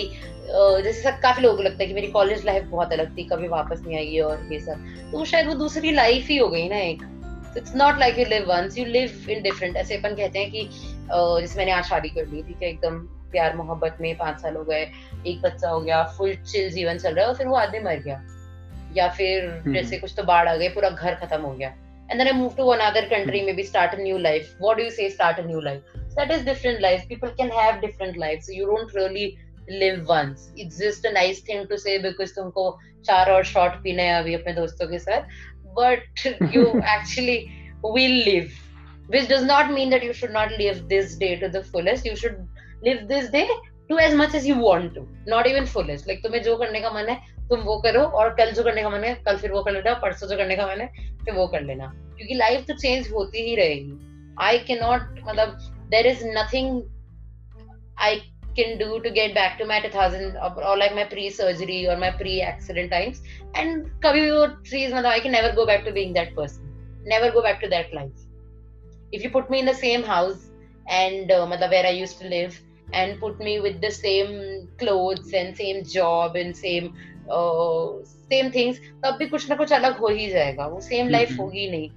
जैसे 0.83 1.01
सब 1.01 1.19
काफ़ी 1.21 1.41
लोगों 1.43 1.57
को 1.57 1.63
लगता 1.63 1.83
है 1.83 1.87
कि 1.87 1.93
मेरी 1.93 2.07
कॉलेज 2.07 2.45
लाइफ 2.45 2.63
बहुत 2.63 2.93
अलग 2.93 3.17
थी 3.17 3.23
कभी 3.23 3.47
वापस 3.47 3.81
नहीं 3.87 3.97
आई 3.97 4.19
और 4.19 4.47
ये 4.51 4.59
सब। 4.59 4.85
तो 5.11 5.23
शायद 5.25 5.47
वो 5.47 5.53
दूसरी 5.53 5.91
लाइफ 5.91 6.27
ही 6.27 6.37
हो 6.37 6.47
गई 6.47 6.69
ना 6.69 6.77
एक। 6.77 7.01
It's 7.57 7.75
not 7.75 7.99
like 7.99 8.19
you 8.19 8.25
live 8.25 8.45
once 8.49 8.77
you 8.77 8.85
live 8.85 9.25
in 9.29 9.41
different 9.43 9.75
ऐसे 9.77 9.97
अपन 9.97 10.15
कहते 10.15 10.39
हैं 10.39 10.51
कि 10.51 10.69
जैसे 11.41 11.57
मैंने 11.59 11.71
आज 11.71 11.83
शादी 11.83 12.09
कर 12.09 12.27
ली 12.27 12.41
ठीक 12.43 12.63
है 12.63 12.69
एकदम 12.69 12.99
प्यार 13.31 13.55
मोहब्बत 13.55 13.97
में 14.01 14.15
पाँच 14.17 14.39
साल 14.41 14.55
हो 14.55 14.63
गए 14.63 14.81
एक 15.27 15.41
बच्चा 15.41 15.69
हो 15.69 15.79
गया 15.81 16.03
फुल 16.17 16.33
चिल 16.51 16.69
जीवन 16.71 16.97
चल 16.97 17.13
रहा 17.13 17.25
है 17.25 17.29
और 17.31 17.37
फिर 17.37 17.47
वो 17.47 17.55
आदमी 17.55 17.79
मर 17.79 17.99
गया। 18.05 18.21
या 18.97 19.07
फिर 19.09 19.45
हम्म। 19.45 19.73
जैसे 19.73 19.97
कुछ 19.97 20.13
तो 20.17 20.23
बाढ़ 20.23 20.47
आ 20.49 20.55
गई 20.55 20.69
पूरा 20.69 20.89
घर 20.89 21.15
खत्म 21.15 21.41
हो 21.41 21.53
गया। 21.53 21.73
and 22.10 22.20
then 22.20 22.28
I 22.28 22.32
move 22.32 22.56
to 22.56 22.70
another 22.72 23.08
country, 23.08 23.42
maybe 23.42 23.62
start 23.62 23.94
a 23.94 24.02
new 24.02 24.18
life. 24.18 24.54
What 24.58 24.76
do 24.76 24.84
you 24.84 24.90
say? 24.90 25.08
Start 25.08 25.38
a 25.38 25.46
new 25.46 25.60
life. 25.60 25.80
So 26.10 26.16
that 26.16 26.30
is 26.30 26.44
different 26.44 26.82
life. 26.82 27.08
People 27.08 27.30
can 27.30 27.48
have 27.50 27.80
different 27.80 28.18
lives. 28.18 28.46
So 28.46 28.52
you 28.52 28.66
don't 28.66 28.92
really 28.92 29.38
live 29.68 30.06
once. 30.06 30.50
It's 30.56 30.78
just 30.78 31.04
a 31.06 31.12
nice 31.12 31.40
thing 31.40 31.66
to 31.68 31.78
say 31.78 31.98
because 32.02 32.34
तुमको 32.38 32.78
चार 33.06 33.30
और 33.30 33.44
shot 33.44 33.82
पीने 33.82 34.02
हैं 34.02 34.14
अभी 34.14 34.34
अपने 34.34 34.52
दोस्तों 34.54 34.88
के 34.88 34.98
साथ. 34.98 35.26
But 35.74 36.26
you 36.52 36.80
actually 36.82 37.50
will 37.82 38.18
live. 38.26 38.52
Which 39.08 39.28
does 39.28 39.44
not 39.44 39.72
mean 39.72 39.90
that 39.90 40.02
you 40.02 40.12
should 40.12 40.32
not 40.32 40.52
live 40.58 40.88
this 40.88 41.16
day 41.16 41.36
to 41.36 41.48
the 41.48 41.62
fullest. 41.62 42.04
You 42.04 42.16
should 42.16 42.46
live 42.84 43.08
this 43.08 43.30
day 43.30 43.48
to 43.88 43.98
as 43.98 44.14
much 44.14 44.34
as 44.34 44.46
you 44.46 44.56
want 44.56 44.94
to. 44.94 45.06
Not 45.26 45.46
even 45.46 45.66
fullest. 45.66 46.06
Like 46.06 46.22
तुम्हें 46.26 46.42
जो 46.42 46.56
करने 46.56 46.80
का 46.80 46.90
मन 46.90 47.08
है 47.08 47.20
तुम 47.49 47.59
वो 47.59 47.77
करो 47.81 48.01
और 48.01 48.33
कल 48.35 48.51
जो 48.51 48.63
करने 48.63 48.81
का 48.81 48.89
मन 48.89 49.03
है, 49.03 49.13
कल 49.25 49.37
फिर 49.37 49.51
वो 49.51 49.63
कर 49.63 49.71
लेना, 49.71 49.93
परसों 49.93 50.27
जो 50.27 50.37
करने 50.37 50.55
का 50.55 50.67
मन 50.67 50.81
है, 50.81 50.87
फिर 51.25 51.33
वो 51.33 51.47
कर 51.47 51.61
लेना। 51.61 51.91
क्योंकि 52.17 52.33
लाइफ 52.33 52.65
तो 52.67 52.73
चेंज 52.73 53.11
होती 53.11 53.41
ही 53.41 53.55
रहेगी। 53.55 54.35
आई 54.41 54.57
के 54.57 54.75
नॉट 54.75 55.19
मतलब 55.27 55.57
there 55.91 56.07
is 56.07 56.25
nothing 56.27 56.81
I 57.99 58.15
can 58.57 58.77
do 58.77 58.97
to 58.99 59.09
get 59.09 59.33
back 59.33 59.55
to 59.59 59.65
my 59.65 59.79
two 59.79 59.89
thousand 59.95 60.37
और 60.37 60.77
लाइक 60.77 60.93
माई 60.93 61.03
प्री 61.05 61.29
सर्जरी 61.29 61.85
और 61.85 61.97
my 61.99 62.11
pre 62.17 62.39
accident 62.41 62.89
times 62.91 63.21
and 63.57 63.89
कभी 64.05 64.21
भी 64.21 64.31
वो 64.31 64.45
चीज़ 64.47 64.93
मतलब 64.93 65.09
I 65.11 65.19
can 65.19 65.31
never 65.31 65.55
go 65.55 65.65
back 65.65 65.83
to 65.85 65.91
being 65.91 66.13
that 66.13 66.35
person 66.35 67.03
never 67.09 67.31
go 67.31 67.41
back 67.41 67.59
to 67.61 67.67
that 67.67 67.93
life 67.95 69.13
if 69.13 69.23
you 69.23 69.29
put 69.29 69.51
me 69.51 69.59
in 69.59 69.71
the 69.71 69.75
same 69.75 70.05
house 70.07 70.49
and 70.91 71.31
मतलब 71.31 71.69
where 71.69 71.85
I 71.85 71.99
used 71.99 72.19
to 72.21 72.29
live 72.29 72.53
and 72.93 73.19
put 73.19 73.41
me 73.41 73.57
with 73.59 73.79
the 73.85 73.89
same 73.91 74.27
clothes 74.79 75.33
and 75.33 75.53
same 75.55 75.81
job 75.93 76.37
and 76.37 76.53
same 76.55 76.89
same 77.29 78.49
things 78.49 78.79
तब 79.05 79.15
भी 79.19 79.25
कुछ 79.27 79.49
ना 79.49 79.55
कुछ 79.55 79.73
अलग 79.73 79.97
हो 79.97 80.07
ही 80.07 80.29
जाएगा। 80.29 80.67
वो 80.67 80.79
सेम 80.81 81.09
लाइफ 81.09 81.29
हम्म। 81.29 81.41
होगी 81.41 81.69
नहीं। 81.71 81.89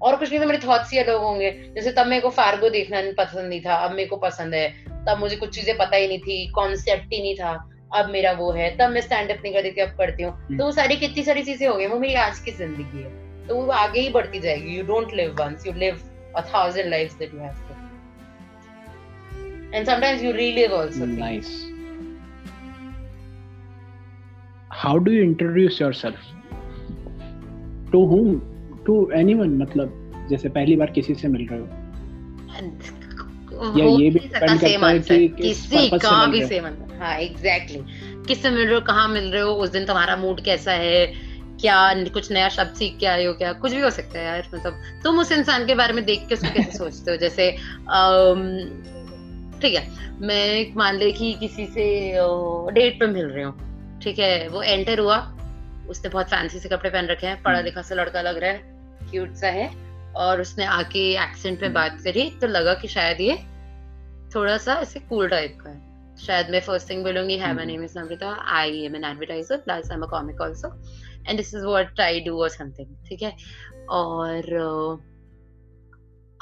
और 0.00 0.16
कुछ 0.16 0.30
नहीं 0.30 0.40
तो 0.40 0.46
मेरे 0.46 0.58
थॉट्स 0.66 0.92
ही 0.92 0.98
अलग 0.98 1.20
होंगे। 1.20 1.50
जैसे 1.74 1.92
तब 1.92 2.06
मेरे 2.06 2.20
को 2.20 2.30
फार्गो 2.30 2.68
देखना 2.70 3.02
पसंद 3.18 3.48
नहीं 3.48 3.60
था 3.60 3.74
अब 3.74 3.90
मेरे 3.90 4.08
को 4.08 4.16
पसंद 4.16 4.54
है। 4.54 4.68
तब 5.06 5.18
मुझे 5.20 5.36
कुछ 5.36 5.54
चीज़ें 5.54 5.76
पता 5.78 5.96
ही 5.96 6.08
नहीं 6.08 6.18
थी 6.18 6.46
कॉन्सेप्ट 6.50 7.12
ही 7.12 7.20
नहीं 7.22 7.34
था। 7.34 7.52
अब 7.94 8.10
मेरा 8.10 8.32
वो 8.32 8.50
है 8.52 8.76
तब 8.76 8.90
मैं 8.90 9.00
स्टैंड 9.00 9.30
अप 9.30 9.42
नहीं 9.44 9.52
करती 9.54 9.70
थी 9.70 9.80
अब 9.80 9.96
करती 9.98 10.22
हूँ। 10.22 10.56
तो 10.58 10.64
वो 10.64 10.70
सारी 10.72 10.96
कितनी 10.96 11.22
सारी 11.22 11.42
चीज़ें 11.42 11.66
हो 11.68 11.74
गई 11.76 11.86
वो 11.86 11.98
मेरी 11.98 12.14
आज 12.14 12.38
की 12.38 12.50
ज़िंदगी 12.50 13.02
है। 13.02 13.46
तो 13.48 13.56
वो 13.56 13.72
आगे 13.72 14.00
ही 14.00 14.08
बढ़ती 14.10 14.40
जाएगी। 14.40 14.76
You 14.76 14.84
don't 14.84 15.14
live 15.14 15.36
once 15.40 15.66
you 15.66 15.72
live 15.72 16.00
a 16.36 16.40
thousand 16.54 16.90
lifes 16.90 17.14
that 17.14 17.34
you 17.34 17.40
have 17.40 17.52
to 17.52 17.82
and 19.76 19.88
sometimes 19.88 20.20
you 20.22 20.32
relive 20.34 20.72
also 20.72 21.06
things. 21.12 21.48
Nice 24.74 24.82
how 24.82 24.98
do 24.98 25.10
you 25.10 25.32
introduce 25.32 25.80
yourself? 25.80 26.18
To 27.92 28.00
whom? 28.00 28.40
To 28.86 29.08
anyone 29.22 29.62
मतलब 29.62 30.00
जैसे 30.30 30.48
पहली 30.48 30.76
बार 30.76 30.90
किसी 30.90 31.14
से 31.14 31.28
मिल 31.28 31.48
रहे 31.50 31.60
हो? 31.60 31.66
या 33.78 33.84
ये 33.84 34.10
भी 34.10 34.18
का 34.18 34.38
करता 34.38 34.88
है 34.88 34.98
कि 34.98 35.28
किस 35.28 35.38
किसी 35.38 35.76
purpose 35.76 35.90
से 35.90 35.98
का 35.98 36.20
मिल 36.20 36.30
भी 36.30 36.40
हो। 36.40 36.48
सेम 36.48 36.66
आंसर 36.66 36.98
हाँ 37.02 37.18
एग्जैक्टली 37.18 37.80
किससे 38.28 38.50
मिल 38.50 38.66
रहे 38.66 38.74
हो 38.74 38.80
कहाँ 38.80 39.08
मिल 39.08 39.24
रहे 39.24 39.42
हो 39.42 39.50
उस 39.50 39.70
दिन 39.70 39.86
तुम्हारा 39.86 40.16
मूड 40.16 40.40
कैसा 40.40 40.72
है? 40.72 41.06
क्या 41.60 41.94
कुछ 41.94 42.32
नया 42.32 42.48
शब्द 42.48 42.74
सीख 42.74 42.96
के 43.00 43.06
आए 43.06 43.24
हो 43.24 43.32
क्या? 43.32 43.52
कुछ 43.52 43.72
भी 43.72 43.80
हो 43.80 43.90
सकता 43.90 44.18
है 44.18 44.24
यार 44.24 44.48
मतलब 44.54 44.82
तुम 45.04 45.18
उस 45.18 45.32
इंसान 45.32 45.66
के 45.66 45.74
बारे 45.74 45.92
में 45.92 46.04
देख 46.04 46.26
के 46.28 46.34
उसको 46.34 46.54
कैसे 46.54 46.78
सोचते 46.78 47.10
हो? 47.10 47.16
जैसे 47.16 47.50
ठीक 49.60 49.74
है 49.74 49.88
मैं 50.20 50.72
मान 50.76 50.96
ले 50.96 51.12
कि 51.12 51.32
किसी 51.32 51.66
से 51.66 52.12
डेट 52.72 53.00
पे 53.00 53.06
मिल 53.06 53.26
रही 53.26 53.44
हूँ। 53.44 53.73
ठीक 54.04 54.18
है 54.18 54.48
वो 54.48 54.62
एंटर 54.62 54.98
हुआ। 54.98 55.16
उसने 55.88 56.10
बहुत 56.10 56.28
फैंसी 56.28 56.58
से 56.58 56.68
कपड़े 56.68 56.90
पहन 56.90 57.06
रखे 57.06 57.26
हैं 57.26 57.42
पढ़ा 57.42 57.56
हम्म। 57.56 57.64
लिखा 57.64 57.82
सा 57.82 57.94
लड़का 57.94 58.22
लग 58.22 58.38
रहा 58.38 58.50
है 58.50 59.10
क्यूट 59.10 59.34
सा 59.36 59.48
है। 59.50 59.70
और 60.16 60.40
उसने 60.40 60.64
आके 60.64 61.00
एक्सेंट 61.22 61.60
में 61.60 61.68
हम्म। 61.68 61.74
बात 61.74 62.00
करी 62.04 62.28
तो 62.40 62.46
लगा 62.46 62.74
कि 62.74 62.88
शायद 62.88 63.20
ये 63.20 63.36
थोड़ा 64.34 64.56
सा 64.58 64.74
ऐसे 64.82 65.00
कूल 65.00 65.28
टाइप 65.28 65.58
का 65.60 65.70
है। 65.70 66.16
शायद 66.16 66.50
मैं 66.50 66.60
फ़र्स्ट 66.60 66.90
थिंग 66.90 67.02
बोलूँगी 67.04 67.38
hi 67.38 67.52
my. 67.52 67.64
Name 67.66 67.84
is 67.84 67.98
Namrata 67.98 68.36
I 68.56 68.84
am 68.84 68.96
an 68.96 69.04
advertiser 69.04 69.56
plus 69.56 69.90
I 69.90 69.96
am 69.96 70.02
a 70.02 70.08
comic 70.10 70.42
also 70.42 70.68
and 71.28 71.36
this 71.36 71.54
is 71.54 71.64
what 71.66 72.00
I 72.00 72.20
do 72.20 72.40
और 72.42 72.48
समथिंग 72.50 72.94
ठीक 73.08 73.22
है? 73.22 73.34
और 73.90 74.42
uh, 74.60 75.13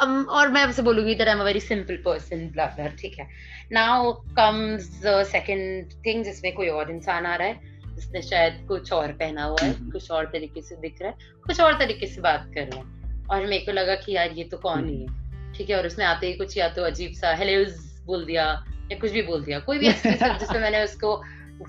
um, 0.02 0.26
और 0.28 0.48
मैं 0.48 0.62
आपसे 0.62 0.82
बोलूँगी 0.82 1.14
that 1.14 1.28
I 1.28 1.34
am 1.34 1.40
a 1.40 1.44
very 1.44 1.60
simple 1.60 1.96
person 2.04 2.48
blah 2.52 2.66
blah 2.76 2.86
ठीक 3.00 3.18
है? 3.18 3.28
नाउ 3.72 4.12
कम्स 4.38 4.90
सेकंड 5.30 5.92
थिंग 6.06 6.24
जिसमें 6.24 6.52
कोई 6.54 6.68
और 6.70 6.90
इंसान 6.90 7.26
आ 7.26 7.34
रहा 7.36 7.48
है 7.48 7.70
जिसने 7.94 8.22
शायद 8.22 8.64
कुछ 8.68 8.92
और 8.92 9.12
पहना 9.14 9.44
हुआ 9.44 9.62
है 9.62 9.72
हम्म। 9.72 9.90
कुछ 9.90 10.10
और 10.10 10.30
तरीके 10.32 10.62
से 10.62 10.76
दिख 10.80 11.02
रहा 11.02 11.10
है 11.10 11.42
कुछ 11.46 11.60
और 11.60 11.78
तरीके 11.78 12.06
से 12.06 12.20
बात 12.20 12.50
कर 12.54 12.66
रहा 12.66 12.80
है। 12.80 13.26
और 13.30 13.46
मेरे 13.46 13.64
को 13.64 13.72
लगा 13.72 13.94
कि 13.96 14.16
यार 14.16 14.32
ये 14.32 14.44
तो 14.44 14.56
कौन 14.58 14.88
ही 14.88 15.00
है 15.02 15.52
ठीक 15.54 15.70
है? 15.70 15.76
और 15.76 15.86
उसने 15.86 16.04
आते 16.04 16.26
ही 16.26 16.32
कुछ 16.34 16.56
या 16.58 16.68
तो 16.68 16.82
अजीब 16.84 17.12
सा 17.14 17.34
हेलो 17.34 17.64
बोल 18.06 18.24
दिया 18.24 18.44
या 18.92 18.98
कुछ 18.98 19.10
भी 19.10 19.22
बोल 19.22 19.44
दिया 19.44 19.58
कोई 19.60 19.78
भी 19.78 19.86
ऐसी 19.88 20.12
चीज़ 20.14 20.56
मैंने 20.58 20.82
उसको 20.84 21.20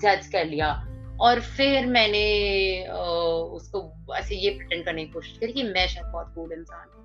जज 0.02 0.26
कर 0.32 0.44
लिया। 0.46 0.72
और 1.20 1.40
फिर 1.56 1.86
मैंने 1.86 2.24
उसको 2.88 3.80
ऐसे 4.16 4.36
ये 4.36 4.50
प्रिटेंड 4.50 4.84
करने 4.84 5.04
की 5.04 5.12
कोशिश 5.12 5.38
करी 5.38 5.52
कि 5.52 5.62
मैं 5.64 5.86
शायद 5.88 6.06
बहुत 6.06 6.32
कूल 6.34 6.52
इंसान 6.52 6.86
हूँ। 6.86 7.03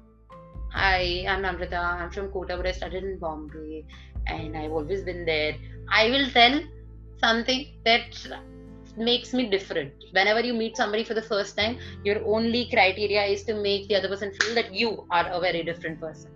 Hi, 0.73 1.25
I'm 1.29 1.43
Namrata. 1.43 1.81
I'm 2.01 2.11
from 2.11 2.29
Kota, 2.31 2.57
but 2.57 2.67
I 2.67 2.73
studied 2.73 3.05
in 3.05 3.19
Bombay, 3.19 3.85
and 4.27 4.57
I've 4.57 4.73
always 4.73 5.03
been 5.03 5.25
there. 5.25 5.55
I 5.91 6.11
will 6.11 6.29
tell 6.31 6.57
something 7.23 7.61
that 7.85 8.19
makes 8.99 9.33
me 9.33 9.47
different. 9.47 9.93
Whenever 10.13 10.41
you 10.41 10.55
meet 10.55 10.77
somebody 10.77 11.05
for 11.05 11.15
the 11.15 11.23
first 11.23 11.57
time, 11.57 11.77
your 12.05 12.17
only 12.27 12.63
criteria 12.71 13.25
is 13.37 13.45
to 13.45 13.55
make 13.61 13.89
the 13.89 13.97
other 13.97 14.09
person 14.09 14.33
feel 14.33 14.55
that 14.55 14.73
you 14.83 14.91
are 15.11 15.27
a 15.31 15.41
very 15.41 15.63
different 15.71 16.01
person. 16.01 16.31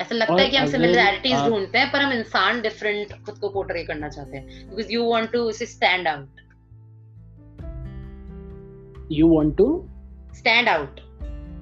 ऐसा 0.00 0.14
लगता 0.14 0.32
और 0.34 0.40
है 0.40 0.48
कि 0.50 0.56
हम 0.56 0.62
अगर 0.62 0.70
similarities 0.72 1.32
आप- 1.32 1.48
ढूंढते 1.50 1.78
हैं 1.78 1.90
पर 1.92 2.00
हम 2.02 2.12
इंसान 2.12 2.60
डिफरेंट 2.62 3.12
खुद 3.24 3.38
को 3.38 3.48
पोर्ट्रे 3.56 3.82
करना 3.84 4.08
चाहते 4.08 4.36
हैं 4.36 4.68
because 4.68 4.92
you 4.92 5.04
want 5.10 5.30
to 5.32 5.50
stand 5.52 6.08
out 6.08 6.40
you 9.16 9.26
want 9.34 9.54
to 9.60 9.66
stand 10.38 10.68
out 10.68 11.00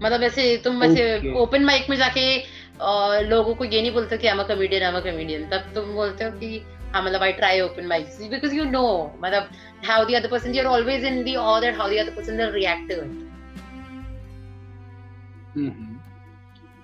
मतलब 0.02 0.24
ऐसे 0.24 0.46
तुम 0.64 0.80
वैसे. 0.82 1.32
ओपन 1.42 1.64
माइक 1.66 1.90
में 1.90 1.98
जाके 1.98 2.26
अ, 2.38 3.20
लोगों 3.30 3.54
को 3.56 3.66
ये 3.66 3.82
नहीं 3.82 3.92
बोलते 3.94 4.18
कि 4.18 4.28
I 4.28 4.38
am 4.38 4.44
comedian 4.48 4.84
I 4.84 4.94
am 4.94 5.00
comedian 5.02 5.44
तब 5.50 5.72
तुम 5.76 5.94
बोलते 5.96 6.24
हो 6.24 6.32
कि 6.40 6.62
हाँ 6.94 7.04
मतलब 7.04 7.22
I 7.24 7.32
try 7.34 7.60
open 7.62 7.86
mic 7.88 8.08
because 8.32 8.56
you 8.56 8.64
know 8.72 8.86
मतलब 9.24 9.48
how 9.88 10.06
the 10.06 10.14
other 10.16 10.30
person 10.30 10.56
you 10.56 10.62
are 10.62 10.68
always 10.68 11.06
in 11.06 11.24
the 11.24 11.36
all 11.44 11.62
that 11.62 11.78
how 11.78 11.90
the 11.90 11.98
other 12.00 12.16
person 12.16 12.38
will 12.38 12.52
react 12.54 12.92
to 12.92 12.96
it 12.96 13.32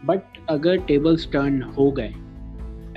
but 0.06 0.38
अगर 0.50 0.78
tables 0.88 1.28
turn 1.32 1.62
हो 1.78 1.91
गए 1.91 2.13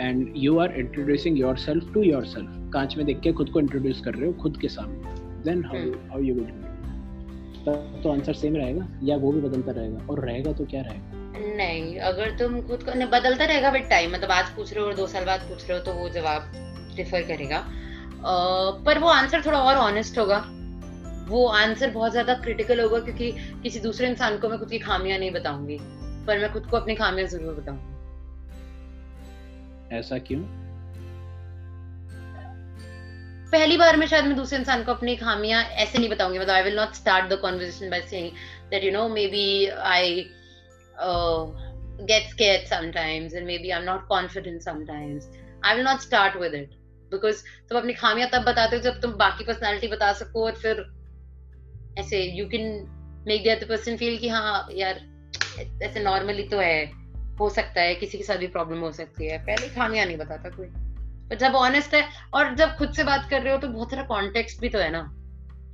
and 0.00 0.32
you 0.36 0.58
are 0.58 0.72
introducing 0.80 1.38
yourself 1.58 1.92
to 1.94 2.02
yourself 2.26 2.50
कांच 2.74 2.96
में 2.96 3.04
देख 3.06 3.20
के 3.20 3.32
खुद 3.40 3.50
को 3.50 3.60
इंट्रोड्यूस 3.60 4.00
कर 4.04 4.14
रहे 4.14 4.26
हो 4.26 4.32
खुद 4.42 4.56
के 4.60 4.68
सामने 4.68 5.14
then 5.44 5.64
how. 5.64 5.90
How 6.10 6.20
you 6.22 6.34
will 6.34 6.44
तब 7.66 8.00
तो 8.02 8.12
आंसर 8.12 8.32
सेम 8.32 8.56
रहेगा? 8.56 8.86
या 9.02 9.16
वो 9.16 9.32
भी 9.32 9.40
बदलता 9.40 9.72
रहेगा? 9.72 10.06
और 10.10 10.24
रहेगा 10.24 10.52
तो 10.52 10.64
क्या 10.64 10.80
रहेगा? 10.80 11.18
नहीं 11.56 11.98
अगर 11.98 12.30
तुम 12.30 12.60
खुद 12.60 12.82
को 12.82 12.94
नहीं 12.94 13.08
बदलता 13.08 13.44
रहेगा 13.44 13.70
विद 13.70 13.82
टाइम 13.82 14.12
मतलब 14.12 14.30
आज 14.30 14.48
पूछ 14.48 14.72
रहे 14.72 14.82
हो 14.82 14.88
और 14.88 14.94
दो 14.94 15.06
साल 15.06 15.24
बाद 15.24 15.40
पूछ 15.40 15.68
रहे 15.70 15.78
हो 15.78 15.84
तो 15.84 15.92
वो 15.92 16.08
जवाब 16.08 16.52
डिफर 16.96 17.22
करेगा। 17.22 17.56
अ, 17.56 17.64
पर 18.84 18.98
वो 18.98 19.08
आंसर 19.08 19.42
थोड़ा 19.46 19.58
और 19.58 19.76
ऑनेस्ट 19.76 20.18
होगा। 20.18 20.44
वो 21.28 21.46
आंसर 21.46 21.90
बहुत 21.90 22.10
ज़्यादा 22.10 22.34
क्रिटिकल 22.34 22.80
होगा 22.80 22.98
क्योंकि 23.00 23.32
किसी 23.62 23.80
दूसरे 23.80 24.08
इंसान 24.08 24.38
को 24.38 24.48
मैं 24.48 24.58
खुद 24.58 24.70
की 24.70 24.78
खामियाँ 24.78 25.18
नहीं 25.18 25.30
बताऊँगी। 25.30 25.78
पर 26.26 26.38
मैं 26.38 26.52
खुद 26.52 26.66
को 26.66 26.76
अपनी 26.76 26.94
खामियाँ 26.94 27.28
ज़रूर 27.28 27.54
बताऊँगी। 27.54 27.90
ऐसा 29.96 30.18
क्यों? 30.18 30.40
पहली 33.52 33.76
बार 33.76 33.96
में 33.96 34.06
शायद 34.06 34.24
मैं 34.24 34.36
दूसरे 34.36 34.58
इंसान 34.58 34.84
को 34.84 34.92
अपनी 34.92 35.16
खामियाँ 35.16 35.62
ऐसे 35.62 35.98
नहीं 35.98 36.08
बताऊँगी 36.10 36.38
मतलब 36.38 36.54
I 36.54 36.62
will 36.62 36.76
not 36.76 36.94
start 36.94 37.32
the 37.32 37.38
conversation 37.38 37.90
by 37.90 38.00
saying 38.00 38.30
that 38.70 38.84
you 38.84 38.92
know 38.92 39.08
maybe 39.26 39.66
I 39.66 40.24
get 42.10 42.22
scared 42.30 42.66
sometimes 42.68 43.34
and 43.34 43.46
maybe 43.46 43.72
I'm 43.74 43.84
not 43.84 44.08
confident 44.08 44.62
sometimes. 44.62 45.26
I 45.64 45.74
will 45.74 45.84
not 45.84 46.00
start 46.02 46.38
with 46.40 46.54
it. 46.54 46.70
Because 47.12 47.42
तुम 47.68 47.78
अपनी 47.78 47.92
खामियाँ 47.92 48.28
तब 48.32 48.42
बताते 48.42 48.76
हो 48.76 48.82
जब 48.82 49.00
तुम 49.00 49.12
बाकी 49.12 49.44
पर्सनालिटी 49.44 49.88
बता 49.88 50.12
सको 50.12 50.44
और 50.44 50.52
फिर 50.52 50.84
ऐसे 51.98 52.22
you 52.38 52.48
can 52.54 52.68
make 53.28 53.44
the 53.44 53.52
other 53.56 53.68
person 53.70 53.98
feel 53.98 54.18
कि 54.18 54.28
हाँ 54.28 54.68
यार, 54.72 55.00
ऐसे 55.82 56.00
नॉर्मली 56.00 56.42
तो 56.42 56.58
है, 56.58 56.92
हो 57.40 57.50
सकता 57.50 57.80
है, 57.80 57.94
किसी 57.94 58.18
के 58.18 58.24
साथ 58.24 58.36
भी 58.36 58.46
प्रॉब्लम 58.46 58.78
हो 58.78 58.92
सकती 58.92 59.26
है। 59.26 59.38
पहले 59.38 59.68
खामियाँ 59.68 60.06
नहीं 60.06 60.16
बताता 60.16 60.48
कोई। 60.48 60.66
जब 61.34 61.54
ऑनेस्ट 61.54 61.94
है 61.94 62.04
और 62.34 62.54
जब 62.54 62.68
खुद 62.76 62.92
से 62.92 63.04
बात 63.04 63.30
कर 63.30 63.42
रहे 63.42 63.52
हो 63.52 63.58
तो 63.58 63.68
बहुत 63.68 63.90
सारा 63.90 64.02
कॉन्टेक्स्ट 64.02 64.60
भी 64.60 64.68
तो 64.68 64.78
है 64.78 64.90
ना। 64.90 65.02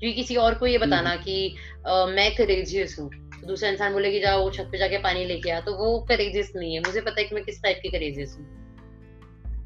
क्योंकि 0.01 0.13
किसी 0.13 0.37
और 0.37 0.55
को 0.55 0.67
ये 0.67 0.79
बताना 0.79 1.17
कि 1.17 1.57
अ, 1.87 2.07
मैं 2.07 2.35
करेजियस 2.35 2.97
हूँ। 3.01 3.11
तो 3.41 3.47
दूसरा 3.47 3.71
इंसान 3.71 3.93
बोले 3.93 4.11
कि 4.11 4.21
जाओ 4.21 4.51
छत 4.51 4.69
पे 4.73 4.79
जाके 4.79 4.99
पानी 4.99 5.25
लेके 5.25 5.51
आ। 5.51 5.61
तो 5.61 5.75
वो 5.75 6.01
करेजियस 6.01 6.53
नहीं 6.57 6.75
है। 6.75 6.81
मुझे 6.81 7.01
पता 7.01 7.21
है 7.21 7.25
कि 7.25 7.35
मैं 7.35 7.45
किस 7.45 7.63
टाइप 7.63 7.81
की 7.83 7.89
करेजियस 7.89 8.37
हूँ। 8.39 8.47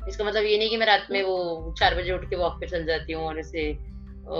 इसका 0.09 0.25
मतलब 0.25 0.45
ये 0.45 0.59
नहीं 0.59 0.71
कि 0.71 0.77
मैं 0.77 0.87
रात 0.87 1.07
में 1.11 1.23
वो 1.23 1.75
चार 1.79 1.95
बजे 1.95 2.13
उठ 2.13 2.31
के 2.31 2.37
वॉक 2.37 2.61
पे 2.61 2.67
चल 2.67 2.85
जाती 2.85 3.13
हूँ 3.13 3.25
और 3.25 3.39
ऐसे 3.39 3.73
अ, 3.73 4.35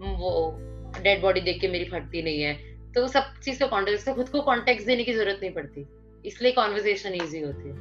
वो 0.00 0.58
डेड 1.02 1.22
बॉडी 1.22 1.40
देख 1.40 1.60
के 1.60 1.68
मेरी 1.68 1.84
फटती 1.84 2.22
नहीं 2.22 2.42
है। 2.42 2.54
तो 2.94 3.08
सब 3.08 3.22
चीज़ 3.44 3.60
का 3.60 3.66
कॉन्टेक्स्ट 3.66 4.10
खुद 4.10 4.28
को 4.28 4.40
कॉन्टेक्स्ट 4.40 4.86
देने 4.86 5.04
की 5.04 5.12
ज़रूरत 5.12 5.38
नहीं 5.42 5.52
पड़ती। 5.52 5.86
इसलिए 6.24 6.52
कॉन्वर्जेशन 6.52 7.14
ईजी 7.14 7.40
होती 7.40 7.68
है। 7.68 7.76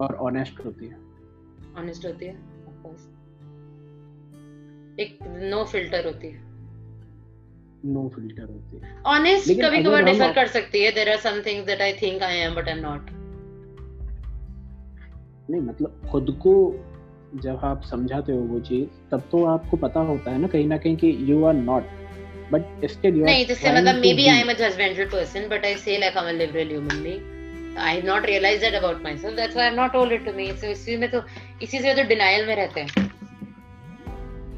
और 0.00 0.14
ऑनेस्ट 0.14 0.64
होती 0.64 0.86
है। 0.86 1.05
ऑनेस्ट 1.78 2.06
होती 2.06 2.26
है 2.26 2.34
ऑफ़ 2.68 2.82
कोर्स 2.82 3.08
एक 5.00 5.18
नो 5.50 5.64
फ़िल्टर 5.64 6.06
होती 6.06 6.26
है. 6.26 6.44
नो 7.84 8.08
फ़िल्टर 8.14 8.42
होती 8.42 8.76
है. 8.76 8.96
ऑनेस्ट 9.06 9.50
कभी 9.62 9.82
कभार 9.82 10.04
डिफर 10.04 10.32
कर 10.32 10.46
सकती 10.48 10.82
है. 10.84 10.90
There 10.92 11.08
are 11.08 11.18
some 11.20 11.40
things 11.46 11.66
that 11.66 11.80
I 11.80 11.92
think 12.02 12.22
I 12.22 12.36
am 12.38 12.54
but 12.54 12.68
I 12.68 12.74
am 12.74 12.80
not 12.80 13.10
नहीं 15.50 15.60
मतलब 15.60 16.08
खुद 16.10 16.36
को 16.42 16.54
जब 17.42 17.60
आप 17.64 17.82
समझाते 17.82 18.32
हो 18.32 18.40
वो 18.48 18.60
चीज़ 18.60 18.88
तब 19.10 19.22
तो 19.30 19.44
आपको 19.44 19.76
पता 19.76 20.00
होता 20.10 20.30
है 20.30 20.38
ना 20.38 20.48
कहीं 20.48 20.66
ना 20.68 20.76
कहीं 20.78 20.96
कि 20.96 21.16
you 21.30 21.44
are 21.44 21.54
not 21.54 21.84
but 22.52 22.86
still 22.90 23.16
you 23.16 23.24
नहीं 23.24 23.46
जैसे 23.46 23.72
मतलब 23.72 24.00
maybe 24.14 24.26
I 24.26 24.40
am 24.40 24.50
a 24.50 24.52
judgmental 24.60 25.04
person 25.12 25.48
but 25.48 25.64
I 25.64 25.74
say 25.76 25.98
like 25.98 26.16
I 26.16 26.24
am 26.24 26.34
a 26.34 26.38
liberal 26.38 26.68
human 26.68 27.02
being 27.02 27.78
I 27.78 27.94
have 27.94 28.06
not 28.06 28.26
realized 28.26 28.62
that 28.62 28.74
about 28.74 29.02
myself 29.16 29.36
that's 29.36 29.56
why 29.56 29.66
I 29.66 29.72
have 29.72 29.80
not 29.80 29.92
told 29.92 30.12
it 30.12 30.24
to 30.24 30.32
me 30.32 30.50
so 30.52 30.66
इसी 30.66 30.96
में 30.96 31.10
तो 31.10 31.20
इसी 31.62 31.78
से 31.78 31.94
तो 31.94 32.02
denial 32.02 32.46
में 32.46 32.56
रहते 32.56 32.80
हैं। 32.80 32.88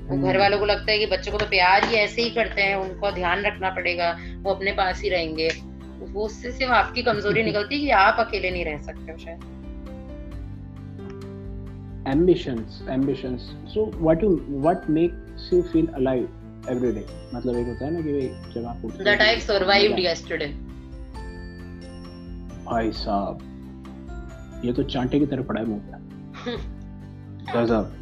वो 0.08 0.14
हम्म। 0.14 0.26
घर 0.26 0.38
वालों 0.38 0.58
को 0.58 0.64
लगता 0.64 0.92
है 0.92 0.98
कि 0.98 1.06
बच्चों 1.06 1.32
को 1.32 1.38
तो 1.38 1.46
प्यार 1.46 1.84
ही 1.84 1.94
ऐसे 1.94 2.22
ही 2.22 2.30
करते 2.30 2.62
हैं 2.62 2.76
उनको 2.76 3.10
ध्यान 3.10 3.42
रखना 3.42 3.70
पड़ेगा 3.70 4.18
वो 4.36 4.54
अपने 4.54 4.72
पास 4.72 5.02
ही 5.02 5.08
रहेंगे। 5.08 5.48
वो 5.98 6.24
उससे 6.24 6.52
सिर्फ़ 6.52 6.72
आपकी 6.72 7.02
कमज़ोरी 7.02 7.42
निकलती 7.50 7.74
है 7.74 7.80
कि 7.80 7.90
आप 7.90 8.16
अकेले 8.18 8.50
नहीं 8.50 8.64
रह 8.64 8.78
सकते 8.78 9.12
हो 9.12 9.18
शायद। 9.18 9.40
Ambitions 12.08 12.76
ambitions. 12.92 13.42
So 13.74 13.82
what 14.06 14.22
you 14.24 14.30
what 14.66 14.86
makes 14.96 15.48
you 15.52 15.58
feel 15.72 15.88
alive 16.00 16.28
every 16.74 16.92
day? 16.98 17.04
मतलब 17.34 17.56
एक 17.56 17.66
होता 17.66 17.84
है 17.84 17.90
ना 17.92 18.00
कि 18.00 18.12
भाई 18.12 18.52
जब 18.54 18.66
आप 18.66 18.84
उठते 18.84 19.10
आई 19.10 19.40
सर्वाइव्ड 19.40 19.92
मतलब- 19.92 20.10
यस्टरडे 20.10 20.46
भाई 22.64 22.92
साहब 22.92 24.62
ये 24.64 24.72
तो 24.72 24.82
चांटे 24.82 25.18
की 25.18 25.26
तरह 25.26 25.42
पड़ा 25.42 25.60
है 25.60 25.66
मुँह 25.66 25.80
पे। 25.80 25.98
गजब 27.54 27.94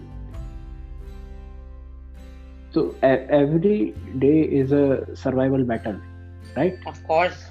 तो 2.75 2.83
every 3.05 3.79
day 4.17 4.41
is 4.61 4.75
a 4.75 5.15
survival 5.17 5.63
battle 5.65 6.01
right 6.57 6.87
of 6.89 7.03
course 7.07 7.47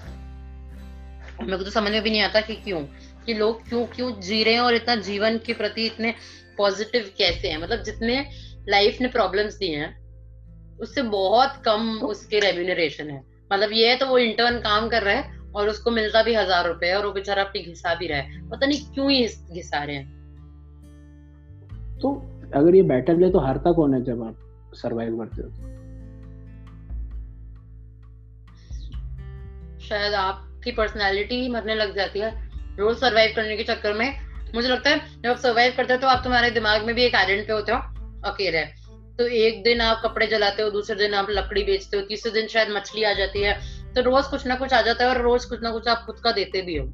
मेरे 1.41 1.57
को 1.57 1.63
तो 1.63 1.69
समझ 1.69 1.91
में 1.91 2.01
भी 2.01 2.09
नहीं 2.09 2.21
आता 2.21 2.41
कि 2.41 2.55
क्यों? 2.55 2.79
कि 3.25 3.33
लोग 3.33 3.67
क्यों 3.69 3.85
क्यों 3.85 4.11
जी 4.21 4.43
रहे 4.43 4.53
हैं 4.53 4.61
और 4.61 4.75
इतना 4.75 4.95
जीवन 5.03 5.37
के 5.37 5.53
प्रति 5.53 5.85
इतने 5.85 6.13
पॉजिटिव 6.57 7.09
कैसे 7.17 7.47
हैं? 7.47 7.57
मतलब 7.57 7.83
जितने 7.83 8.25
लाइफ 8.69 9.01
ने 9.01 9.07
प्रॉब्लम्स 9.07 9.57
दिए 9.57 9.77
हैं, 9.77 9.89
उससे 10.79 11.01
बहुत 11.01 11.61
कम 11.65 11.89
उसके 12.03 12.39
रेम्यूनरेशन 12.39 13.09
है। 13.09 13.21
मतलब 13.53 13.73
ये 13.73 13.89
है 13.89 13.97
तो 13.97 14.05
वो 14.05 14.17
इंटर्न 14.17 14.59
काम 14.59 14.89
कर 14.89 15.03
रहा 15.03 15.15
है 15.15 15.51
और 15.55 15.69
उसको 15.69 15.91
मिलता 15.91 16.23
भी 16.23 16.33
हज़ार 16.35 16.67
रुपए 16.67 16.93
और 16.93 17.05
वो 17.05 17.11
बेचारा 17.11 17.43
अपनी 17.43 17.61
घिसा 17.63 17.95
भी 17.95 18.07
रहा 18.07 18.19
है। 18.19 18.49
पता 18.49 18.65
नहीं 18.65 18.79
क्यों 18.93 19.11
ही 19.11 19.25
घिसा 19.27 19.83
रहे 19.83 19.95
हैं। 19.95 20.14
तो 22.01 22.11
अगर 22.55 22.75
ये 22.75 22.81
बैटल 22.83 23.23
है 23.23 23.31
तो 23.31 23.39
हारता 23.39 23.71
कौन 23.71 23.93
है 23.93 24.03
जब 24.03 24.23
आप 24.23 24.35
सरवाइव 24.73 25.17
करते 25.17 25.41
हो? 25.41 25.49
शायद 29.79 30.13
आपकी 30.13 30.71
पर्सनालिटी 30.71 31.41
ही 31.41 31.49
मरने 31.49 31.75
लग 31.75 31.95
जाती 31.95 32.19
है 32.19 32.31
रोज 32.77 32.97
सरवाइव 32.97 33.33
करने 33.35 33.57
के 33.57 33.63
चक्कर 33.63 33.93
में। 33.93 34.07
मुझे 34.55 34.67
लगता 34.67 34.89
है 34.89 34.99
जब 35.21 35.29
आप 35.29 35.37
सरवाइव 35.37 35.73
करते 35.77 35.93
हो 35.93 35.99
तो 35.99 36.07
आप 36.07 36.23
तुम्हारे 36.23 36.49
दिमाग 36.51 36.85
में 36.85 36.93
भी 36.95 37.03
एक 37.03 37.15
आइडेंट 37.15 37.47
पे 37.47 37.53
होते 37.53 37.71
हो 37.71 37.77
अकेले। 38.25 38.63
तो 39.17 39.27
एक 39.27 39.63
दिन 39.63 39.81
आप 39.81 40.01
कपड़े 40.05 40.27
जलाते 40.27 40.63
हो 40.63 40.69
दूसरे 40.69 40.95
दिन 40.97 41.13
आप 41.13 41.27
लकड़ी 41.29 41.63
बेचते 41.63 41.97
हो 41.97 42.03
तीसरे 42.03 42.31
दिन 42.31 42.47
शायद 42.47 42.69
मछली 42.69 43.03
आ 43.03 43.13
जाती 43.13 43.41
है। 43.41 43.53
तो 43.93 44.01
रोज 44.01 44.27
कुछ 44.27 44.45
ना 44.47 44.55
कुछ 44.55 44.73
आ 44.73 44.81
जाता 44.81 45.03
है 45.03 45.09
और 45.09 45.21
रोज 45.21 45.45
कुछ 45.45 45.61
ना 45.63 45.71
कुछ 45.71 45.87
आप 45.87 46.03
खुद 46.05 46.19
का 46.19 46.31
देते 46.31 46.61
भी 46.61 46.77
हो। 46.77 46.85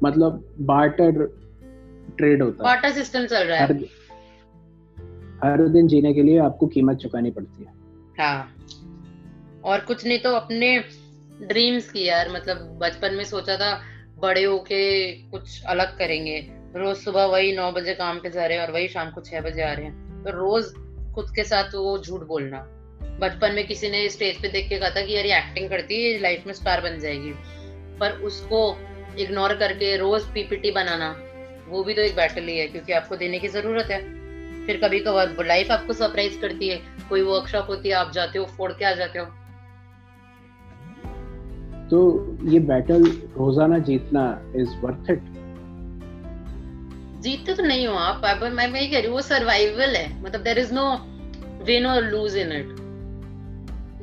मतलब 0.00 0.44
बार्टर 0.60 1.22
ट्रेड 2.18 2.42
होता 2.42 2.62
है। 2.62 2.74
बाटा 2.74 2.90
सिस्टम 2.90 3.26
चल 3.26 3.44
रहा 3.44 3.58
हर 3.58 3.72
हर 5.44 5.66
दिन 5.68 5.88
जीने 5.88 6.12
के 6.14 6.22
लिए 6.22 6.38
आपको 6.38 6.66
कीमत 6.66 6.96
चुकानी 6.96 7.30
पड़ती 7.30 7.64
है। 7.64 7.72
हाँ। 8.18 8.54
और 9.64 9.80
कुछ 9.80 10.04
नहीं 10.06 10.18
तो 10.18 10.34
अपने 10.34 10.76
ड्रीम्स 11.42 11.90
की 11.90 12.04
यार 12.04 12.28
मतलब 12.32 12.78
बचपन 12.82 13.14
में 13.14 13.24
सोचा 13.24 13.56
था 13.56 13.72
बड़े 14.18 14.44
होके 14.44 14.80
कुछ 15.30 15.64
अलग 15.64 15.96
करेंगे। 15.98 16.38
रोज 16.76 16.96
सुबह 16.96 17.24
वही 17.24 17.56
नौ 17.56 17.70
बजे 17.72 17.94
काम 17.94 18.18
पे 18.18 18.30
जा 18.30 18.46
रहे 18.46 18.58
हैं 18.58 18.66
और 18.66 18.72
वही 18.72 18.88
शाम 18.88 19.10
को 19.10 19.20
छह 19.20 19.40
बजे 19.40 19.62
आ 19.62 19.72
रहे 19.72 19.84
हैं। 19.84 20.22
तो 20.24 20.30
रोज 20.30 20.64
खुद 21.14 21.34
के 21.36 21.44
साथ 21.44 21.74
वो 21.74 21.98
झूठ 21.98 22.20
बोलना। 22.20 22.58
बचपन 23.20 23.54
में 23.54 23.66
किसी 23.66 23.90
ने 23.90 24.08
स्टेज 24.08 24.40
पे 24.42 24.48
देख 24.48 24.68
के 24.68 24.78
कहा 24.78 24.90
था 24.90 25.00
कि 25.00 25.14
यार 25.14 25.26
ये 25.26 25.36
एक्टिंग 25.38 25.68
करती 25.70 26.04
है 26.04 26.20
लाइफ 26.20 26.46
में 26.46 26.52
स्टार 26.54 26.80
बन 26.80 26.98
जाएगी। 26.98 27.32
पर 27.98 28.12
उसको 28.22 28.62
इग्नोर 29.18 29.54
करके 29.54 29.96
रोज 29.96 30.22
पीपीटी 30.24 30.70
बनाना 30.70 31.10
वो 31.72 31.82
भी 31.84 31.94
तो 31.94 32.02
एक 32.02 32.16
बैटल 32.16 32.48
ही 32.48 32.58
है 32.58 32.66
क्योंकि 32.68 32.92
आपको 32.92 33.16
देने 33.16 33.38
की 33.38 33.48
ज़रूरत 33.50 33.90
है। 33.90 34.00
फिर 34.66 34.80
कभी 34.82 34.98
कभार 35.00 35.44
लाइफ 35.46 35.70
आपको 35.72 35.92
सरप्राइज़ 35.94 36.40
करती 36.40 36.68
है 36.68 36.80
कोई 37.08 37.22
वर्कशॉप 37.24 37.70
होती 37.70 37.88
है 37.88 37.94
आप 37.96 38.12
जाते 38.14 38.38
हो 38.38 38.44
फोड़ 38.56 38.72
के 38.72 38.84
आ 38.84 38.92
जाते 38.94 39.18
हो। 39.18 39.24
तो 41.90 41.98
ये 42.50 42.58
बैटल 42.68 43.04
रोज़ाना 43.38 43.78
जीतना 43.88 44.22
इज़ 44.56 44.76
वर्थ 44.82 45.10
इट 45.10 45.22
जीतते 47.22 47.54
तो 47.54 47.62
नहीं 47.62 47.86
हो 47.86 47.94
आप 47.96 48.42
मैं 48.44 48.68
वही 48.68 48.86
कह 48.88 48.98
रही 48.98 49.06
हूँ 49.06 49.14
वो 49.14 49.22
सर्वाइवल 49.22 49.96
है। 49.96 50.22
मतलब 50.22 50.40
देर 50.42 50.58
इज़ 50.58 50.72
नो 50.74 50.86
विन 51.66 51.86
और 51.86 52.02
lose 52.04 52.36
in 52.36 52.52
it 52.52 52.70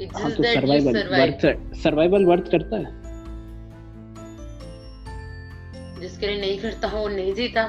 it's 0.01 0.25
just 0.25 0.41
that 0.41 0.63
you 0.65 0.79
survive 0.91 1.31
worth 1.31 1.75
survival 1.77 2.25
worth 2.25 2.51
करता 2.51 2.77
है? 2.77 2.98
जिसके 6.09 6.27
लिए 6.27 6.39
नहीं 6.41 6.59
करता 6.59 6.87
वो 6.87 7.07
नहीं 7.07 7.33
जीता। 7.33 7.63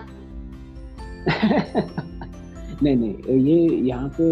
नहीं 2.82 2.96
नहीं 2.96 3.38
ये 3.38 3.56
यहाँ 3.88 4.08
पे 4.20 4.26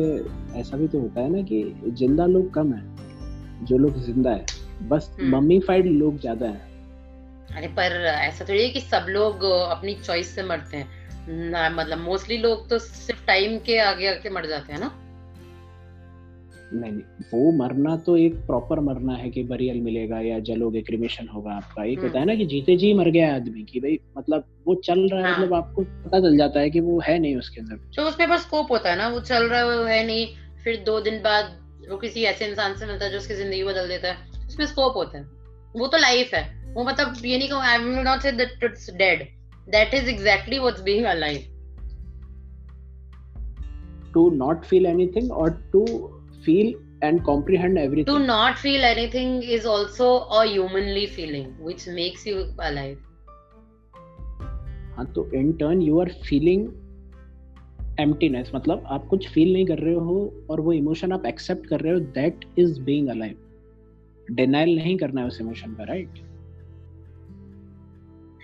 ऐसा 0.61 0.77
भी 0.77 0.87
तो 0.89 1.01
होता 1.01 1.21
है 1.21 1.31
ना 1.33 1.43
कि 1.43 1.63
ज़िंदा 1.89 2.27
लोग 2.27 2.53
कम 2.55 2.73
है 2.73 3.67
जो 3.67 3.79
लोग 3.79 3.99
ज़िंदा 4.03 4.31
है 4.31 4.45
बस। 4.89 5.17
मम्मीफाइड 5.21 5.87
लोग 5.87 6.21
ज़्यादा 6.21 6.47
है। 6.47 6.67
अरे 7.57 7.69
पर 7.69 7.93
ऐसा 8.07 8.45
थोड़ी 8.45 8.63
है 8.63 8.69
कि 8.69 8.81
सब 8.81 9.07
लोग 9.09 9.45
अपनी 9.45 9.95
चॉइस 9.95 10.35
से 10.35 10.43
मरते 10.43 10.77
हैं। 10.77 10.89
ना 11.51 11.69
मतलब 11.71 11.99
मोस्टली 11.99 12.37
लोग 12.37 12.69
तो 12.71 12.79
सिर्फ़ 12.79 13.27
टाइम 13.27 13.59
के 13.59 13.79
आगे 13.79 14.07
आके 14.07 14.31
मर 14.31 14.47
जाते 14.47 14.73
हैं 14.73 14.81
ना। 14.81 14.91
नहीं 16.73 17.03
वो 17.33 17.51
मरना 17.53 17.97
तो 17.97 18.17
एक 18.17 18.35
प्रॉपर 18.47 18.81
मरना 18.81 19.15
है 19.15 19.31
कि 19.31 19.43
बरियल 19.43 19.81
मिलेगा 19.81 20.21
या 20.21 20.39
जलोगे 20.39 20.83
क्रिमेशन 20.83 21.29
होगा 21.29 21.53
आपका। 21.53 21.85
एक 21.85 21.99
हम्म। 21.99 22.07
होता 22.09 22.21
है 22.21 22.27
ना 22.27 22.35
कि 22.35 22.47
जीते 22.47 22.77
जी 22.77 22.93
मर 22.95 23.11
गया 23.11 23.35
आदमी 23.35 23.63
की 23.63 23.81
भाई 23.81 23.99
मतलब 24.19 24.45
वो 24.67 24.75
चल 24.75 25.09
रहा 25.09 25.21
है 25.21 25.27
हाँ। 25.27 25.39
मतलब 25.39 25.55
आपको 25.55 25.83
पता 25.83 26.21
चल 26.21 26.37
जाता 26.37 26.61
है 26.61 26.71
कि 26.71 26.81
वो 26.81 27.01
है 27.01 27.19
नहीं 27.19 27.37
उसके 27.37 27.61
अंदर 27.61 27.77
तो 27.97 28.03
उसमें 28.03 28.29
बस 28.29 28.43
स्कोप 28.43 28.73
होता 28.73 28.91
है 28.91 28.97
ना 28.99 29.09
वो 29.09 29.21
चल 29.21 29.49
रहा 29.49 29.61
है 29.61 29.79
वो 29.79 29.85
है 29.85 30.07
नहीं 30.07 30.27
फिर 30.65 30.83
दो 30.87 31.01
दिन 31.01 31.19
बाद 31.23 31.57
वो 31.91 31.97
किसी 31.97 32.23
ऐसे 32.23 32.47
इंसान 32.47 32.75
से 32.77 32.87
मिलता 32.87 33.05
है 33.05 33.11
जो 33.11 33.19
उसकी 33.19 33.35
ज़िंदगी 33.35 33.63
बदल 33.65 33.89
देता 33.89 34.09
है। 34.09 34.47
उसमें 34.49 34.67
स्कोप 34.67 34.97
होता 34.97 35.19
है। 35.19 35.25
वो 35.77 35.87
तो 35.87 35.99
लाइफ 35.99 36.35
है। 36.35 36.43
वो 36.75 36.85
मतलब 36.85 37.25
ये 37.25 37.39
नहीं 37.39 37.49
कहूँ 37.49 37.63
I 37.63 37.79
will 37.79 38.05
not 38.05 38.21
say 38.21 38.33
that 38.33 38.65
it's 38.65 38.91
dead 38.91 39.23
that 39.69 39.95
is 39.95 40.09
exactly 40.11 40.59
what's 40.59 40.83
being 40.83 41.05
alive 41.05 41.47
to 44.15 44.31
not 44.31 44.65
feel 44.65 44.87
anything 44.87 45.33
और 45.33 45.51
to 45.73 45.85
feel 46.45 46.75
and 47.05 47.23
comprehend 47.25 47.79
to 48.07 48.19
not 48.19 48.59
feel 48.59 48.85
anything 48.85 49.43
is 49.57 49.67
also 49.67 50.09
a 50.39 50.45
humanly 50.47 51.07
feeling 51.17 51.49
which 51.69 51.87
makes 51.99 52.27
you 52.27 52.37
alive. 52.59 52.97
हाँ 54.97 55.07
तो 55.15 55.31
in 55.35 55.53
turn 55.53 55.83
you 55.83 56.01
are 56.01 56.13
feeling 56.29 56.69
emptiness 58.01 58.51
मतलब 58.55 58.85
आप 58.87 59.07
कुछ 59.09 59.29
feel 59.29 59.53
नहीं 59.53 59.67
कर 59.67 59.79
रहे 59.79 59.95
हो 59.95 60.47
और 60.51 60.61
वो 60.61 60.73
इमोशन 60.73 61.13
आप 61.13 61.27
एक्सेप्ट 61.27 61.67
कर 61.67 61.81
रहे 61.81 61.93
हो 61.93 62.01
that 62.17 62.45
is 62.59 62.81
being 62.81 63.09
alive 63.09 64.35
denial 64.35 64.75
नहीं 64.77 64.97
करना 64.99 65.21
है 65.21 65.27
उस 65.27 65.41
इमोशन 65.41 65.75
का 65.75 65.85
राइट 65.85 66.19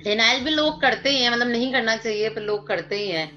डिनाइल 0.05 0.45
भी 0.45 0.51
लोग 0.51 0.81
करते 0.81 1.11
ही 1.11 1.23
हैं 1.23 1.31
मतलब 1.31 1.49
नहीं 1.49 1.73
करना 1.73 1.97
चाहिए 1.97 2.29
पर 2.29 2.43
लोग 2.43 2.67
करते 2.67 2.97
ही 2.97 3.09
हैं। 3.09 3.31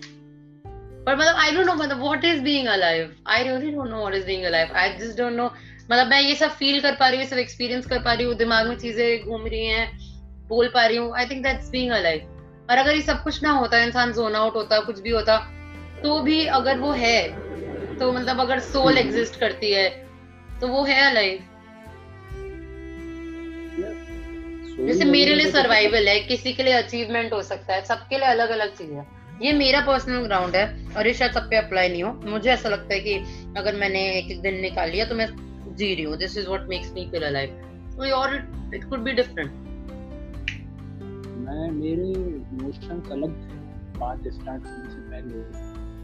पर 1.08 1.16
मतलब 1.16 1.36
आई 1.40 1.52
डोंट 1.52 1.66
नो 1.66 1.74
मतलब 1.76 2.00
what 2.00 2.26
is 2.26 2.40
being 2.44 2.68
alive 2.68 3.12
I 3.28 3.44
really 3.44 3.70
don't 3.72 3.90
know 3.90 3.98
what 3.98 4.14
is 4.14 4.26
being 4.26 4.44
alive 4.46 4.74
I 4.76 4.90
just 4.94 5.18
don't 5.18 5.34
know 5.34 5.46
मतलब 5.92 6.08
मैं 6.08 6.20
ये 6.22 6.34
सब 6.36 6.50
फील 6.54 6.80
कर 6.82 6.96
पा 6.96 7.08
रही 7.10 7.20
हूँ 7.20 7.28
सब 7.28 7.38
एक्सपीरियंस 7.38 7.86
कर 7.86 8.00
पा 8.00 8.14
रही 8.14 8.26
हूँ 8.26 8.34
दिमाग 8.36 8.68
में 8.68 8.76
चीज़ें 8.78 9.22
घूम 9.22 9.46
रही 9.46 9.66
हैं 9.66 9.88
बोल 10.50 10.68
पा 10.74 10.86
रही 10.86 10.98
हूँ। 10.98 11.16
I 11.18 11.26
think 11.26 11.44
that's 11.44 11.70
being 11.70 11.92
alive 11.92 12.68
और 12.72 12.78
अगर 12.78 12.96
ये 12.96 13.02
सब 13.02 13.24
कुछ 13.24 13.42
ना 13.44 13.52
होता 13.52 13.80
इंसान 13.84 14.12
जोन 14.14 14.36
आउट 14.36 14.56
होता 14.56 14.80
कुछ 14.80 15.00
भी 15.00 15.10
होता 15.10 15.38
तो 16.04 16.20
भी 16.22 16.46
अगर 16.58 16.78
वो 16.78 16.92
है 16.94 17.22
तो 18.00 18.12
मतलब 18.12 18.40
अगर 18.40 18.60
सोल 18.60 18.98
एग्जिस्ट 18.98 19.40
करती 19.40 19.72
है 19.72 19.90
तो 20.62 20.68
वो 20.68 20.84
है 20.84 21.00
अलाइव 21.10 21.44
जैसे 24.88 25.06
मेरे 25.06 25.34
लिए 25.34 25.52
सर्वाइवल 25.52 26.08
है 26.08 26.20
किसी 26.20 26.54
के 26.54 26.64
लिए 26.64 26.74
अचीवमेंट 26.74 27.34
हो 27.34 27.42
सकता 27.44 27.74
है 27.74 27.86
सबके 27.86 28.18
लिए 28.18 28.28
अलग 28.28 28.50
अलग 28.50 28.76
चीज़ 28.76 28.92
है। 28.92 29.06
ये 29.42 29.54
मेरा 29.54 29.80
पर्सनल 29.82 30.26
ग्राउंड 30.26 30.56
है 30.56 30.66
और 30.98 31.08
ये 31.08 31.14
शायद 31.14 31.32
सब 31.32 31.50
पे 31.50 31.56
अप्लाई 31.56 31.90
नहीं 31.90 32.04
हो। 32.04 32.12
मुझे 32.26 32.50
ऐसा 32.50 32.70
लगता 32.70 32.94
है 32.94 33.00
कि 33.00 33.14
अगर 33.58 33.76
मैंने 33.76 34.02
एक 34.20 34.32
एक 34.32 34.42
दिन 34.42 34.60
निकाल 34.62 34.90
लिया 34.90 35.06
तो 35.06 35.16
मैं 35.16 35.28
जी 35.76 35.94
रही 35.96 36.04
हूँ। 36.04 36.18
This 36.18 36.38
is 36.38 36.48
what 36.48 36.68
makes 36.70 36.92
me 36.94 37.10
feel 37.12 37.24
alive 37.24 37.64
your 38.06 38.28
it 38.76 38.84
could 38.90 39.04
be 39.06 39.14
different 39.18 39.54
मैं, 41.46 41.72
मेरे 41.72 42.10
इमोशंस 42.12 43.12
अलग 43.12 43.30
बात 44.00 44.28
स्टार्ट 44.28 44.64
होने 44.64 44.90
से 44.90 45.00
पहले 45.12 45.40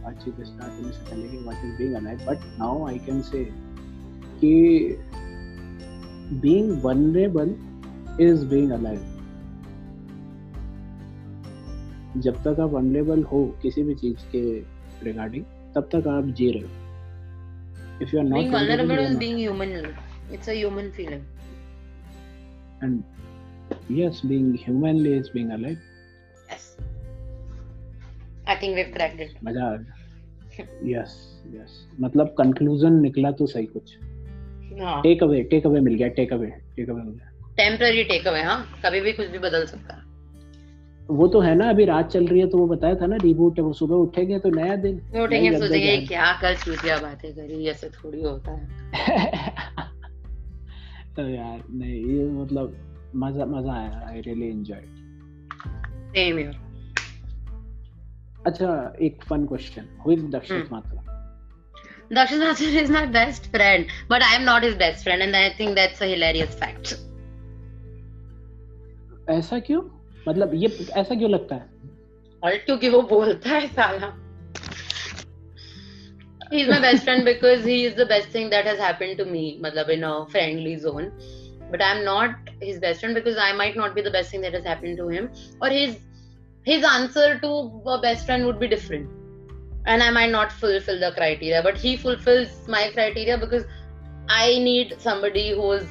बातचीत 0.03 0.39
स्टार्ट 0.45 0.73
होने 0.73 0.91
से 0.93 1.05
पहले 1.11 1.27
कि 1.27 1.37
what 1.37 1.65
is 1.65 1.77
being 1.77 1.95
alive 1.95 2.17
but 2.27 2.45
now 2.59 2.87
I 2.87 2.97
can 2.97 3.21
say 3.21 3.43
कि 4.39 4.53
being 6.41 6.71
vulnerable 6.83 7.55
is 8.21 8.45
being 8.45 8.71
alive 8.71 9.12
जब 12.17 12.43
तक 12.43 12.59
आप 12.59 12.69
वनरेबल 12.69 13.23
हो 13.23 13.59
किसी 13.61 13.83
भी 13.83 13.95
चीज़ 13.95 14.17
के 14.35 14.59
रिगार्डिंग 15.05 15.43
तब 15.75 15.89
तक 15.95 16.07
आप 16.07 16.23
जी 16.25 16.51
रहे 16.51 16.61
हो। 16.61 16.67
If 18.01 18.15
you 18.15 18.21
are 18.21 18.27
not 18.27 18.39
being 18.39 18.53
vulnerable 18.53 18.99
is 19.05 19.19
being 19.19 19.37
human 19.39 19.93
it's 20.33 20.47
a 20.47 20.55
human 20.63 20.91
feeling. 20.99 21.23
And 22.83 23.01
yes 23.91 24.21
being 24.31 24.57
humanly 24.67 25.13
is 25.21 25.27
being 25.37 25.51
alive. 25.51 25.77
Yes. 26.49 26.65
I 28.47 28.59
think 28.61 28.77
we've 28.77 28.93
cracked 28.97 29.21
it. 29.21 29.43
मज़ा 29.43 29.73
आ 29.73 29.75
गया। 29.75 29.99
यस 30.83 31.41
यस 31.47 31.87
मतलब 32.01 32.27
कंक्लूजन 32.27 32.93
निकला 32.93 33.31
तो 33.31 33.47
सही 33.47 33.65
कुछ। 33.65 33.97
हाँ। 34.81 35.01
टेक 35.01 35.23
अवे 35.23 35.43
टेक 35.43 35.65
अवे 35.65 35.79
मिल 35.79 35.95
गया 35.95 36.07
टेक 36.07 36.33
अवे 36.33 36.47
टेक 36.47 36.89
अवे 36.89 37.01
मिल 37.01 37.13
गया। 37.13 37.53
टेम्पररी 37.57 38.03
टेक 38.03 38.27
अवे 38.27 38.41
हाँ। 38.41 38.81
कभी 38.85 39.01
भी 39.01 39.13
कुछ 39.13 39.27
भी 39.27 39.39
बदल 39.39 39.65
सकता। 39.65 39.93
है 39.93 40.02
वो 41.17 41.27
तो 41.27 41.39
है 41.39 41.53
ना 41.55 41.69
अभी 41.69 41.85
रात 41.85 42.09
चल 42.11 42.27
रही 42.27 42.39
है 42.39 42.47
तो 42.49 42.57
वो 42.57 42.67
बताया 42.67 42.95
था 42.95 43.07
ना 43.07 43.15
रिबूट 43.23 43.59
है 43.59 43.63
वो 43.65 43.73
सुबह 43.73 43.95
उठेंगे 43.95 44.39
तो 44.39 44.49
नया 44.49 44.75
दिन। 44.85 44.95
उठेंगे 45.23 45.51
सोचेंगे 45.59 45.97
क्या 46.07 46.31
कल 46.41 46.55
चूतिया 46.55 46.97
बातें 46.99 47.31
करी 47.35 47.67
ऐसे 47.69 47.89
थोड़ी 47.89 48.21
होता 48.21 48.51
है। 48.51 48.65
तो 51.15 51.27
यार 51.29 51.63
नहीं 51.69 51.97
ये 52.05 52.25
मतलब 52.31 52.75
मज़ा 53.23 53.45
मज़ा 53.45 53.73
आया 53.73 54.07
I 54.09 54.21
really 54.27 54.49
enjoy 54.49 54.83
same 56.15 56.37
here 56.37 56.55
अच्छा 58.47 58.69
एक 59.01 59.23
fun 59.29 59.45
question 59.45 59.85
who 60.05 60.11
is 60.11 60.25
Dakshit. 60.37 60.71
मात्रा 60.71 61.01
Dakshit 62.15 62.41
Mathur 62.43 62.79
is 62.79 62.89
my 62.93 63.05
best 63.13 63.45
friend, 63.51 63.91
but 64.07 64.21
I 64.21 64.35
am 64.35 64.43
not 64.45 64.65
his 64.65 64.75
best 64.81 65.05
friend, 65.05 65.23
and 65.25 65.35
I 65.35 65.49
think 65.59 65.75
that's 65.77 66.01
a 66.01 66.09
hilarious 66.09 66.53
fact. 66.53 66.91
ऐसा 69.29 69.59
क्यों? 69.69 69.81
मतलब 70.27 70.53
ये 70.53 70.67
ऐसा 70.97 71.15
क्यों 71.15 71.29
लगता 71.31 71.55
है 71.55 71.71
और 72.43 72.57
क्योंकि 72.65 72.89
वो 72.89 73.01
बोलता 73.15 73.49
है 73.49 73.67
साला 73.67 74.13
he's 76.53 76.67
my 76.69 76.79
best 76.79 77.03
friend 77.05 77.25
because 77.25 77.63
he 77.65 77.75
is 77.85 77.95
the 77.95 78.05
best 78.05 78.27
thing 78.29 78.49
that 78.49 78.67
has 78.69 78.81
happened 78.85 79.17
to 79.19 79.25
me 79.25 79.43
matlab 79.61 79.87
in 79.93 80.03
a 80.09 80.11
friendly 80.33 80.73
zone 80.83 81.07
but 81.71 81.83
i'm 81.85 82.03
not 82.07 82.51
his 82.61 82.79
best 82.83 82.99
friend 83.03 83.15
because 83.19 83.39
i 83.45 83.51
might 83.61 83.79
not 83.79 83.95
be 83.95 84.03
the 84.07 84.11
best 84.15 84.33
thing 84.33 84.43
that 84.47 84.57
has 84.57 84.67
happened 84.71 85.01
to 85.03 85.07
him 85.13 85.29
or 85.61 85.71
his 85.75 85.95
his 86.69 86.85
answer 86.89 87.39
to 87.45 87.51
a 87.95 87.97
best 88.03 88.27
friend 88.27 88.45
would 88.49 88.59
be 88.65 88.69
different 88.75 89.09
and 89.93 90.07
i 90.09 90.11
might 90.19 90.35
not 90.35 90.53
fulfill 90.59 90.99
the 91.05 91.11
criteria 91.17 91.63
but 91.69 91.81
he 91.85 91.95
fulfills 92.03 92.53
my 92.75 92.83
criteria 92.99 93.39
because 93.45 93.65
i 94.43 94.45
need 94.69 94.95
somebody 95.07 95.47
who's 95.61 95.89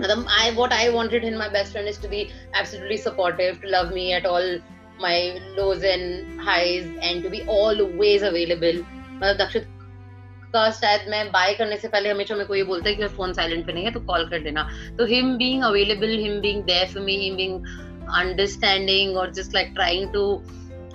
matlab, 0.00 0.24
I 0.38 0.50
what 0.52 0.72
I 0.72 0.88
wanted 0.90 1.24
in 1.24 1.36
my 1.36 1.48
best 1.48 1.72
friend 1.72 1.88
is 1.88 1.98
to 1.98 2.08
be 2.08 2.30
absolutely 2.54 2.98
supportive, 2.98 3.60
to 3.62 3.68
love 3.68 3.92
me 3.92 4.12
at 4.12 4.26
all 4.26 4.58
my 5.00 5.40
lows 5.56 5.82
and 5.82 6.40
highs, 6.40 6.84
and 7.02 7.22
to 7.22 7.30
be 7.30 7.42
always 7.60 8.22
available. 8.22 8.84
मतलब 9.16 9.36
दक्षित 9.36 9.66
का 10.52 10.70
शायद 10.70 11.08
मैं 11.10 11.26
bye 11.32 11.54
करने 11.54 11.76
से 11.76 11.88
पहले 11.88 12.08
हमेशा 12.10 12.34
मेरे 12.34 12.46
को 12.46 12.54
ये 12.54 12.62
बोलता 12.64 12.88
है 12.88 12.94
कि 12.96 13.06
फ़ोन 13.16 13.32
साइलेंट 13.32 13.66
पे 13.66 13.72
नहीं 13.72 13.84
है 13.84 13.90
तो 13.92 14.00
कॉल 14.10 14.28
कर 14.30 14.42
देना। 14.42 14.62
तो 14.98 15.06
him 15.06 15.36
being 15.38 15.62
available 15.64 16.16
him 16.18 16.40
being 16.40 16.62
there 16.64 16.98
me 17.00 17.16
him 17.22 17.36
being 17.36 17.64
understanding 18.20 19.16
और 19.16 19.32
just 19.38 19.54
like 19.54 19.72
trying 19.74 20.12
to 20.12 20.24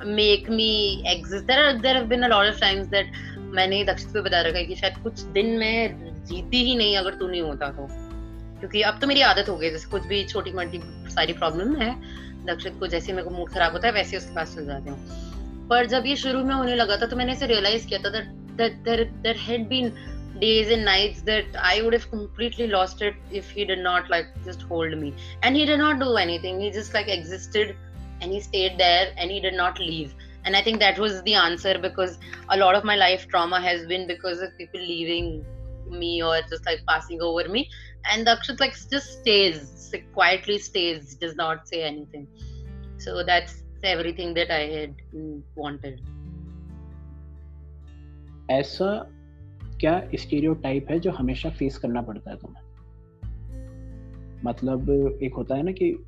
make 0.05 0.49
me 0.49 0.71
exist 1.07 1.45
there 1.47 1.81
there 1.81 1.95
have 1.95 2.05
been 2.13 2.21
a 2.23 2.29
of 2.35 2.59
times 2.61 2.87
that 2.93 3.11
मैंने 3.57 3.83
दक्षित 3.85 4.13
को 4.13 4.21
बता 4.23 4.41
रखा 4.41 4.57
है 4.57 4.65
कि 4.65 4.75
शायद 4.75 4.97
कुछ 5.03 5.21
दिन 5.37 5.57
मैं 5.59 6.23
जीती 6.25 6.63
ही 6.65 6.75
नहीं 6.75 6.95
अगर 6.97 7.13
तू 7.19 7.27
नहीं 7.27 7.41
होता 7.41 7.67
तो। 7.79 7.87
क्योंकि 8.61 8.81
अब 8.81 8.99
तो 9.01 9.07
मेरी 9.07 9.21
आदत 9.21 9.49
हो 9.49 9.55
गई 9.57 9.69
जैसे 9.69 9.89
कुछ 9.89 10.05
भी 10.07 10.23
छोटी 10.23 10.51
मोटी 10.51 10.79
सारी 11.11 11.33
प्रॉब्लम 11.33 11.75
है 11.75 11.91
दक्षित 12.45 12.73
को 12.79 12.87
जैसे 12.87 13.13
मेरे 13.13 13.23
को 13.23 13.35
मूड 13.35 13.49
खराब 13.49 13.71
होता 13.73 13.87
है, 13.87 13.93
वैसे 13.93 14.17
उसके 14.17 14.35
पास 14.35 14.55
चल 14.55 14.65
जाते 14.65 14.89
हूँ। 14.89 15.67
पर 15.69 15.85
जब 15.85 16.05
ये 16.05 16.15
शुरू 16.15 16.43
में 16.43 16.53
होने 16.55 16.75
लगा 16.75 16.97
था 16.97 17.05
तो 17.05 17.15
मैंने 17.15 17.33
इसे 17.33 17.45
रियलाइज़ 17.47 17.87
किया 17.87 17.99
था 17.99 18.09
that 18.09 19.37
had 19.39 19.67
been 19.67 19.89
days 20.39 20.71
and 20.71 20.83
nights 20.85 21.21
that 21.21 21.55
I 21.55 21.81
would 21.81 21.93
have 21.93 22.05
completely 22.11 22.67
lost 22.67 23.03
it 23.03 23.33
if 23.33 23.53
he 23.53 23.65
did 23.65 23.79
not 23.83 24.11
like 24.11 24.33
just 24.45 24.63
hold 24.63 24.97
me 24.99 25.13
and 25.45 25.55
he 25.55 25.65
did 25.65 25.79
not 25.79 25.95
do 25.95 26.17
anything 26.17 26.61
he 26.61 26.71
just 26.71 26.93
like 26.93 27.09
existed 27.09 27.75
and 28.23 28.31
he 28.31 28.41
stayed 28.41 28.77
there 28.77 29.15
and 29.17 29.31
he 29.31 29.39
did 29.39 29.55
not 29.55 29.79
leave 29.79 30.17
and 30.47 30.55
I 30.55 30.61
think 30.61 30.79
that 30.79 30.99
was 30.99 31.11
the 31.11 31.35
answer 31.37 31.77
because 31.77 32.17
a 32.49 32.55
lot 32.55 32.75
of 32.75 32.85
my 32.85 32.97
life 32.97 33.25
trauma 33.29 33.59
has 33.59 33.87
been 33.87 34.05
because 34.07 34.43
of 34.43 34.57
people 34.57 34.79
leaving 34.79 35.41
me 35.99 36.19
और 36.21 36.41
just 36.41 36.65
like 36.65 36.81
passing 36.81 37.21
over 37.21 37.47
me 37.47 37.67
And 38.03 38.25
Dakshit 38.25 38.59
like 38.59 38.75
just 38.91 39.21
stays, 39.21 39.89
like, 39.93 40.11
quietly 40.13 40.57
stays, 40.57 41.15
does 41.15 41.35
not 41.35 41.67
say 41.67 41.83
anything. 41.83 42.27
So 42.97 43.23
that's 43.23 43.63
everything 43.83 44.33
that 44.33 44.51
I 44.51 44.59
had 44.59 44.95
mm, 45.15 45.41
wanted. 45.55 46.01
ऐसा 48.51 48.87
क्या 49.79 50.09
stereotype 50.15 50.89
है 50.91 50.99
जो 50.99 51.11
हमेशा 51.11 51.49
face 51.49 51.77
करना 51.77 52.01
पड़ता 52.01 52.31
है 52.31 52.37
तुम्हें 52.37 52.63
मतलब 54.45 54.89
एक 55.23 55.33
होता 55.33 55.55
है 55.55 55.63
ना 55.63 55.71
कि 55.71 56.05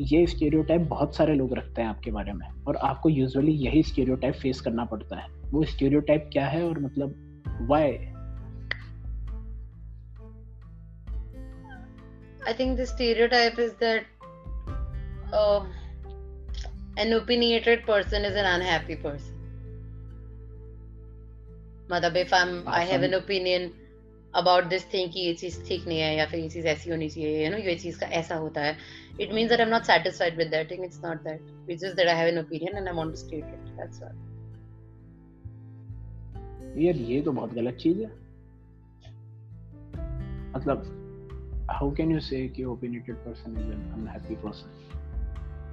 ये 0.00 0.26
स्टीरियोटाइप 0.26 0.80
बहुत 0.80 1.16
सारे 1.16 1.34
लोग 1.34 1.54
रखते 1.54 1.82
हैं 1.82 1.88
आपके 1.88 2.10
बारे 2.10 2.32
में 2.32 2.46
और 2.66 2.76
आपको 2.76 3.08
यूजुअली 3.08 3.52
यही 3.52 3.82
स्टीरियोटाइप 3.82 4.34
फेस 4.34 4.60
करना 4.60 4.84
पड़ता 4.84 5.16
है 5.16 5.26
वो 5.50 5.64
स्टीरियोटाइप 5.64 6.30
क्या 6.32 6.46
है 6.46 6.64
और 6.64 6.78
मतलब 6.78 7.14
why 7.60 7.90
I 12.46 12.52
think 12.52 12.76
the 12.76 12.86
stereotype 12.86 13.58
is 13.58 13.74
that 13.74 14.04
uh, 15.32 15.64
an 16.96 17.12
opinionated 17.12 17.84
person 17.84 18.24
is 18.24 18.34
an 18.36 18.46
unhappy 18.46 18.96
person. 18.96 19.38
मतलब 21.90 22.16
if 22.16 22.32
I'm 22.32 22.52
awesome. 22.58 22.68
I 22.68 22.84
have 22.84 23.02
an 23.02 23.14
opinion 23.14 23.72
about 24.34 24.68
this 24.70 24.84
thing 24.92 25.08
कि 25.12 25.20
ये 25.20 25.34
चीज़ 25.40 25.62
ठीक 25.68 25.86
नहीं 25.86 25.98
है 26.00 26.14
या 26.16 26.26
फिर 26.26 26.40
ये 26.40 26.48
चीज़ 26.48 26.66
ऐसी 26.66 26.90
होनी 26.90 27.08
चाहिए 27.10 27.44
you 27.44 27.50
know 27.54 27.60
ये 27.66 27.74
चीज़ 27.82 27.98
का 28.00 28.06
ऐसा 28.20 28.34
होता 28.44 28.60
है 28.60 28.76
it 29.18 29.34
means 29.38 29.50
that 29.50 29.60
I'm 29.60 29.72
not 29.74 29.84
satisfied 29.86 30.38
with 30.42 30.50
that 30.52 30.68
thing 30.68 30.84
it's 30.84 31.02
not 31.02 31.22
that 31.24 31.40
it's 31.68 31.82
just 31.82 31.96
that 31.96 32.08
I 32.08 32.14
have 32.20 32.28
an 32.32 32.38
opinion 32.38 32.76
and 32.76 32.88
I 32.88 32.92
want 33.00 33.14
to 33.16 33.20
state 33.24 33.44
it 33.44 33.76
that's 33.78 34.02
all 34.02 34.16
यार 36.78 36.96
ये 36.96 37.20
तो 37.22 37.32
बहुत 37.32 37.52
गलत 37.54 37.76
चीज़ 37.80 38.02
है 38.02 38.10
मतलब 40.56 41.01
हाउ 41.78 41.90
कैन 41.96 42.12
यू 42.12 42.20
से 42.20 42.46
कि 42.56 42.64
opinionated 42.76 43.16
person 43.26 43.56
is 43.60 43.72
an 43.72 43.90
unhappy 44.00 44.34
person 44.44 45.00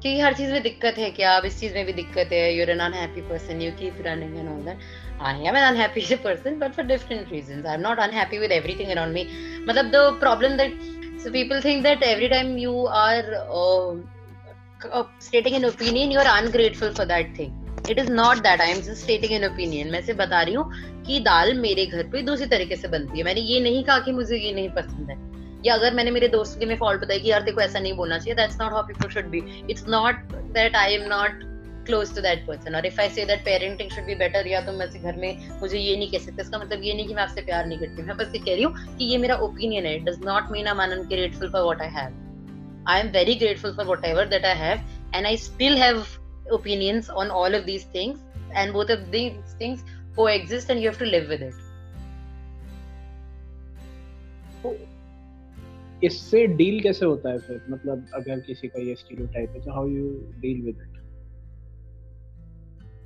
क्योंकि 0.02 0.20
हर 0.22 0.34
चीज़ 0.34 0.52
में 0.52 0.62
दिक्कत 0.64 0.98
है 0.98 1.10
क्या 1.12 1.36
अब 1.38 1.46
इस 1.46 1.60
चीज़ 1.60 1.74
में 1.76 1.86
भी 1.86 1.94
दिक्कत 1.94 2.30
है 2.34 2.44
you're 2.58 2.70
an 2.74 2.84
unhappy 2.84 3.24
person 3.32 3.64
you 3.64 3.72
keep 3.80 3.98
running 4.06 4.38
and 4.42 4.52
all 4.52 4.62
that 4.68 4.86
I 5.30 5.34
am 5.52 5.58
an 5.62 5.66
unhappy 5.72 6.04
person 6.28 6.60
but 6.60 6.76
for 6.76 6.86
different 6.92 7.34
reasons 7.36 7.66
I'm 7.72 7.82
not 7.82 8.02
unhappy 8.06 8.40
with 8.44 8.54
everything 8.60 8.94
around 8.96 9.20
me 9.20 9.26
मतलब 9.70 9.92
the 9.96 10.04
problem 10.22 10.56
that 10.62 10.78
so 11.24 11.32
people 11.32 11.62
think 11.62 11.84
that 11.84 12.06
every 12.12 12.30
time 12.30 12.58
you 12.58 12.76
are 13.00 13.26
uh, 13.62 13.96
uh, 14.92 15.04
stating 15.20 15.56
an 15.56 15.66
opinion 15.72 16.12
you 16.12 16.20
are 16.20 16.32
ungrateful 16.36 16.94
for 17.02 17.08
that 17.14 17.36
thing 17.40 17.52
it 17.88 18.00
is 18.00 18.10
not 18.22 18.44
that 18.44 18.62
I 18.62 18.70
am 18.76 18.82
just 18.82 19.04
stating 19.04 19.34
an 19.40 19.50
opinion 19.50 19.92
मैं 19.92 20.02
सिर्फ़ 20.06 20.20
बता 20.20 20.42
रही 20.42 20.54
हूँ 20.54 21.04
कि 21.08 21.20
दाल 21.28 21.54
मेरे 21.60 21.86
घर 21.86 22.08
पे 22.12 22.22
दूसरी 22.32 22.48
तरीके 22.56 22.76
से 22.76 22.88
बनती 22.96 23.18
है 23.18 23.26
मैंने 23.26 23.42
ये 23.52 23.60
नहीं 23.68 23.84
कहा 23.84 24.00
कि 24.08 24.12
मुझे 24.22 24.38
ये 24.38 24.54
नहीं 24.54 24.70
पसंद 24.80 25.10
है 25.12 25.18
या 25.66 25.74
अगर 25.74 25.94
मैंने 25.94 26.12
मेरे 26.12 26.28
दोस्त 26.28 26.60
के 26.60 26.66
में 26.66 26.76
फॉल्ट 26.78 27.02
बताया 27.02 27.20
कि 27.20 27.30
यार 27.30 27.44
देखो 27.44 27.62
ऐसा 27.62 27.80
नहीं 27.80 27.94
बोलना 27.94 28.18
चाहिए 28.18 28.36
that's 28.36 28.60
not 28.60 28.72
how 28.72 28.84
people 28.88 29.10
should 29.10 29.30
be 29.30 29.42
it's 29.70 29.86
not 29.90 30.34
that 30.58 30.76
I 30.76 30.94
am 30.94 31.08
not 31.10 31.42
close 31.86 32.14
to 32.16 32.22
that 32.22 32.46
person 32.48 32.76
और 32.76 32.86
if 32.86 33.02
I 33.02 33.10
say 33.10 33.26
that 33.26 33.44
parenting 33.46 33.90
should 33.92 34.06
be 34.06 34.16
better 34.16 34.48
या 34.48 34.62
तो 34.62 34.72
मैं 34.72 34.88
घर 34.90 35.16
में 35.16 35.60
मुझे 35.62 35.78
ये 35.80 35.96
नहीं 35.96 36.12
कह 36.12 36.26
सकते, 36.26 36.42
इसका 36.42 36.60
मतलब 36.60 36.84
ये 36.84 36.94
नहीं 36.94 37.08
कि 37.08 37.14
मैं 37.14 37.24
आपसे 37.24 37.42
प्यार 37.42 37.66
नहीं 37.66 37.80
करती 37.80 38.04
मैं 38.04 38.18
बस 38.18 38.32
ये 38.36 38.40
कह 38.40 38.54
रही 38.54 38.64
हूँ 38.64 38.98
कि 38.98 39.06
ये 39.06 39.18
मेरा 39.18 39.36
ओपिनियन 39.48 39.86
है। 39.86 39.98
Does 40.06 40.26
not 40.26 40.52
mean 40.52 40.68
I 40.68 40.74
am 40.74 40.82
ungrateful 40.84 41.52
for 41.52 41.62
what 41.62 41.82
I 41.82 41.90
have 42.00 42.86
I 42.90 43.00
am 43.00 43.10
very 43.18 43.36
grateful 43.36 43.76
for 43.76 43.86
whatever 44.06 44.28
that 44.28 44.46
I 44.46 44.58
have 44.58 44.88
and 45.16 45.26
I 45.26 45.38
still 45.38 45.78
have 45.78 46.06
opinions 46.56 47.10
on 47.22 47.32
all 47.40 47.56
of 47.56 47.66
these 47.66 47.84
things, 47.96 48.22
and 48.60 48.74
both 48.76 48.92
of 48.94 49.02
things 49.14 49.58
things 49.58 49.82
coexist 50.16 50.72
and 50.74 50.82
you 50.82 50.88
have 50.90 51.02
to 51.02 51.10
live 51.10 51.28
with 51.34 51.44
it. 51.48 51.69
इससे 56.04 56.46
deal 56.48 56.80
कैसे 56.82 57.06
होता 57.06 57.30
है 57.30 57.38
फिर? 57.38 57.62
मतलब 57.70 58.06
अगर 58.14 58.40
किसी 58.40 58.68
का 58.68 58.82
ये 58.82 58.96
स्टीरियोटाइप 58.96 59.50
है 59.50 59.62
तो 59.62 59.72
how 59.72 59.88
you 59.88 60.10
deal 60.38 60.62
with 60.62 60.78
it 60.78 60.98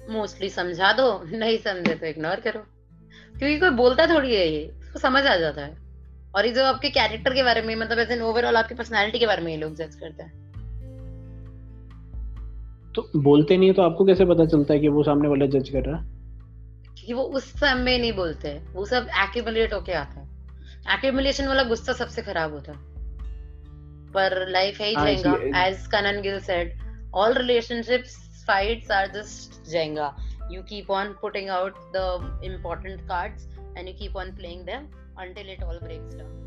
mostly 0.09 0.49
समझा 0.49 0.91
दो 0.93 1.07
नहीं 1.27 1.57
समझे 1.57 1.95
तो 1.95 2.05
इग्नोर 2.05 2.39
करो। 2.39 2.59
क्योंकि 3.39 3.59
कोई 3.59 3.69
बोलता 3.69 4.05
थोड़ी 4.05 4.35
है 4.35 4.47
ये 4.47 4.65
उसको 4.79 4.99
समझ 4.99 5.25
आ 5.25 5.35
जाता 5.35 5.61
है। 5.61 5.77
और 6.35 6.45
ये 6.45 6.53
जो 6.53 6.63
आपके 6.63 6.89
कैरेक्टर 6.89 7.33
के 7.33 7.43
बारे 7.43 7.61
में 7.61 7.75
मतलब 7.75 7.99
ऐसे 7.99 8.19
ओवरऑल 8.21 8.55
आपकी 8.55 8.75
पर्सनालिटी 8.75 9.19
के 9.19 9.27
बारे 9.27 9.41
में 9.41 9.51
ये 9.51 9.57
लोग 9.57 9.75
जज 9.75 9.95
करते 9.95 10.23
हैं। 10.23 10.41
तो 12.95 13.09
बोलते 13.15 13.57
नहीं 13.57 13.69
है 13.69 13.75
तो 13.75 13.81
आपको 13.81 14.05
कैसे 14.05 14.25
पता 14.25 14.45
चलता 14.45 14.73
है 14.73 14.79
कि 14.79 14.87
वो 14.87 15.03
सामने 15.03 15.27
वाला 15.27 15.45
जज 15.45 15.69
कर 15.69 15.83
रहा 15.83 15.97
है? 15.97 16.03
क्योंकि 16.85 17.13
वो 17.13 17.23
उस 17.23 17.43
समय 17.59 17.97
नहीं 17.97 18.13
बोलते 18.13 18.53
वो 18.73 18.85
सब 18.85 19.07
एक्यूमुलेट 19.19 19.73
होके 19.73 19.93
आता 19.93 20.19
है। 20.19 20.22
एक्यूमुलेशन 20.91 21.47
वाला 21.47 21.63
गुस्सा 21.63 21.93
सबसे 21.93 22.21
खराब 22.21 22.53
होता। 22.53 22.73
पर 24.13 24.47
लाइफ 24.49 24.79
है 24.81 24.87
ही 24.87 24.95
जाएगा। 24.95 25.65
As 25.65 25.87
Kanan 25.87 26.21
Gill 26.21 26.39
said 26.39 26.73
all 27.15 27.33
relationships 27.33 28.17
fights 28.47 28.91
are 28.91 29.07
just 29.07 29.63
जाएगा। 29.69 30.15
You 30.51 30.61
keep 30.61 30.91
on 30.91 31.15
putting 31.21 31.49
out 31.49 31.75
the 31.95 32.41
important 32.43 33.01
cards 33.01 33.47
and 33.77 33.87
you 33.87 33.93
keep 33.93 34.17
on 34.17 34.35
playing 34.35 34.65
them 34.65 34.87
until 35.19 35.49
it 35.49 35.63
all 35.63 35.79
breaks 35.83 36.15
down 36.15 36.42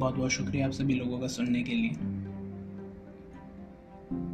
बहुत 0.00 0.14
बहुत 0.14 0.30
शुक्रिया 0.30 0.66
आप 0.66 0.72
सभी 0.72 0.94
लोगों 0.94 1.18
का 1.20 1.26
सुनने 1.26 1.62
के 1.62 1.74
लिए। 1.74 1.90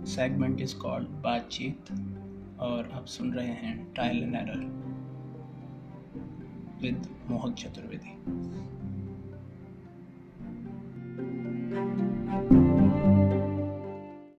सेगमेंट 0.06 0.60
इज़ 0.60 0.76
कॉल्ड 0.76 1.08
बातचीत 1.24 1.90
और 2.60 2.90
आप 2.94 3.06
सुन 3.06 3.32
रहे 3.34 3.54
हैं 3.62 3.74
ट्रायल 3.94 4.22
एंड 4.22 4.34
एरर 4.36 4.64
विद 6.82 7.08
मोहक 7.30 7.54
चतुर्वेदी 7.54 8.14